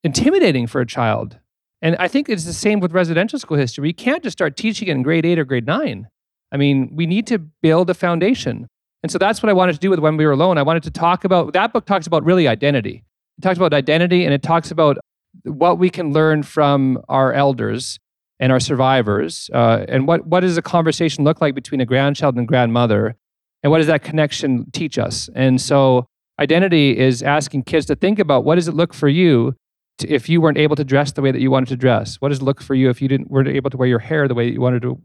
intimidating 0.04 0.68
for 0.68 0.82
a 0.82 0.86
child. 0.86 1.40
And 1.84 1.98
I 2.00 2.08
think 2.08 2.30
it's 2.30 2.46
the 2.46 2.54
same 2.54 2.80
with 2.80 2.94
residential 2.94 3.38
school 3.38 3.58
history. 3.58 3.90
You 3.90 3.94
can't 3.94 4.24
just 4.24 4.38
start 4.38 4.56
teaching 4.56 4.88
it 4.88 4.92
in 4.92 5.04
grade 5.04 5.26
eight 5.26 5.38
or 5.38 5.44
grade 5.44 5.68
nine. 5.68 6.08
I 6.50 6.58
mean, 6.58 6.90
we 6.96 7.06
need 7.06 7.28
to 7.28 7.38
build 7.38 7.90
a 7.90 7.94
foundation. 7.94 8.68
And 9.04 9.12
so 9.12 9.18
that's 9.18 9.44
what 9.44 9.50
I 9.50 9.54
wanted 9.54 9.74
to 9.74 9.80
do 9.80 9.90
with 9.90 10.00
When 10.00 10.16
We 10.16 10.26
Were 10.26 10.32
Alone. 10.32 10.58
I 10.58 10.64
wanted 10.64 10.84
to 10.84 10.92
talk 10.92 11.26
about 11.26 11.52
that 11.54 11.74
book 11.74 11.86
talks 11.86 12.08
about 12.08 12.24
really 12.24 12.48
identity. 12.48 13.04
It 13.38 13.42
talks 13.42 13.58
about 13.58 13.74
identity 13.74 14.24
and 14.24 14.34
it 14.34 14.42
talks 14.42 14.72
about 14.72 14.98
what 15.44 15.78
we 15.78 15.90
can 15.90 16.14
learn 16.14 16.44
from 16.44 17.04
our 17.10 17.34
elders 17.34 18.00
and 18.40 18.52
our 18.52 18.62
survivors 18.62 19.50
uh, 19.54 19.86
and 19.90 20.08
what, 20.08 20.26
what 20.26 20.40
does 20.40 20.58
a 20.58 20.62
conversation 20.62 21.26
look 21.26 21.42
like 21.42 21.54
between 21.54 21.82
a 21.82 21.86
grandchild 21.86 22.36
and 22.38 22.48
grandmother 22.48 23.18
and 23.62 23.72
what 23.72 23.80
does 23.80 23.88
that 23.88 24.04
connection 24.04 24.70
teach 24.72 24.98
us 24.98 25.30
and 25.36 25.60
so 25.60 26.06
identity 26.40 26.98
is 26.98 27.24
asking 27.24 27.64
kids 27.64 27.86
to 27.86 27.96
think 27.96 28.20
about 28.20 28.44
what 28.44 28.56
does 28.56 28.68
it 28.68 28.74
look 28.74 28.94
for 28.94 29.08
you 29.08 29.56
if 30.02 30.28
you 30.28 30.42
weren't 30.42 30.58
able 30.58 30.76
to 30.76 30.84
dress 30.84 31.12
the 31.12 31.22
way 31.22 31.32
that 31.32 31.42
you 31.42 31.52
wanted 31.52 31.70
to 31.70 31.76
dress 31.76 32.16
what 32.16 32.30
does 32.30 32.40
it 32.40 32.44
look 32.44 32.62
for 32.62 32.76
you 32.76 32.90
if 32.90 33.02
you 33.02 33.08
didn't 33.08 33.30
weren't 33.30 33.48
able 33.48 33.70
to 33.70 33.78
wear 33.78 33.88
your 33.88 34.00
hair 34.00 34.28
the 34.28 34.34
way 34.34 34.48
that 34.48 34.54
you 34.54 34.62
wanted 34.62 34.82
to 34.82 35.02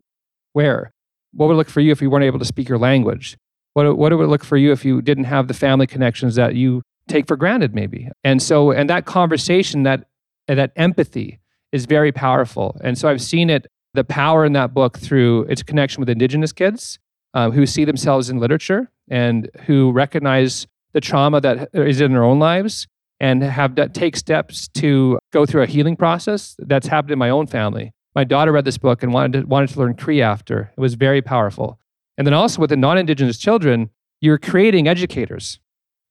wear? 0.54 0.92
What 1.32 1.48
would 1.48 1.56
look 1.56 1.68
for 1.68 1.80
you 1.80 1.92
if 1.92 2.00
you 2.00 2.10
weren't 2.10 2.24
able 2.24 2.38
to 2.38 2.44
speak 2.44 2.68
your 2.68 2.78
language? 2.78 3.36
What, 3.74 3.96
what 3.96 4.16
would 4.16 4.24
it 4.24 4.28
look 4.28 4.44
for 4.44 4.56
you 4.56 4.72
if 4.72 4.84
you 4.84 5.02
didn't 5.02 5.24
have 5.24 5.46
the 5.46 5.54
family 5.54 5.86
connections 5.86 6.34
that 6.36 6.54
you 6.54 6.82
take 7.06 7.26
for 7.26 7.36
granted 7.36 7.74
maybe? 7.74 8.08
And 8.24 8.42
so 8.42 8.70
and 8.72 8.88
that 8.90 9.04
conversation 9.04 9.82
that 9.82 10.06
that 10.46 10.72
empathy 10.76 11.38
is 11.72 11.84
very 11.84 12.12
powerful. 12.12 12.80
And 12.82 12.96
so 12.96 13.08
I've 13.08 13.20
seen 13.20 13.50
it, 13.50 13.66
the 13.92 14.04
power 14.04 14.44
in 14.44 14.54
that 14.54 14.72
book 14.72 14.98
through 14.98 15.42
its 15.44 15.62
connection 15.62 16.00
with 16.00 16.08
Indigenous 16.08 16.52
kids 16.52 16.98
um, 17.34 17.52
who 17.52 17.66
see 17.66 17.84
themselves 17.84 18.30
in 18.30 18.38
literature 18.38 18.90
and 19.10 19.50
who 19.66 19.92
recognize 19.92 20.66
the 20.92 21.00
trauma 21.00 21.40
that 21.42 21.68
is 21.74 22.00
in 22.00 22.12
their 22.12 22.24
own 22.24 22.38
lives 22.38 22.86
and 23.20 23.42
have 23.42 23.74
to 23.74 23.88
take 23.88 24.16
steps 24.16 24.68
to 24.68 25.18
go 25.32 25.44
through 25.44 25.62
a 25.62 25.66
healing 25.66 25.96
process 25.96 26.54
that's 26.58 26.86
happened 26.86 27.12
in 27.12 27.18
my 27.18 27.30
own 27.30 27.46
family. 27.46 27.92
My 28.14 28.24
daughter 28.24 28.52
read 28.52 28.64
this 28.64 28.78
book 28.78 29.02
and 29.02 29.12
wanted 29.12 29.40
to, 29.40 29.46
wanted 29.46 29.70
to 29.70 29.78
learn 29.78 29.94
Cree 29.94 30.22
after. 30.22 30.72
It 30.76 30.80
was 30.80 30.94
very 30.94 31.22
powerful. 31.22 31.78
And 32.16 32.26
then 32.26 32.34
also 32.34 32.60
with 32.60 32.70
the 32.70 32.76
non 32.76 32.98
Indigenous 32.98 33.38
children, 33.38 33.90
you're 34.20 34.38
creating 34.38 34.88
educators. 34.88 35.60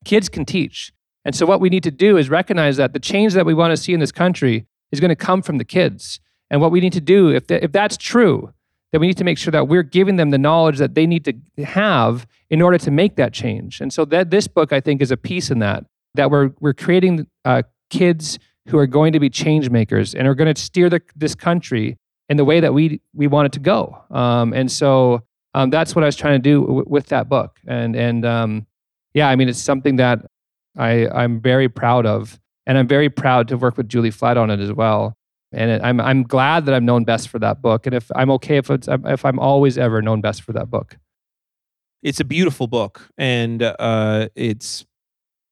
Kids 0.06 0.30
can 0.30 0.46
teach. 0.46 0.94
And 1.26 1.36
so, 1.36 1.46
what 1.46 1.60
we 1.60 1.70
need 1.70 1.84
to 1.84 1.92
do 1.92 2.16
is 2.16 2.30
recognize 2.30 2.78
that 2.78 2.94
the 2.94 3.00
change 3.00 3.34
that 3.34 3.46
we 3.46 3.54
want 3.54 3.72
to 3.72 3.78
see 3.78 3.94
in 3.94 4.00
this 4.00 4.14
country 4.14 4.66
is 4.92 5.02
going 5.02 5.10
to 5.10 5.16
come 5.16 5.42
from 5.42 5.58
the 5.58 5.66
kids. 5.66 6.22
And 6.50 6.62
what 6.62 6.72
we 6.72 6.80
need 6.80 6.94
to 6.94 7.02
do, 7.02 7.30
if, 7.30 7.52
if 7.52 7.74
that's 7.74 7.98
true, 7.98 8.54
then 8.92 9.02
we 9.02 9.08
need 9.08 9.18
to 9.18 9.26
make 9.26 9.38
sure 9.38 9.52
that 9.52 9.68
we're 9.68 9.84
giving 9.84 10.16
them 10.16 10.30
the 10.30 10.38
knowledge 10.38 10.78
that 10.78 10.96
they 10.96 11.06
need 11.06 11.26
to 11.26 11.66
have 11.66 12.26
in 12.50 12.62
order 12.62 12.78
to 12.78 12.90
make 12.90 13.18
that 13.18 13.34
change. 13.34 13.82
And 13.82 13.92
so, 13.92 14.06
that 14.06 14.30
this 14.30 14.48
book, 14.48 14.72
I 14.72 14.80
think, 14.80 15.02
is 15.02 15.12
a 15.12 15.18
piece 15.18 15.52
in 15.52 15.60
that, 15.60 15.84
that 16.16 16.32
we're, 16.32 16.52
we're 16.60 16.74
creating 16.74 17.28
uh, 17.46 17.64
kids 17.90 18.40
who 18.68 18.78
are 18.78 18.88
going 18.88 19.14
to 19.14 19.20
be 19.20 19.30
change 19.30 19.70
makers 19.70 20.14
and 20.14 20.28
are 20.28 20.36
going 20.36 20.54
to 20.54 20.60
steer 20.62 20.90
the, 20.90 21.02
this 21.16 21.36
country 21.36 21.98
in 22.30 22.38
the 22.38 22.46
way 22.46 22.60
that 22.60 22.74
we, 22.74 23.02
we 23.14 23.28
want 23.28 23.46
it 23.46 23.52
to 23.54 23.60
go. 23.60 23.98
Um, 24.12 24.54
and 24.54 24.72
so, 24.72 25.22
um, 25.54 25.70
that's 25.70 25.96
what 25.96 26.04
I 26.04 26.08
was 26.08 26.16
trying 26.16 26.36
to 26.36 26.44
do 26.44 26.62
w- 26.62 26.86
with 26.88 27.08
that 27.08 27.30
book. 27.30 27.58
And, 27.66 27.96
and 27.96 28.26
um, 28.26 28.68
yeah, 29.14 29.30
I 29.30 29.36
mean, 29.36 29.50
it's 29.50 29.62
something 29.62 29.96
that 29.96 30.20
I, 30.78 31.08
I'm 31.08 31.40
very 31.40 31.70
proud 31.70 32.06
of. 32.06 32.40
And 32.68 32.78
I'm 32.78 32.88
very 32.88 33.10
proud 33.10 33.48
to 33.48 33.58
work 33.58 33.78
with 33.78 33.88
Julie 33.88 34.12
Flett 34.12 34.36
on 34.36 34.50
it 34.50 34.60
as 34.60 34.74
well. 34.74 35.16
And 35.54 35.72
it, 35.72 35.82
I'm, 35.82 36.02
I'm 36.02 36.24
glad 36.24 36.66
that 36.66 36.76
I'm 36.76 36.84
known 36.84 37.06
best 37.06 37.30
for 37.30 37.40
that 37.40 37.62
book. 37.62 37.86
And 37.86 37.96
if 37.96 38.12
I'm 38.14 38.30
okay 38.32 38.58
if, 38.58 38.70
it's, 38.70 38.90
if 38.90 39.24
I'm 39.24 39.40
always 39.40 39.78
ever 39.78 40.02
known 40.02 40.20
best 40.20 40.42
for 40.42 40.52
that 40.52 40.70
book. 40.70 40.98
It's 42.04 42.20
a 42.20 42.26
beautiful 42.26 42.68
book. 42.68 43.08
And 43.18 43.64
uh, 43.64 44.28
it's, 44.36 44.86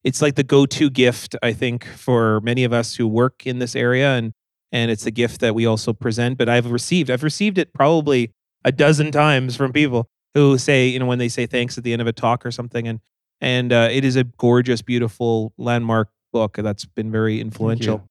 it's 0.06 0.22
like 0.22 0.36
the 0.36 0.44
go-to 0.44 0.88
gift, 0.88 1.34
I 1.42 1.52
think, 1.52 1.84
for 1.84 2.40
many 2.42 2.62
of 2.62 2.72
us 2.72 2.94
who 2.94 3.08
work 3.08 3.44
in 3.44 3.58
this 3.58 3.74
area. 3.74 4.14
And, 4.14 4.32
and 4.70 4.88
it's 4.88 5.04
a 5.04 5.10
gift 5.10 5.40
that 5.40 5.52
we 5.52 5.66
also 5.66 5.92
present. 5.92 6.38
But 6.38 6.48
I've 6.48 6.70
received, 6.70 7.10
I've 7.10 7.24
received 7.24 7.58
it 7.58 7.74
probably 7.74 8.32
a 8.64 8.70
dozen 8.70 9.10
times 9.10 9.56
from 9.56 9.72
people 9.72 10.08
who 10.32 10.58
say, 10.58 10.86
you 10.86 11.00
know, 11.00 11.06
when 11.06 11.18
they 11.18 11.28
say 11.28 11.46
thanks 11.46 11.76
at 11.76 11.82
the 11.82 11.92
end 11.92 12.00
of 12.00 12.06
a 12.06 12.12
talk 12.12 12.46
or 12.46 12.52
something. 12.52 12.86
And 12.86 13.00
and 13.40 13.72
uh, 13.72 13.88
it 13.90 14.04
is 14.04 14.14
a 14.14 14.22
gorgeous, 14.22 14.80
beautiful 14.80 15.52
landmark 15.58 16.08
book 16.32 16.56
that's 16.56 16.84
been 16.84 17.10
very 17.10 17.40
influential. 17.40 18.08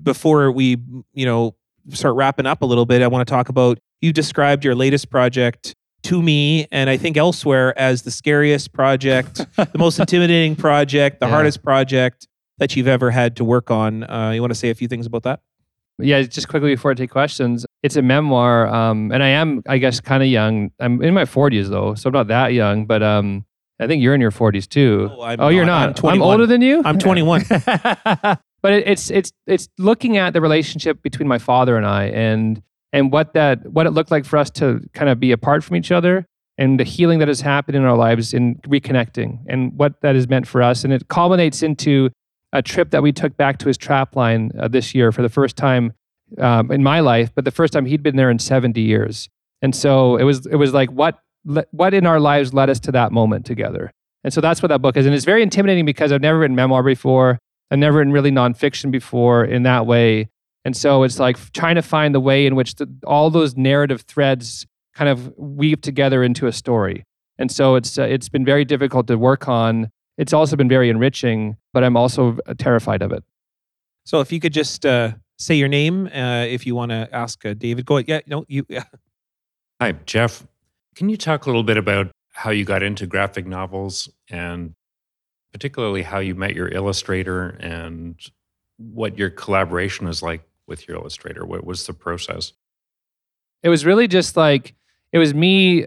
Before 0.00 0.52
we, 0.52 0.76
you 1.14 1.24
know, 1.24 1.56
start 1.88 2.14
wrapping 2.14 2.46
up 2.46 2.60
a 2.60 2.66
little 2.66 2.84
bit, 2.84 3.00
I 3.00 3.06
want 3.06 3.26
to 3.26 3.32
talk 3.32 3.48
about 3.48 3.78
you 4.02 4.12
described 4.12 4.66
your 4.66 4.74
latest 4.74 5.08
project 5.08 5.74
to 6.04 6.22
me 6.22 6.66
and 6.70 6.88
I 6.88 6.96
think 6.96 7.16
elsewhere 7.16 7.76
as 7.78 8.02
the 8.02 8.10
scariest 8.10 8.72
project, 8.72 9.44
the 9.56 9.78
most 9.78 9.98
intimidating 10.00 10.56
project, 10.56 11.20
the 11.20 11.26
yeah. 11.26 11.32
hardest 11.32 11.62
project 11.62 12.28
that 12.58 12.76
you've 12.76 12.88
ever 12.88 13.10
had 13.10 13.36
to 13.36 13.44
work 13.44 13.70
on. 13.70 14.08
Uh, 14.08 14.30
you 14.30 14.40
want 14.40 14.50
to 14.50 14.58
say 14.58 14.70
a 14.70 14.74
few 14.74 14.88
things 14.88 15.06
about 15.06 15.24
that? 15.24 15.40
Yeah, 15.98 16.22
just 16.22 16.48
quickly 16.48 16.74
before 16.74 16.90
I 16.90 16.94
take 16.94 17.10
questions, 17.10 17.64
it's 17.82 17.96
a 17.96 18.02
memoir, 18.02 18.66
um, 18.66 19.10
and 19.12 19.22
I 19.22 19.28
am, 19.28 19.62
I 19.66 19.78
guess, 19.78 19.98
kind 19.98 20.22
of 20.22 20.28
young. 20.28 20.70
I'm 20.78 21.02
in 21.02 21.14
my 21.14 21.24
40s 21.24 21.68
though, 21.68 21.94
so 21.94 22.08
I'm 22.08 22.12
not 22.12 22.28
that 22.28 22.52
young. 22.52 22.84
But 22.84 23.02
um, 23.02 23.46
I 23.80 23.86
think 23.86 24.02
you're 24.02 24.14
in 24.14 24.20
your 24.20 24.30
40s 24.30 24.68
too. 24.68 25.10
Oh, 25.10 25.36
oh 25.38 25.48
you're 25.48 25.64
not. 25.64 26.04
I'm, 26.04 26.10
I'm, 26.10 26.22
older 26.22 26.46
than 26.46 26.60
you. 26.60 26.82
I'm 26.84 26.98
21. 26.98 27.44
but 27.48 28.38
it, 28.64 28.86
it's 28.86 29.10
it's 29.10 29.32
it's 29.46 29.68
looking 29.78 30.18
at 30.18 30.34
the 30.34 30.42
relationship 30.42 31.02
between 31.02 31.28
my 31.28 31.38
father 31.38 31.78
and 31.78 31.86
I, 31.86 32.04
and 32.04 32.62
and 32.96 33.12
what 33.12 33.34
that 33.34 33.70
what 33.70 33.86
it 33.86 33.90
looked 33.90 34.10
like 34.10 34.24
for 34.24 34.38
us 34.38 34.48
to 34.50 34.80
kind 34.94 35.10
of 35.10 35.20
be 35.20 35.30
apart 35.30 35.62
from 35.62 35.76
each 35.76 35.92
other, 35.92 36.24
and 36.56 36.80
the 36.80 36.84
healing 36.84 37.18
that 37.18 37.28
has 37.28 37.42
happened 37.42 37.76
in 37.76 37.84
our 37.84 37.96
lives 37.96 38.32
in 38.32 38.54
reconnecting, 38.66 39.40
and 39.48 39.76
what 39.78 40.00
that 40.00 40.14
has 40.14 40.26
meant 40.28 40.46
for 40.46 40.62
us, 40.62 40.82
and 40.82 40.94
it 40.94 41.06
culminates 41.08 41.62
into 41.62 42.08
a 42.54 42.62
trip 42.62 42.90
that 42.92 43.02
we 43.02 43.12
took 43.12 43.36
back 43.36 43.58
to 43.58 43.68
his 43.68 43.76
trapline 43.76 44.50
uh, 44.58 44.66
this 44.66 44.94
year 44.94 45.12
for 45.12 45.20
the 45.20 45.28
first 45.28 45.56
time 45.56 45.92
um, 46.38 46.72
in 46.72 46.82
my 46.82 47.00
life, 47.00 47.30
but 47.34 47.44
the 47.44 47.50
first 47.50 47.74
time 47.74 47.84
he'd 47.84 48.02
been 48.02 48.16
there 48.16 48.30
in 48.30 48.38
70 48.38 48.80
years. 48.80 49.28
And 49.60 49.76
so 49.76 50.16
it 50.16 50.24
was 50.24 50.46
it 50.46 50.56
was 50.56 50.72
like 50.72 50.90
what 50.90 51.20
what 51.70 51.92
in 51.92 52.06
our 52.06 52.18
lives 52.18 52.54
led 52.54 52.70
us 52.70 52.80
to 52.80 52.92
that 52.92 53.12
moment 53.12 53.44
together. 53.44 53.90
And 54.24 54.32
so 54.32 54.40
that's 54.40 54.62
what 54.62 54.68
that 54.68 54.80
book 54.80 54.96
is. 54.96 55.04
And 55.04 55.14
it's 55.14 55.26
very 55.26 55.42
intimidating 55.42 55.84
because 55.84 56.12
I've 56.12 56.22
never 56.22 56.38
written 56.38 56.56
memoir 56.56 56.82
before. 56.82 57.38
I've 57.70 57.78
never 57.78 57.98
written 57.98 58.12
really 58.12 58.32
nonfiction 58.32 58.90
before 58.90 59.44
in 59.44 59.64
that 59.64 59.86
way. 59.86 60.28
And 60.66 60.76
so 60.76 61.04
it's 61.04 61.20
like 61.20 61.38
trying 61.52 61.76
to 61.76 61.82
find 61.82 62.12
the 62.12 62.18
way 62.18 62.44
in 62.44 62.56
which 62.56 62.74
the, 62.74 62.92
all 63.06 63.30
those 63.30 63.56
narrative 63.56 64.00
threads 64.00 64.66
kind 64.94 65.08
of 65.08 65.32
weave 65.38 65.80
together 65.80 66.24
into 66.24 66.48
a 66.48 66.52
story. 66.52 67.04
And 67.38 67.52
so 67.52 67.76
it's 67.76 67.96
uh, 67.96 68.02
it's 68.02 68.28
been 68.28 68.44
very 68.44 68.64
difficult 68.64 69.06
to 69.06 69.16
work 69.16 69.46
on. 69.46 69.92
It's 70.18 70.32
also 70.32 70.56
been 70.56 70.68
very 70.68 70.90
enriching, 70.90 71.56
but 71.72 71.84
I'm 71.84 71.96
also 71.96 72.38
uh, 72.48 72.54
terrified 72.58 73.00
of 73.00 73.12
it. 73.12 73.22
So 74.06 74.18
if 74.18 74.32
you 74.32 74.40
could 74.40 74.52
just 74.52 74.84
uh, 74.84 75.12
say 75.38 75.54
your 75.54 75.68
name, 75.68 76.08
uh, 76.08 76.46
if 76.46 76.66
you 76.66 76.74
want 76.74 76.90
to 76.90 77.08
ask 77.12 77.46
uh, 77.46 77.54
David, 77.54 77.86
go 77.86 77.98
ahead. 77.98 78.08
Yeah, 78.08 78.20
no, 78.26 78.44
you. 78.48 78.66
Yeah. 78.68 78.82
Hi, 79.80 79.92
Jeff. 80.04 80.44
Can 80.96 81.08
you 81.08 81.16
talk 81.16 81.46
a 81.46 81.48
little 81.48 81.62
bit 81.62 81.76
about 81.76 82.10
how 82.32 82.50
you 82.50 82.64
got 82.64 82.82
into 82.82 83.06
graphic 83.06 83.46
novels 83.46 84.08
and 84.28 84.74
particularly 85.52 86.02
how 86.02 86.18
you 86.18 86.34
met 86.34 86.56
your 86.56 86.70
illustrator 86.70 87.50
and 87.60 88.16
what 88.78 89.16
your 89.16 89.30
collaboration 89.30 90.08
was 90.08 90.24
like 90.24 90.42
with 90.66 90.88
your 90.88 90.96
illustrator? 90.96 91.44
What 91.44 91.64
was 91.64 91.86
the 91.86 91.92
process? 91.92 92.52
It 93.62 93.68
was 93.68 93.84
really 93.84 94.08
just 94.08 94.36
like, 94.36 94.74
it 95.12 95.18
was 95.18 95.34
me 95.34 95.86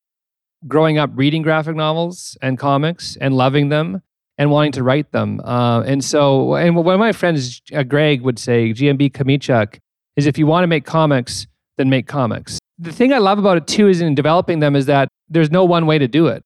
growing 0.67 0.97
up 0.97 1.11
reading 1.13 1.41
graphic 1.41 1.75
novels 1.75 2.37
and 2.41 2.57
comics 2.57 3.17
and 3.21 3.33
loving 3.33 3.69
them 3.69 4.01
and 4.37 4.51
wanting 4.51 4.71
to 4.73 4.83
write 4.83 5.11
them. 5.11 5.41
Uh, 5.41 5.81
and 5.81 6.03
so, 6.03 6.55
and 6.55 6.75
one 6.75 6.93
of 6.93 6.99
my 6.99 7.11
friends, 7.11 7.61
uh, 7.73 7.83
Greg, 7.83 8.21
would 8.21 8.39
say, 8.39 8.73
GMB 8.73 9.11
Chomichuk, 9.11 9.79
is 10.15 10.25
if 10.25 10.37
you 10.37 10.47
want 10.47 10.63
to 10.63 10.67
make 10.67 10.85
comics, 10.85 11.47
then 11.77 11.89
make 11.89 12.07
comics. 12.07 12.59
The 12.77 12.91
thing 12.91 13.13
I 13.13 13.17
love 13.17 13.39
about 13.39 13.57
it 13.57 13.67
too 13.67 13.87
is 13.87 14.01
in 14.01 14.15
developing 14.15 14.59
them 14.59 14.75
is 14.75 14.85
that 14.85 15.09
there's 15.29 15.51
no 15.51 15.65
one 15.65 15.85
way 15.85 15.97
to 15.97 16.07
do 16.07 16.27
it. 16.27 16.43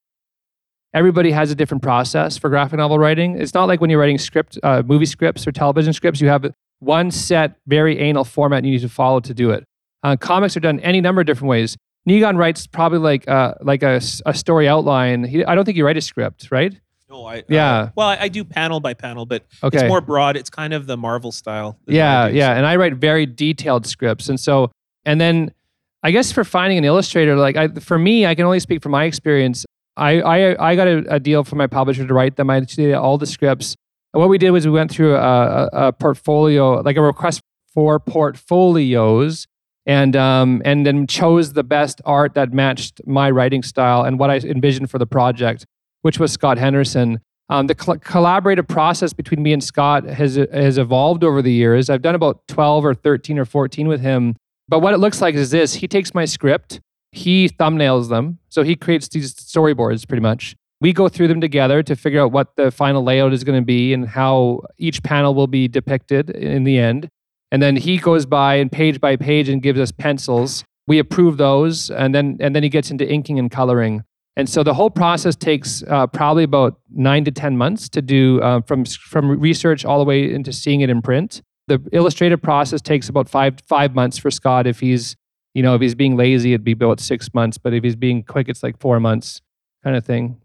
Everybody 0.94 1.32
has 1.32 1.50
a 1.50 1.56
different 1.56 1.82
process 1.82 2.38
for 2.38 2.50
graphic 2.50 2.78
novel 2.78 3.00
writing. 3.00 3.40
It's 3.40 3.54
not 3.54 3.68
like 3.68 3.82
when 3.82 3.90
you're 3.90 4.00
writing 4.00 4.20
script, 4.20 4.60
uh, 4.62 4.84
movie 4.86 5.08
scripts 5.08 5.48
or 5.48 5.52
television 5.52 5.92
scripts, 5.94 6.22
you 6.22 6.28
have 6.28 6.46
one 6.84 7.12
set, 7.12 7.56
very 7.68 8.00
anal 8.00 8.24
format 8.24 8.64
you 8.64 8.72
need 8.72 8.82
to 8.82 8.90
follow 8.90 9.20
to 9.22 9.34
do 9.34 9.52
it. 9.52 9.64
Uh, 10.04 10.16
comics 10.18 10.58
are 10.58 10.60
done 10.60 10.80
any 10.82 11.02
number 11.02 11.22
of 11.22 11.28
different 11.28 11.50
ways. 11.50 11.78
Niigaan 12.08 12.38
writes 12.38 12.68
probably 12.68 13.00
like 13.00 13.28
uh, 13.30 13.54
like 13.62 13.82
a, 13.84 14.02
a 14.26 14.34
story 14.34 14.68
outline. 14.68 15.24
He, 15.24 15.46
I 15.46 15.56
don't 15.56 15.64
think 15.64 15.78
you 15.78 15.86
write 15.86 15.96
a 15.98 16.02
script, 16.02 16.50
right? 16.52 16.78
No, 17.10 17.26
I 17.26 17.44
Yeah. 17.48 17.74
Uh, 17.74 17.90
well, 17.96 18.08
I, 18.10 18.18
I 18.22 18.28
do 18.28 18.44
panel 18.44 18.80
by 18.80 18.94
panel, 18.94 19.26
but 19.26 19.46
Okay. 19.64 19.78
it's 19.78 19.88
more 19.88 20.02
broad. 20.02 20.36
It's 20.36 20.50
kind 20.50 20.74
of 20.74 20.88
the 20.88 20.98
Marvel 20.98 21.32
style. 21.32 21.78
Yeah, 21.88 22.28
yeah. 22.28 22.54
And 22.58 22.66
I 22.66 22.76
write 22.76 22.96
very 22.96 23.26
detailed 23.26 23.86
scripts. 23.86 24.28
And 24.30 24.40
so, 24.40 24.72
and 25.06 25.22
then 25.22 25.54
I 26.02 26.12
guess 26.12 26.32
for 26.34 26.44
finding 26.44 26.78
an 26.78 26.84
illustrator, 26.86 27.36
like 27.38 27.56
I, 27.56 27.68
for 27.70 27.98
me, 27.98 28.26
I 28.26 28.36
can 28.36 28.46
only 28.46 28.60
speak 28.60 28.82
from 28.84 28.92
my 28.92 29.06
experience. 29.06 29.66
I, 29.96 30.22
I, 30.22 30.72
I 30.72 30.76
got 30.76 30.88
a, 30.88 31.16
a 31.16 31.20
deal 31.20 31.44
from 31.44 31.60
my 31.60 31.68
publisher 31.68 32.06
to 32.06 32.14
write 32.14 32.36
them. 32.36 32.50
I 32.50 32.60
did 32.62 32.94
all 32.96 33.18
the 33.18 33.28
scripts. 33.28 33.76
And 34.14 34.20
what 34.22 34.30
we 34.30 34.38
did 34.38 34.52
was 34.52 34.66
we 34.66 34.72
went 34.72 34.92
through 34.92 35.16
a, 35.16 35.70
a, 35.74 35.94
portfolio, 35.94 36.82
like 36.82 36.98
a 36.98 37.02
request 37.02 37.42
for 37.74 38.00
portfolios, 38.00 39.48
and 39.86 40.16
um, 40.16 40.62
and 40.64 40.86
then 40.86 41.08
chose 41.08 41.54
the 41.54 41.64
best 41.64 42.02
art 42.06 42.36
that 42.36 42.54
matched 42.54 43.02
my 43.08 43.32
writing 43.32 43.64
style 43.64 44.04
and 44.04 44.20
what 44.20 44.30
I 44.30 44.38
envisioned 44.38 44.90
for 44.92 45.00
the 45.00 45.08
project, 45.08 45.66
which 46.02 46.20
was 46.20 46.32
Scott 46.32 46.58
Henderson. 46.58 47.20
Um, 47.50 47.68
the 47.68 47.76
cl- 47.78 47.98
collaborative 47.98 48.68
process 48.68 49.12
between 49.14 49.44
me 49.44 49.52
and 49.52 49.64
Scott 49.64 50.06
has 50.06 50.36
has 50.36 50.78
evolved 50.78 51.24
over 51.24 51.42
the 51.42 51.52
years. 51.52 51.90
I've 51.90 52.04
done 52.04 52.16
about 52.16 52.48
twelve 52.48 52.86
or 52.86 52.94
thirteen 52.94 53.40
or 53.40 53.46
fourteen 53.46 53.88
with 53.88 54.02
him. 54.02 54.36
But 54.70 54.80
what 54.80 54.94
it 54.94 54.98
looks 54.98 55.22
like 55.22 55.36
is 55.36 55.52
this: 55.52 55.74
he 55.74 55.88
takes 55.88 56.14
my 56.14 56.26
script, 56.26 56.80
he 57.12 57.50
thumbnails 57.50 58.10
them, 58.10 58.40
so 58.48 58.64
he 58.64 58.76
creates 58.76 59.10
these 59.10 59.34
storyboards 59.34 60.08
pretty 60.08 60.22
much. 60.22 60.56
We 60.84 60.92
go 60.92 61.08
through 61.08 61.30
them 61.30 61.40
together 61.40 61.82
to 61.82 61.96
figure 61.96 62.22
out 62.22 62.34
what 62.34 62.58
the 62.58 62.70
final 62.70 63.04
layout 63.04 63.32
is 63.32 63.46
going 63.46 63.60
to 63.60 63.66
be 63.66 63.94
and 63.94 64.06
how 64.06 64.64
each 64.78 65.02
panel 65.02 65.34
will 65.34 65.48
be 65.48 65.70
depicted 65.70 66.30
in 66.30 66.66
the 66.66 66.78
end. 66.78 67.08
And 67.54 67.62
then 67.62 67.78
he 67.78 67.98
goes 67.98 68.26
by 68.26 68.56
and 68.56 68.70
page 68.70 69.00
by 69.00 69.16
page 69.16 69.48
and 69.48 69.62
gives 69.62 69.80
us 69.80 69.94
pencils. 69.94 70.66
We 70.86 71.00
approve 71.00 71.38
those, 71.38 71.90
and 71.90 72.14
then 72.14 72.36
and 72.42 72.54
then 72.54 72.64
he 72.64 72.70
gets 72.70 72.92
into 72.92 73.10
inking 73.10 73.40
and 73.40 73.50
coloring. 73.50 74.04
And 74.36 74.50
so 74.50 74.62
the 74.62 74.74
whole 74.74 74.90
process 74.90 75.38
takes 75.38 75.84
uh, 75.84 76.08
probably 76.08 76.44
about 76.44 76.80
nine 76.94 77.24
to 77.24 77.32
ten 77.32 77.56
months 77.56 77.88
to 77.90 78.02
do 78.02 78.42
uh, 78.42 78.60
from 78.62 78.84
from 78.84 79.40
research 79.40 79.86
all 79.86 80.00
the 80.00 80.06
way 80.06 80.34
into 80.34 80.52
seeing 80.52 80.82
it 80.82 80.90
in 80.90 81.02
print. 81.02 81.42
The 81.68 81.82
illustrative 81.94 82.42
process 82.42 82.82
takes 82.82 83.08
about 83.08 83.30
five 83.30 83.60
five 83.66 83.96
months 83.96 84.18
for 84.18 84.30
Scott. 84.32 84.68
If 84.68 84.82
he's 84.82 85.16
you 85.54 85.64
know 85.64 85.76
if 85.76 85.82
he's 85.82 85.96
being 85.96 86.18
lazy, 86.18 86.52
it'd 86.52 86.66
be 86.66 86.74
about 86.74 87.00
six 87.00 87.34
months. 87.34 87.58
But 87.58 87.74
if 87.74 87.86
he's 87.86 87.96
being 87.96 88.24
quick, 88.24 88.50
it's 88.50 88.64
like 88.64 88.78
four 88.80 89.00
months, 89.00 89.40
kind 89.82 89.96
of 89.96 90.04
thing. 90.04 90.42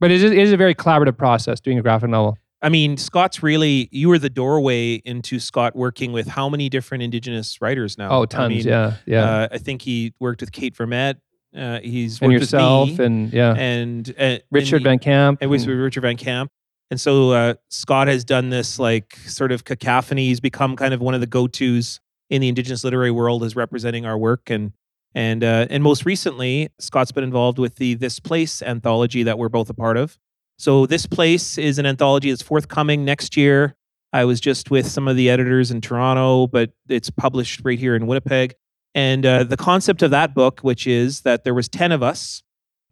But 0.00 0.10
it 0.10 0.22
is, 0.22 0.30
it 0.30 0.38
is 0.38 0.52
a 0.52 0.56
very 0.56 0.74
collaborative 0.74 1.16
process 1.18 1.60
doing 1.60 1.78
a 1.78 1.82
graphic 1.82 2.10
novel. 2.10 2.38
I 2.60 2.68
mean, 2.68 2.96
Scott's 2.96 3.42
really 3.42 3.88
you 3.92 4.08
were 4.08 4.18
the 4.18 4.30
doorway 4.30 4.94
into 5.04 5.38
Scott 5.38 5.76
working 5.76 6.12
with 6.12 6.26
how 6.26 6.48
many 6.48 6.68
different 6.68 7.02
Indigenous 7.04 7.60
writers 7.60 7.96
now? 7.96 8.10
Oh, 8.10 8.22
I 8.22 8.26
tons, 8.26 8.48
mean, 8.64 8.66
yeah, 8.66 8.94
yeah. 9.06 9.24
Uh, 9.24 9.48
I 9.52 9.58
think 9.58 9.82
he 9.82 10.12
worked 10.18 10.40
with 10.40 10.50
Kate 10.50 10.74
Vermette. 10.74 11.16
Uh, 11.56 11.80
he's 11.80 12.20
and 12.20 12.32
yourself, 12.32 12.90
with 12.90 12.98
me, 12.98 13.04
and 13.06 13.32
yeah, 13.32 13.54
and, 13.54 14.14
uh, 14.18 14.38
Richard 14.50 14.76
and 14.76 14.80
he- 14.80 14.84
Van 14.84 14.98
Camp. 14.98 15.38
and 15.40 15.50
with 15.50 15.62
and- 15.66 15.80
Richard 15.80 16.00
Van 16.02 16.16
Camp. 16.16 16.50
And 16.90 17.00
so 17.00 17.30
uh, 17.32 17.54
Scott 17.68 18.08
has 18.08 18.24
done 18.24 18.48
this 18.50 18.78
like 18.78 19.14
sort 19.26 19.52
of 19.52 19.64
cacophony. 19.64 20.26
He's 20.26 20.40
become 20.40 20.74
kind 20.74 20.94
of 20.94 21.00
one 21.00 21.14
of 21.14 21.20
the 21.20 21.26
go-tos 21.26 22.00
in 22.30 22.40
the 22.40 22.48
Indigenous 22.48 22.82
literary 22.82 23.10
world 23.10 23.44
as 23.44 23.54
representing 23.54 24.04
our 24.06 24.16
work. 24.16 24.48
And 24.50 24.72
and 25.14 25.42
uh, 25.42 25.66
and 25.70 25.82
most 25.82 26.04
recently, 26.04 26.68
Scott's 26.78 27.12
been 27.12 27.24
involved 27.24 27.58
with 27.58 27.76
the 27.76 27.94
This 27.94 28.20
Place 28.20 28.62
anthology 28.62 29.22
that 29.22 29.38
we're 29.38 29.48
both 29.48 29.70
a 29.70 29.74
part 29.74 29.96
of. 29.96 30.18
So 30.58 30.86
This 30.86 31.06
Place 31.06 31.58
is 31.58 31.78
an 31.78 31.86
anthology 31.86 32.30
that's 32.30 32.42
forthcoming 32.42 33.04
next 33.04 33.36
year. 33.36 33.74
I 34.12 34.24
was 34.24 34.40
just 34.40 34.70
with 34.70 34.86
some 34.86 35.06
of 35.06 35.16
the 35.16 35.28
editors 35.30 35.70
in 35.70 35.80
Toronto, 35.80 36.46
but 36.46 36.72
it's 36.88 37.10
published 37.10 37.60
right 37.64 37.78
here 37.78 37.94
in 37.94 38.06
Winnipeg. 38.06 38.54
And 38.94 39.24
uh, 39.24 39.44
the 39.44 39.56
concept 39.56 40.02
of 40.02 40.10
that 40.12 40.34
book, 40.34 40.60
which 40.60 40.86
is 40.86 41.22
that 41.22 41.44
there 41.44 41.54
was 41.54 41.68
ten 41.68 41.92
of 41.92 42.02
us 42.02 42.42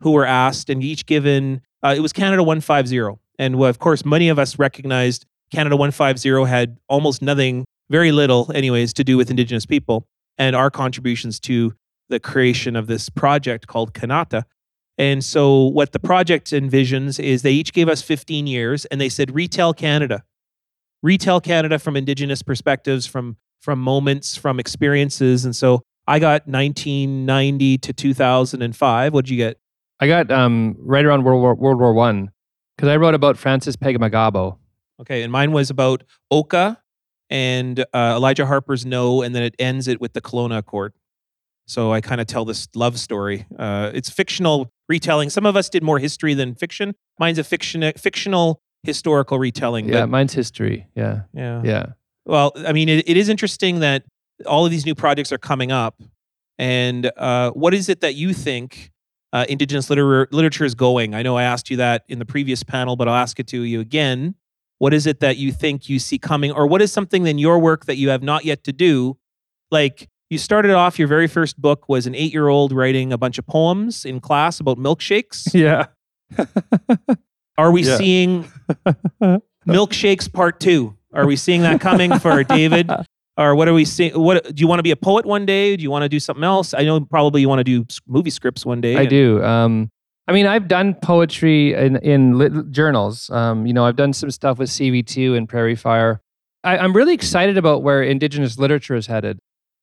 who 0.00 0.12
were 0.12 0.26
asked 0.26 0.68
and 0.68 0.82
each 0.82 1.06
given 1.06 1.62
uh, 1.82 1.94
it 1.96 2.00
was 2.00 2.12
Canada 2.12 2.42
150. 2.42 3.20
And 3.38 3.58
well, 3.58 3.70
of 3.70 3.78
course, 3.78 4.04
many 4.04 4.28
of 4.28 4.38
us 4.38 4.58
recognized 4.58 5.26
Canada 5.52 5.76
150 5.76 6.44
had 6.50 6.78
almost 6.88 7.22
nothing, 7.22 7.64
very 7.90 8.12
little, 8.12 8.50
anyways, 8.54 8.92
to 8.94 9.04
do 9.04 9.16
with 9.16 9.30
Indigenous 9.30 9.66
people 9.66 10.06
and 10.38 10.56
our 10.56 10.70
contributions 10.70 11.38
to 11.40 11.74
the 12.08 12.20
creation 12.20 12.76
of 12.76 12.86
this 12.86 13.08
project 13.08 13.66
called 13.66 13.92
Kanata. 13.92 14.44
And 14.98 15.24
so, 15.24 15.64
what 15.64 15.92
the 15.92 15.98
project 15.98 16.50
envisions 16.50 17.22
is 17.22 17.42
they 17.42 17.52
each 17.52 17.72
gave 17.72 17.88
us 17.88 18.00
15 18.02 18.46
years 18.46 18.86
and 18.86 19.00
they 19.00 19.08
said, 19.10 19.34
retell 19.34 19.74
Canada. 19.74 20.24
Retell 21.02 21.40
Canada 21.40 21.78
from 21.78 21.96
Indigenous 21.96 22.42
perspectives, 22.42 23.06
from, 23.06 23.36
from 23.60 23.78
moments, 23.78 24.36
from 24.36 24.58
experiences. 24.58 25.44
And 25.44 25.54
so, 25.54 25.82
I 26.06 26.18
got 26.18 26.46
1990 26.46 27.78
to 27.78 27.92
2005. 27.92 29.12
What'd 29.12 29.28
you 29.28 29.36
get? 29.36 29.58
I 29.98 30.06
got 30.06 30.30
um, 30.30 30.76
right 30.78 31.04
around 31.04 31.24
World 31.24 31.42
War 31.42 31.54
World 31.54 31.80
War 31.80 31.92
One 31.92 32.30
because 32.76 32.88
I 32.88 32.96
wrote 32.96 33.14
about 33.14 33.36
Francis 33.36 33.76
Pegahmagabow. 33.76 34.56
Okay, 35.00 35.22
and 35.22 35.32
mine 35.32 35.52
was 35.52 35.68
about 35.68 36.04
Oka 36.30 36.80
and 37.28 37.80
uh, 37.80 38.14
Elijah 38.16 38.46
Harper's 38.46 38.86
No, 38.86 39.22
and 39.22 39.34
then 39.34 39.42
it 39.42 39.54
ends 39.58 39.88
it 39.88 40.00
with 40.00 40.12
the 40.12 40.20
Kelowna 40.20 40.58
Accord. 40.58 40.92
So 41.66 41.92
I 41.92 42.00
kind 42.00 42.20
of 42.20 42.26
tell 42.26 42.44
this 42.44 42.68
love 42.74 42.98
story. 42.98 43.46
Uh, 43.58 43.90
it's 43.92 44.08
fictional 44.08 44.72
retelling. 44.88 45.30
Some 45.30 45.46
of 45.46 45.56
us 45.56 45.68
did 45.68 45.82
more 45.82 45.98
history 45.98 46.34
than 46.34 46.54
fiction. 46.54 46.94
Mine's 47.18 47.38
a 47.38 47.44
fiction, 47.44 47.92
fictional 47.96 48.60
historical 48.84 49.38
retelling. 49.38 49.88
Yeah, 49.88 50.02
but, 50.02 50.08
mine's 50.08 50.32
history. 50.32 50.86
Yeah, 50.94 51.22
yeah. 51.32 51.62
yeah. 51.64 51.86
Well, 52.24 52.52
I 52.56 52.72
mean, 52.72 52.88
it, 52.88 53.08
it 53.08 53.16
is 53.16 53.28
interesting 53.28 53.80
that 53.80 54.04
all 54.46 54.64
of 54.64 54.70
these 54.70 54.86
new 54.86 54.94
projects 54.94 55.32
are 55.32 55.38
coming 55.38 55.72
up. 55.72 56.00
And 56.58 57.10
uh, 57.16 57.50
what 57.50 57.74
is 57.74 57.88
it 57.88 58.00
that 58.00 58.14
you 58.14 58.32
think 58.32 58.92
uh, 59.32 59.44
Indigenous 59.48 59.90
liter- 59.90 60.28
literature 60.30 60.64
is 60.64 60.74
going? 60.74 61.14
I 61.14 61.22
know 61.22 61.36
I 61.36 61.42
asked 61.42 61.68
you 61.68 61.76
that 61.78 62.04
in 62.08 62.18
the 62.18 62.24
previous 62.24 62.62
panel, 62.62 62.96
but 62.96 63.08
I'll 63.08 63.14
ask 63.14 63.38
it 63.40 63.46
to 63.48 63.62
you 63.62 63.80
again. 63.80 64.36
What 64.78 64.94
is 64.94 65.06
it 65.06 65.20
that 65.20 65.36
you 65.36 65.52
think 65.52 65.88
you 65.88 65.98
see 65.98 66.18
coming, 66.18 66.52
or 66.52 66.66
what 66.66 66.82
is 66.82 66.92
something 66.92 67.26
in 67.26 67.38
your 67.38 67.58
work 67.58 67.86
that 67.86 67.96
you 67.96 68.10
have 68.10 68.22
not 68.22 68.44
yet 68.44 68.62
to 68.64 68.72
do? 68.72 69.16
Like 69.70 70.08
you 70.30 70.38
started 70.38 70.72
off, 70.72 70.98
your 70.98 71.08
very 71.08 71.26
first 71.28 71.60
book 71.60 71.88
was 71.88 72.06
an 72.06 72.14
eight 72.14 72.32
year 72.32 72.48
old 72.48 72.72
writing 72.72 73.12
a 73.12 73.18
bunch 73.18 73.38
of 73.38 73.46
poems 73.46 74.04
in 74.04 74.20
class 74.20 74.60
about 74.60 74.78
milkshakes. 74.78 75.48
Yeah. 75.54 75.86
Are 77.58 77.70
we 77.70 77.82
Yeah. 77.84 77.96
seeing 77.96 78.44
milkshakes 79.66 80.32
part 80.32 80.60
two? 80.60 80.96
Are 81.12 81.26
we 81.26 81.36
seeing 81.36 81.62
that 81.62 81.80
coming 81.80 82.18
for 82.18 82.44
David? 82.44 82.90
Or 83.38 83.54
what 83.54 83.68
are 83.68 83.74
we 83.74 83.84
seeing? 83.84 84.12
What 84.18 84.54
do 84.54 84.60
you 84.60 84.66
want 84.66 84.78
to 84.78 84.82
be 84.82 84.90
a 84.90 84.96
poet 84.96 85.24
one 85.26 85.46
day? 85.46 85.76
Do 85.76 85.82
you 85.82 85.90
want 85.90 86.02
to 86.02 86.08
do 86.08 86.18
something 86.20 86.44
else? 86.44 86.72
I 86.74 86.84
know 86.84 87.00
probably 87.00 87.40
you 87.42 87.48
want 87.48 87.60
to 87.60 87.64
do 87.64 87.84
movie 88.06 88.30
scripts 88.30 88.64
one 88.66 88.80
day. 88.80 88.96
I 88.96 89.00
and- 89.02 89.10
do. 89.10 89.42
Um, 89.44 89.90
I 90.28 90.32
mean, 90.32 90.46
I've 90.46 90.66
done 90.68 90.94
poetry 90.94 91.72
in 91.74 91.96
in 91.96 92.36
lit- 92.36 92.70
journals. 92.72 93.30
Um, 93.30 93.64
you 93.66 93.72
know, 93.72 93.84
I've 93.84 93.94
done 93.96 94.12
some 94.12 94.30
stuff 94.30 94.58
with 94.58 94.68
CV2 94.70 95.36
and 95.36 95.48
Prairie 95.48 95.76
Fire. 95.76 96.20
I, 96.64 96.78
I'm 96.78 96.92
really 96.94 97.14
excited 97.14 97.56
about 97.56 97.82
where 97.84 98.02
Indigenous 98.02 98.58
literature 98.58 98.96
is 98.96 99.06
headed. 99.06 99.38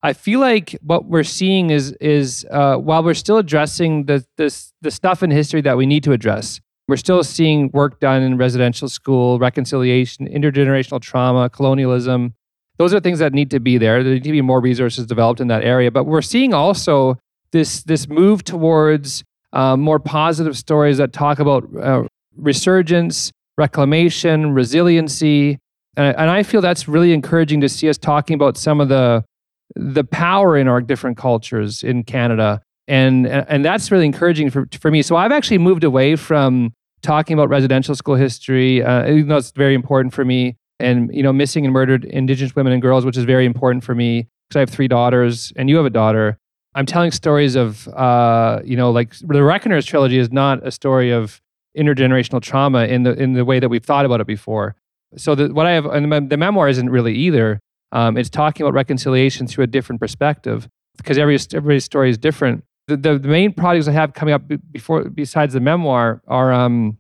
I 0.06 0.12
feel 0.14 0.42
like 0.42 0.78
what 0.82 1.06
we're 1.06 1.24
seeing 1.24 1.70
is 1.70 1.94
is 2.02 2.46
uh, 2.52 2.76
while 2.76 3.04
we're 3.04 3.14
still 3.14 3.38
addressing 3.38 4.06
the 4.06 4.26
this 4.38 4.74
the 4.82 4.92
stuff 4.92 5.24
in 5.24 5.32
history 5.32 5.62
that 5.62 5.78
we 5.78 5.86
need 5.86 6.04
to 6.04 6.12
address, 6.12 6.60
we're 6.90 6.98
still 6.98 7.24
seeing 7.24 7.72
work 7.72 8.00
done 8.02 8.22
in 8.22 8.38
residential 8.38 8.90
school, 8.90 9.40
reconciliation, 9.40 10.28
intergenerational 10.28 11.00
trauma, 11.02 11.50
colonialism. 11.50 12.34
Those 12.80 12.94
are 12.94 13.00
things 13.00 13.20
that 13.20 13.34
need 13.34 13.50
to 13.52 13.60
be 13.62 13.78
there. 13.78 14.04
There 14.04 14.14
need 14.14 14.24
to 14.26 14.32
be 14.32 14.42
more 14.42 14.60
resources 14.60 15.06
developed 15.06 15.40
in 15.40 15.48
that 15.48 15.64
area. 15.64 15.90
But 15.90 16.04
we're 16.04 16.22
seeing 16.22 16.54
also 16.54 17.18
this 17.52 17.84
this 17.84 18.10
move 18.10 18.44
towards 18.44 19.24
uh, 19.54 19.78
more 19.78 20.00
positive 20.00 20.58
stories 20.58 20.98
that 20.98 21.14
talk 21.14 21.40
about 21.40 21.64
uh, 21.82 22.04
resurgence, 22.36 23.32
reclamation, 23.58 24.54
resiliency, 24.54 25.60
and, 25.96 26.08
I- 26.08 26.22
and 26.22 26.30
I 26.30 26.44
feel 26.44 26.60
that's 26.60 26.88
really 26.90 27.14
encouraging 27.14 27.62
to 27.62 27.70
see 27.70 27.88
us 27.88 27.98
talking 27.98 28.34
about 28.34 28.58
some 28.58 28.82
of 28.82 28.90
the 28.90 29.24
the 29.76 30.04
power 30.04 30.58
in 30.58 30.68
our 30.68 30.82
different 30.82 31.18
cultures 31.18 31.84
in 31.84 32.04
Canada 32.04 32.62
and 32.88 33.28
and 33.28 33.64
that's 33.64 33.92
really 33.92 34.06
encouraging 34.06 34.50
for 34.50 34.68
for 34.80 34.92
me. 34.92 35.02
So 35.02 35.16
I've 35.16 35.32
actually 35.32 35.58
moved 35.58 35.84
away 35.84 36.16
from 36.16 36.74
talking 37.02 37.34
about 37.34 37.50
residential 37.50 37.96
school 37.96 38.16
history, 38.16 38.84
uh, 38.84 39.08
even 39.08 39.28
though 39.28 39.38
it's 39.38 39.52
very 39.52 39.74
important 39.74 40.14
for 40.14 40.26
me, 40.26 40.58
and 40.80 41.14
you 41.14 41.24
know, 41.24 41.34
missing 41.34 41.66
and 41.66 41.74
murdered 41.74 42.06
Indigenous 42.06 42.56
women 42.56 42.74
and 42.74 42.82
girls, 42.82 43.06
which 43.06 43.18
is 43.18 43.24
very 43.24 43.46
important 43.46 43.84
for 43.84 43.96
me 43.96 44.28
because 44.48 44.58
I 44.58 44.60
have 44.60 44.70
three 44.70 44.88
daughters, 44.88 45.54
and 45.56 45.70
you 45.70 45.78
have 45.78 45.86
a 45.86 45.90
daughter. 45.92 46.38
I'm 46.76 46.88
telling 46.88 47.12
stories 47.12 47.56
of, 47.56 47.88
uh, 47.90 48.62
you 48.66 48.76
know, 48.76 48.90
like 48.90 49.14
the 49.20 49.44
Reckoners 49.44 49.86
trilogy 49.86 50.18
is 50.18 50.32
not 50.32 50.66
a 50.66 50.72
story 50.72 51.12
of 51.12 51.40
intergenerational 51.78 52.42
trauma 52.42 52.86
in 52.86 53.04
the 53.04 53.14
in 53.14 53.34
the 53.34 53.46
way 53.46 53.60
that 53.60 53.70
we've 53.70 53.84
thought 53.84 54.06
about 54.06 54.20
it 54.22 54.28
before. 54.28 54.76
So 55.16 55.36
the, 55.36 55.54
what 55.54 55.68
I 55.68 55.72
have, 55.72 55.86
and 55.86 56.12
the, 56.12 56.22
the 56.22 56.38
memoir 56.38 56.68
isn't 56.68 56.90
really 56.90 57.14
either. 57.14 57.60
Um, 57.94 58.18
it's 58.18 58.30
talking 58.30 58.66
about 58.66 58.74
reconciliation 58.74 59.48
through 59.48 59.64
a 59.64 59.68
different 59.68 60.02
perspective 60.02 60.68
because 60.98 61.18
every 61.18 61.36
everybody's 61.54 61.86
story 61.86 62.10
is 62.10 62.18
different. 62.18 62.66
The, 62.88 62.98
the, 62.98 63.18
the 63.20 63.28
main 63.30 63.54
projects 63.54 63.88
I 63.88 63.92
have 63.92 64.14
coming 64.14 64.34
up 64.34 64.42
before 64.72 65.06
besides 65.06 65.54
the 65.54 65.60
memoir 65.62 66.22
are 66.28 66.52
um, 66.52 66.98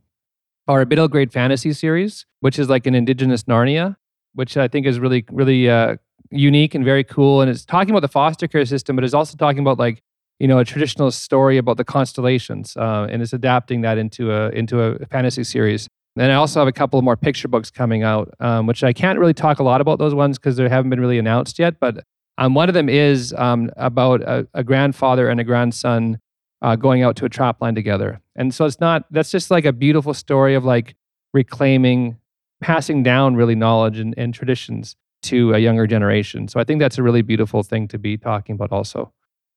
are 0.67 0.81
a 0.81 0.85
middle 0.85 1.07
grade 1.07 1.33
fantasy 1.33 1.73
series, 1.73 2.25
which 2.39 2.57
is 2.59 2.69
like 2.69 2.85
an 2.85 2.95
indigenous 2.95 3.43
Narnia, 3.43 3.97
which 4.35 4.55
I 4.55 4.67
think 4.67 4.85
is 4.85 4.99
really 4.99 5.25
really 5.31 5.67
uh, 5.67 5.97
unique 6.29 6.75
and 6.75 6.85
very 6.85 7.03
cool. 7.03 7.41
And 7.41 7.49
it's 7.49 7.65
talking 7.65 7.89
about 7.89 8.01
the 8.01 8.07
foster 8.07 8.47
care 8.47 8.65
system, 8.65 8.95
but 8.95 9.03
it's 9.03 9.15
also 9.15 9.35
talking 9.35 9.59
about 9.59 9.79
like 9.79 10.03
you 10.39 10.47
know 10.47 10.59
a 10.59 10.65
traditional 10.65 11.09
story 11.09 11.57
about 11.57 11.77
the 11.77 11.83
constellations, 11.83 12.77
uh, 12.77 13.07
and 13.09 13.23
it's 13.23 13.33
adapting 13.33 13.81
that 13.81 13.97
into 13.97 14.31
a 14.31 14.49
into 14.49 14.79
a 14.79 15.05
fantasy 15.07 15.43
series. 15.43 15.89
And 16.16 16.32
I 16.32 16.36
also 16.36 16.59
have 16.59 16.68
a 16.68 16.74
couple 16.74 17.01
more 17.01 17.18
picture 17.18 17.47
books 17.47 17.72
coming 17.72 18.03
out, 18.03 18.34
um, 18.39 18.68
which 18.68 18.84
I 18.84 18.93
can't 18.93 19.18
really 19.18 19.34
talk 19.34 19.59
a 19.59 19.64
lot 19.64 19.82
about 19.82 19.97
those 19.97 20.14
ones 20.14 20.38
because 20.38 20.57
they 20.57 20.70
haven't 20.70 20.89
been 20.89 20.99
really 20.99 21.18
announced 21.18 21.57
yet. 21.57 21.80
But 21.80 22.05
um, 22.38 22.53
one 22.53 22.70
of 22.70 22.76
them 22.76 22.89
is 22.89 23.34
um, 23.38 23.72
about 23.78 24.22
a, 24.22 24.47
a, 24.53 24.64
grandfather 24.64 25.30
and 25.30 25.39
a 25.39 25.43
grandson 25.43 26.20
uh, 26.61 26.76
going 26.76 27.03
out 27.03 27.16
to 27.18 27.26
a 27.26 27.30
trap 27.30 27.61
line 27.61 27.76
together. 27.76 28.22
And 28.36 28.53
so 28.53 28.66
it's 28.66 28.80
not, 28.80 29.05
that's 29.11 29.32
just 29.32 29.51
like 29.51 29.66
a 29.66 29.74
beautiful 29.74 30.14
story 30.14 30.55
of 30.55 30.64
like 30.64 30.95
reclaiming, 31.34 32.18
passing 32.61 33.03
down 33.03 33.36
really 33.36 33.55
knowledge 33.55 33.99
and, 33.99 34.14
and 34.18 34.34
traditions 34.34 34.95
to 35.24 35.53
a 35.53 35.59
younger 35.59 35.88
generation. 35.88 36.47
So 36.47 36.59
I 36.59 36.64
think 36.64 36.80
that's 36.80 36.97
a 36.97 37.03
really 37.03 37.22
beautiful 37.22 37.64
thing 37.64 37.88
to 37.89 37.97
be 37.97 38.18
talking 38.18 38.55
about 38.55 38.72
also. 38.72 39.14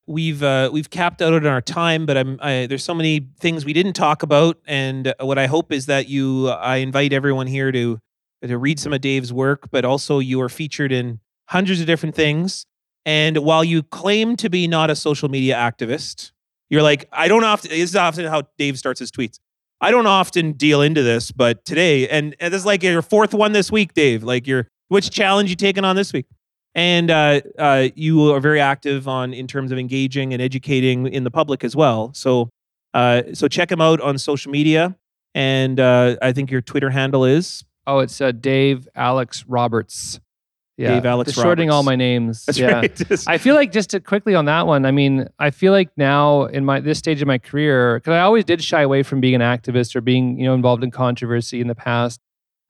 We've 0.06 0.42
uh, 0.42 0.70
we've 0.72 0.88
capped 0.88 1.20
out 1.20 1.32
on 1.32 1.46
our 1.46 1.60
time, 1.60 2.06
but 2.06 2.16
I'm 2.16 2.38
I, 2.40 2.66
there's 2.66 2.84
so 2.84 2.94
many 2.94 3.28
things 3.40 3.64
we 3.64 3.72
didn't 3.72 3.94
talk 3.94 4.22
about, 4.22 4.58
and 4.66 5.12
what 5.20 5.38
I 5.38 5.46
hope 5.46 5.72
is 5.72 5.86
that 5.86 6.08
you 6.08 6.48
I 6.48 6.76
invite 6.76 7.12
everyone 7.12 7.48
here 7.48 7.72
to 7.72 7.98
to 8.42 8.58
read 8.58 8.78
some 8.78 8.92
of 8.92 9.00
Dave's 9.00 9.32
work, 9.32 9.68
but 9.70 9.84
also 9.84 10.20
you 10.20 10.40
are 10.40 10.48
featured 10.48 10.92
in 10.92 11.20
hundreds 11.48 11.80
of 11.80 11.86
different 11.86 12.14
things. 12.14 12.66
And 13.04 13.38
while 13.38 13.64
you 13.64 13.82
claim 13.82 14.36
to 14.36 14.48
be 14.48 14.66
not 14.66 14.90
a 14.90 14.96
social 14.96 15.28
media 15.28 15.54
activist, 15.54 16.32
you're 16.70 16.82
like, 16.82 17.08
I 17.12 17.28
don't 17.28 17.44
often. 17.44 17.70
This 17.70 17.90
is 17.90 17.96
often 17.96 18.26
how 18.26 18.42
Dave 18.58 18.78
starts 18.78 19.00
his 19.00 19.10
tweets. 19.10 19.38
I 19.80 19.90
don't 19.90 20.06
often 20.06 20.52
deal 20.52 20.82
into 20.82 21.02
this, 21.02 21.30
but 21.32 21.64
today, 21.64 22.08
and, 22.08 22.34
and 22.40 22.52
this 22.52 22.62
is 22.62 22.66
like 22.66 22.82
your 22.82 23.02
fourth 23.02 23.34
one 23.34 23.52
this 23.52 23.70
week, 23.70 23.94
Dave. 23.94 24.22
Like 24.22 24.46
your 24.46 24.68
which 24.88 25.10
challenge 25.10 25.50
you 25.50 25.56
taking 25.56 25.84
on 25.84 25.96
this 25.96 26.12
week? 26.12 26.26
And 26.76 27.10
uh, 27.10 27.40
uh, 27.58 27.88
you 27.96 28.32
are 28.32 28.38
very 28.38 28.60
active 28.60 29.08
on 29.08 29.34
in 29.34 29.48
terms 29.48 29.72
of 29.72 29.78
engaging 29.78 30.32
and 30.32 30.40
educating 30.40 31.06
in 31.06 31.24
the 31.24 31.30
public 31.30 31.64
as 31.64 31.74
well. 31.74 32.12
So, 32.14 32.50
uh, 32.94 33.22
so 33.32 33.48
check 33.48 33.72
him 33.72 33.80
out 33.80 34.00
on 34.00 34.18
social 34.18 34.52
media. 34.52 34.94
And 35.34 35.80
uh, 35.80 36.16
I 36.22 36.32
think 36.32 36.50
your 36.50 36.60
Twitter 36.60 36.90
handle 36.90 37.24
is 37.24 37.64
oh, 37.86 38.00
it's 38.00 38.20
uh, 38.20 38.32
Dave 38.32 38.88
Alex 38.94 39.44
Roberts. 39.46 40.20
Yeah, 40.76 40.94
Dave 40.94 41.06
Alex 41.06 41.32
shorting 41.32 41.70
all 41.70 41.82
my 41.82 41.96
names. 41.96 42.44
That's 42.44 42.58
yeah. 42.58 42.72
right. 42.72 43.02
I 43.26 43.38
feel 43.38 43.54
like 43.54 43.72
just 43.72 43.90
to 43.90 44.00
quickly 44.00 44.34
on 44.34 44.44
that 44.44 44.66
one. 44.66 44.84
I 44.84 44.90
mean, 44.90 45.26
I 45.38 45.50
feel 45.50 45.72
like 45.72 45.88
now 45.96 46.44
in 46.44 46.66
my 46.66 46.80
this 46.80 46.98
stage 46.98 47.22
of 47.22 47.26
my 47.26 47.38
career, 47.38 47.98
because 47.98 48.12
I 48.12 48.20
always 48.20 48.44
did 48.44 48.62
shy 48.62 48.82
away 48.82 49.02
from 49.02 49.20
being 49.20 49.34
an 49.34 49.40
activist 49.40 49.96
or 49.96 50.02
being 50.02 50.38
you 50.38 50.44
know 50.44 50.54
involved 50.54 50.84
in 50.84 50.90
controversy 50.90 51.62
in 51.62 51.68
the 51.68 51.74
past. 51.74 52.20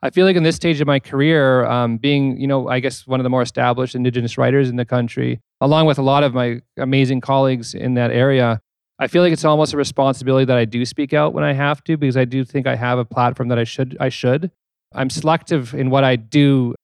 I 0.03 0.11
feel 0.11 0.27
like 0.27 0.37
in 0.37 0.43
this 0.43 0.57
stage 0.57 0.81
of 0.81 0.87
my 0.87 1.01
career, 1.01 1.65
um, 1.65 1.97
being, 1.97 2.39
you 2.39 2.47
know, 2.47 2.69
I 2.69 2.81
guess 2.81 3.07
one 3.07 3.19
of 3.19 3.25
the 3.25 3.31
more 3.31 3.43
established 3.43 3.95
Indigenous 3.95 4.37
writers 4.37 4.69
in 4.69 4.77
the 4.77 4.85
country, 4.85 5.41
along 5.61 5.87
with 5.87 5.99
a 5.99 6.03
lot 6.03 6.23
of 6.23 6.35
my 6.35 6.61
amazing 6.77 7.21
colleagues 7.21 7.75
in 7.75 7.95
that 7.95 8.11
area, 8.11 8.61
I 8.99 9.09
feel 9.09 9.23
like 9.23 9.33
it's 9.33 9.45
almost 9.45 9.73
a 9.75 9.77
responsibility 9.77 10.45
that 10.47 10.57
I 10.57 10.65
do 10.65 10.85
speak 10.85 11.13
out 11.13 11.35
when 11.35 11.45
I 11.45 11.53
have 11.53 11.83
to 11.85 11.97
because 11.97 12.17
I 12.17 12.25
do 12.25 12.45
think 12.45 12.67
I 12.67 12.77
have 12.77 12.99
a 12.99 13.05
platform 13.05 13.49
that 13.49 13.59
I 13.59 13.65
should. 13.65 13.97
I 14.01 14.09
should. 14.09 14.51
I'm 14.95 15.11
selective 15.11 15.75
in 15.75 15.91
what 15.91 16.05
I 16.05 16.17
do 16.17 16.75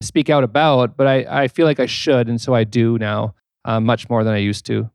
speak 0.00 0.30
out 0.30 0.42
about, 0.42 0.96
but 0.96 1.06
I, 1.06 1.44
I 1.44 1.48
feel 1.48 1.66
like 1.66 1.78
I 1.78 1.86
should, 1.86 2.28
and 2.28 2.40
so 2.40 2.54
I 2.54 2.64
do 2.64 2.98
now 2.98 3.34
uh, 3.64 3.80
much 3.80 4.08
more 4.08 4.24
than 4.24 4.34
I 4.34 4.38
used 4.38 4.66
to. 4.66 4.90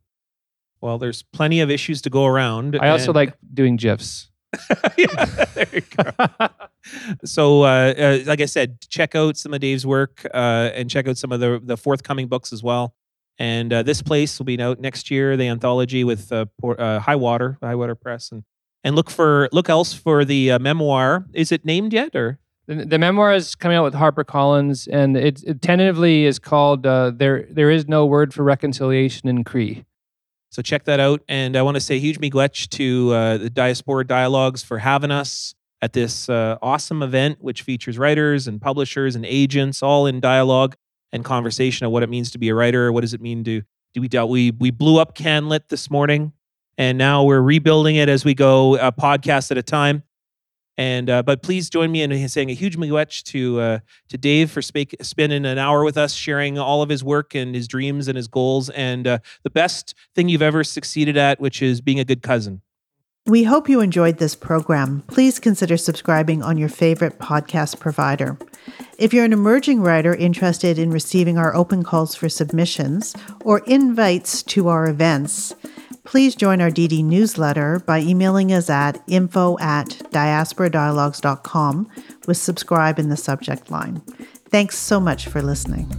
Well, 0.81 0.97
there's 0.97 1.23
plenty 1.23 1.61
of 1.61 1.71
issues 1.71 2.01
to 2.03 2.09
go 2.09 2.25
around. 2.25 2.77
I 2.79 2.89
also 2.89 3.13
like 3.13 3.33
doing 3.53 3.77
GIFs. 3.77 4.29
yeah, 4.97 5.25
there 5.53 5.67
you 5.71 5.81
go. 5.81 6.49
so, 7.25 7.63
uh, 7.63 7.93
uh, 7.97 8.19
like 8.25 8.41
I 8.41 8.45
said, 8.45 8.79
check 8.81 9.15
out 9.15 9.37
some 9.37 9.53
of 9.53 9.59
Dave's 9.59 9.85
work 9.85 10.25
uh, 10.33 10.71
and 10.73 10.89
check 10.89 11.07
out 11.07 11.17
some 11.17 11.31
of 11.31 11.39
the 11.39 11.59
the 11.63 11.77
forthcoming 11.77 12.27
books 12.27 12.53
as 12.53 12.63
well. 12.63 12.93
And 13.39 13.71
uh, 13.71 13.83
this 13.83 14.01
place 14.01 14.39
will 14.39 14.45
be 14.45 14.59
out 14.59 14.79
next 14.79 15.11
year, 15.11 15.37
the 15.37 15.47
anthology 15.47 16.03
with 16.03 16.31
uh, 16.31 16.45
uh, 16.63 16.99
High 16.99 17.15
Water, 17.15 17.57
High 17.61 17.75
Water 17.75 17.95
Press, 17.95 18.31
and 18.31 18.43
and 18.83 18.95
look 18.95 19.09
for 19.09 19.49
look 19.51 19.69
else 19.69 19.93
for 19.93 20.25
the 20.25 20.57
memoir. 20.59 21.25
Is 21.33 21.51
it 21.51 21.65
named 21.65 21.93
yet 21.93 22.15
or? 22.15 22.39
The, 22.67 22.83
the 22.83 22.97
memoir 22.97 23.33
is 23.33 23.55
coming 23.55 23.77
out 23.77 23.85
with 23.85 23.93
HarperCollins, 23.93 24.89
and 24.91 25.15
it, 25.15 25.41
it 25.43 25.61
tentatively 25.61 26.25
is 26.25 26.39
called 26.39 26.83
"There 26.83 27.47
There 27.49 27.71
Is 27.71 27.87
No 27.87 28.05
Word 28.05 28.33
for 28.33 28.43
Reconciliation 28.43 29.29
in 29.29 29.43
Cree." 29.43 29.85
So 30.49 30.61
check 30.61 30.85
that 30.85 30.99
out. 30.99 31.21
And 31.27 31.55
I 31.55 31.61
want 31.61 31.75
to 31.75 31.81
say 31.81 31.99
huge 31.99 32.19
miigwech 32.19 32.69
to 32.69 33.13
uh, 33.13 33.37
the 33.37 33.49
Diaspora 33.49 34.05
Dialogues 34.05 34.63
for 34.63 34.79
having 34.79 35.11
us 35.11 35.53
at 35.81 35.93
this 35.93 36.29
uh, 36.29 36.57
awesome 36.61 37.03
event, 37.03 37.37
which 37.41 37.61
features 37.61 37.97
writers 37.97 38.47
and 38.47 38.61
publishers 38.61 39.15
and 39.15 39.25
agents 39.25 39.83
all 39.83 40.07
in 40.07 40.19
dialogue 40.19 40.75
and 41.11 41.23
conversation 41.23 41.85
of 41.85 41.91
what 41.91 42.03
it 42.03 42.09
means 42.09 42.31
to 42.31 42.37
be 42.37 42.49
a 42.49 42.55
writer. 42.55 42.91
What 42.91 43.01
does 43.01 43.13
it 43.13 43.21
mean 43.21 43.43
to 43.45 43.61
do 43.93 44.01
we 44.01 44.09
we 44.25 44.51
we 44.51 44.71
blew 44.71 44.99
up 44.99 45.17
CanLit 45.17 45.69
this 45.69 45.89
morning, 45.89 46.33
and 46.77 46.97
now 46.97 47.23
we're 47.23 47.41
rebuilding 47.41 47.95
it 47.95 48.09
as 48.09 48.25
we 48.25 48.33
go, 48.33 48.75
a 48.75 48.91
podcast 48.91 49.51
at 49.51 49.57
a 49.57 49.63
time. 49.63 50.03
And 50.79 51.09
uh, 51.09 51.23
but 51.23 51.41
please 51.41 51.71
join 51.71 51.91
me 51.91 52.03
in 52.03 52.29
saying 52.29 52.51
a 52.51 52.53
huge 52.53 52.77
miigwech 52.77 53.23
to 53.23 53.59
uh, 53.59 53.79
to 54.09 54.17
Dave 54.17 54.51
for 54.51 54.61
sp- 54.61 54.93
spending 55.01 55.45
an 55.45 55.57
hour 55.57 55.83
with 55.83 55.97
us, 55.97 56.13
sharing 56.13 56.59
all 56.59 56.83
of 56.83 56.89
his 56.89 57.03
work 57.03 57.33
and 57.33 57.55
his 57.55 57.67
dreams 57.67 58.07
and 58.07 58.15
his 58.15 58.27
goals, 58.27 58.69
and 58.69 59.07
uh, 59.07 59.19
the 59.43 59.49
best 59.49 59.95
thing 60.13 60.29
you've 60.29 60.43
ever 60.43 60.63
succeeded 60.63 61.17
at, 61.17 61.39
which 61.39 61.63
is 61.63 61.81
being 61.81 61.99
a 61.99 62.05
good 62.05 62.21
cousin. 62.21 62.61
We 63.27 63.43
hope 63.43 63.67
you 63.67 63.81
enjoyed 63.81 64.19
this 64.19 64.35
program. 64.35 65.03
Please 65.07 65.37
consider 65.37 65.75
subscribing 65.75 66.41
on 66.41 66.57
your 66.57 66.69
favorite 66.69 67.19
podcast 67.19 67.77
provider. 67.77 68.37
If 68.97 69.13
you're 69.13 69.25
an 69.25 69.33
emerging 69.33 69.81
writer 69.81 70.15
interested 70.15 70.79
in 70.79 70.91
receiving 70.91 71.37
our 71.37 71.53
open 71.53 71.83
calls 71.83 72.15
for 72.15 72.29
submissions 72.29 73.13
or 73.41 73.59
invites 73.67 74.43
to 74.43 74.69
our 74.69 74.87
events, 74.87 75.53
please 76.05 76.35
join 76.35 76.61
our 76.61 76.71
DD 76.71 77.03
newsletter 77.03 77.79
by 77.79 77.99
emailing 77.99 78.53
us 78.53 78.69
at 78.69 79.03
info 79.07 79.59
at 79.59 79.89
diasporadialogues.com 80.11 81.91
with 82.27 82.37
subscribe 82.37 82.97
in 82.97 83.09
the 83.09 83.17
subject 83.17 83.69
line. 83.69 84.01
Thanks 84.49 84.77
so 84.77 85.01
much 85.01 85.27
for 85.27 85.41
listening. 85.41 85.91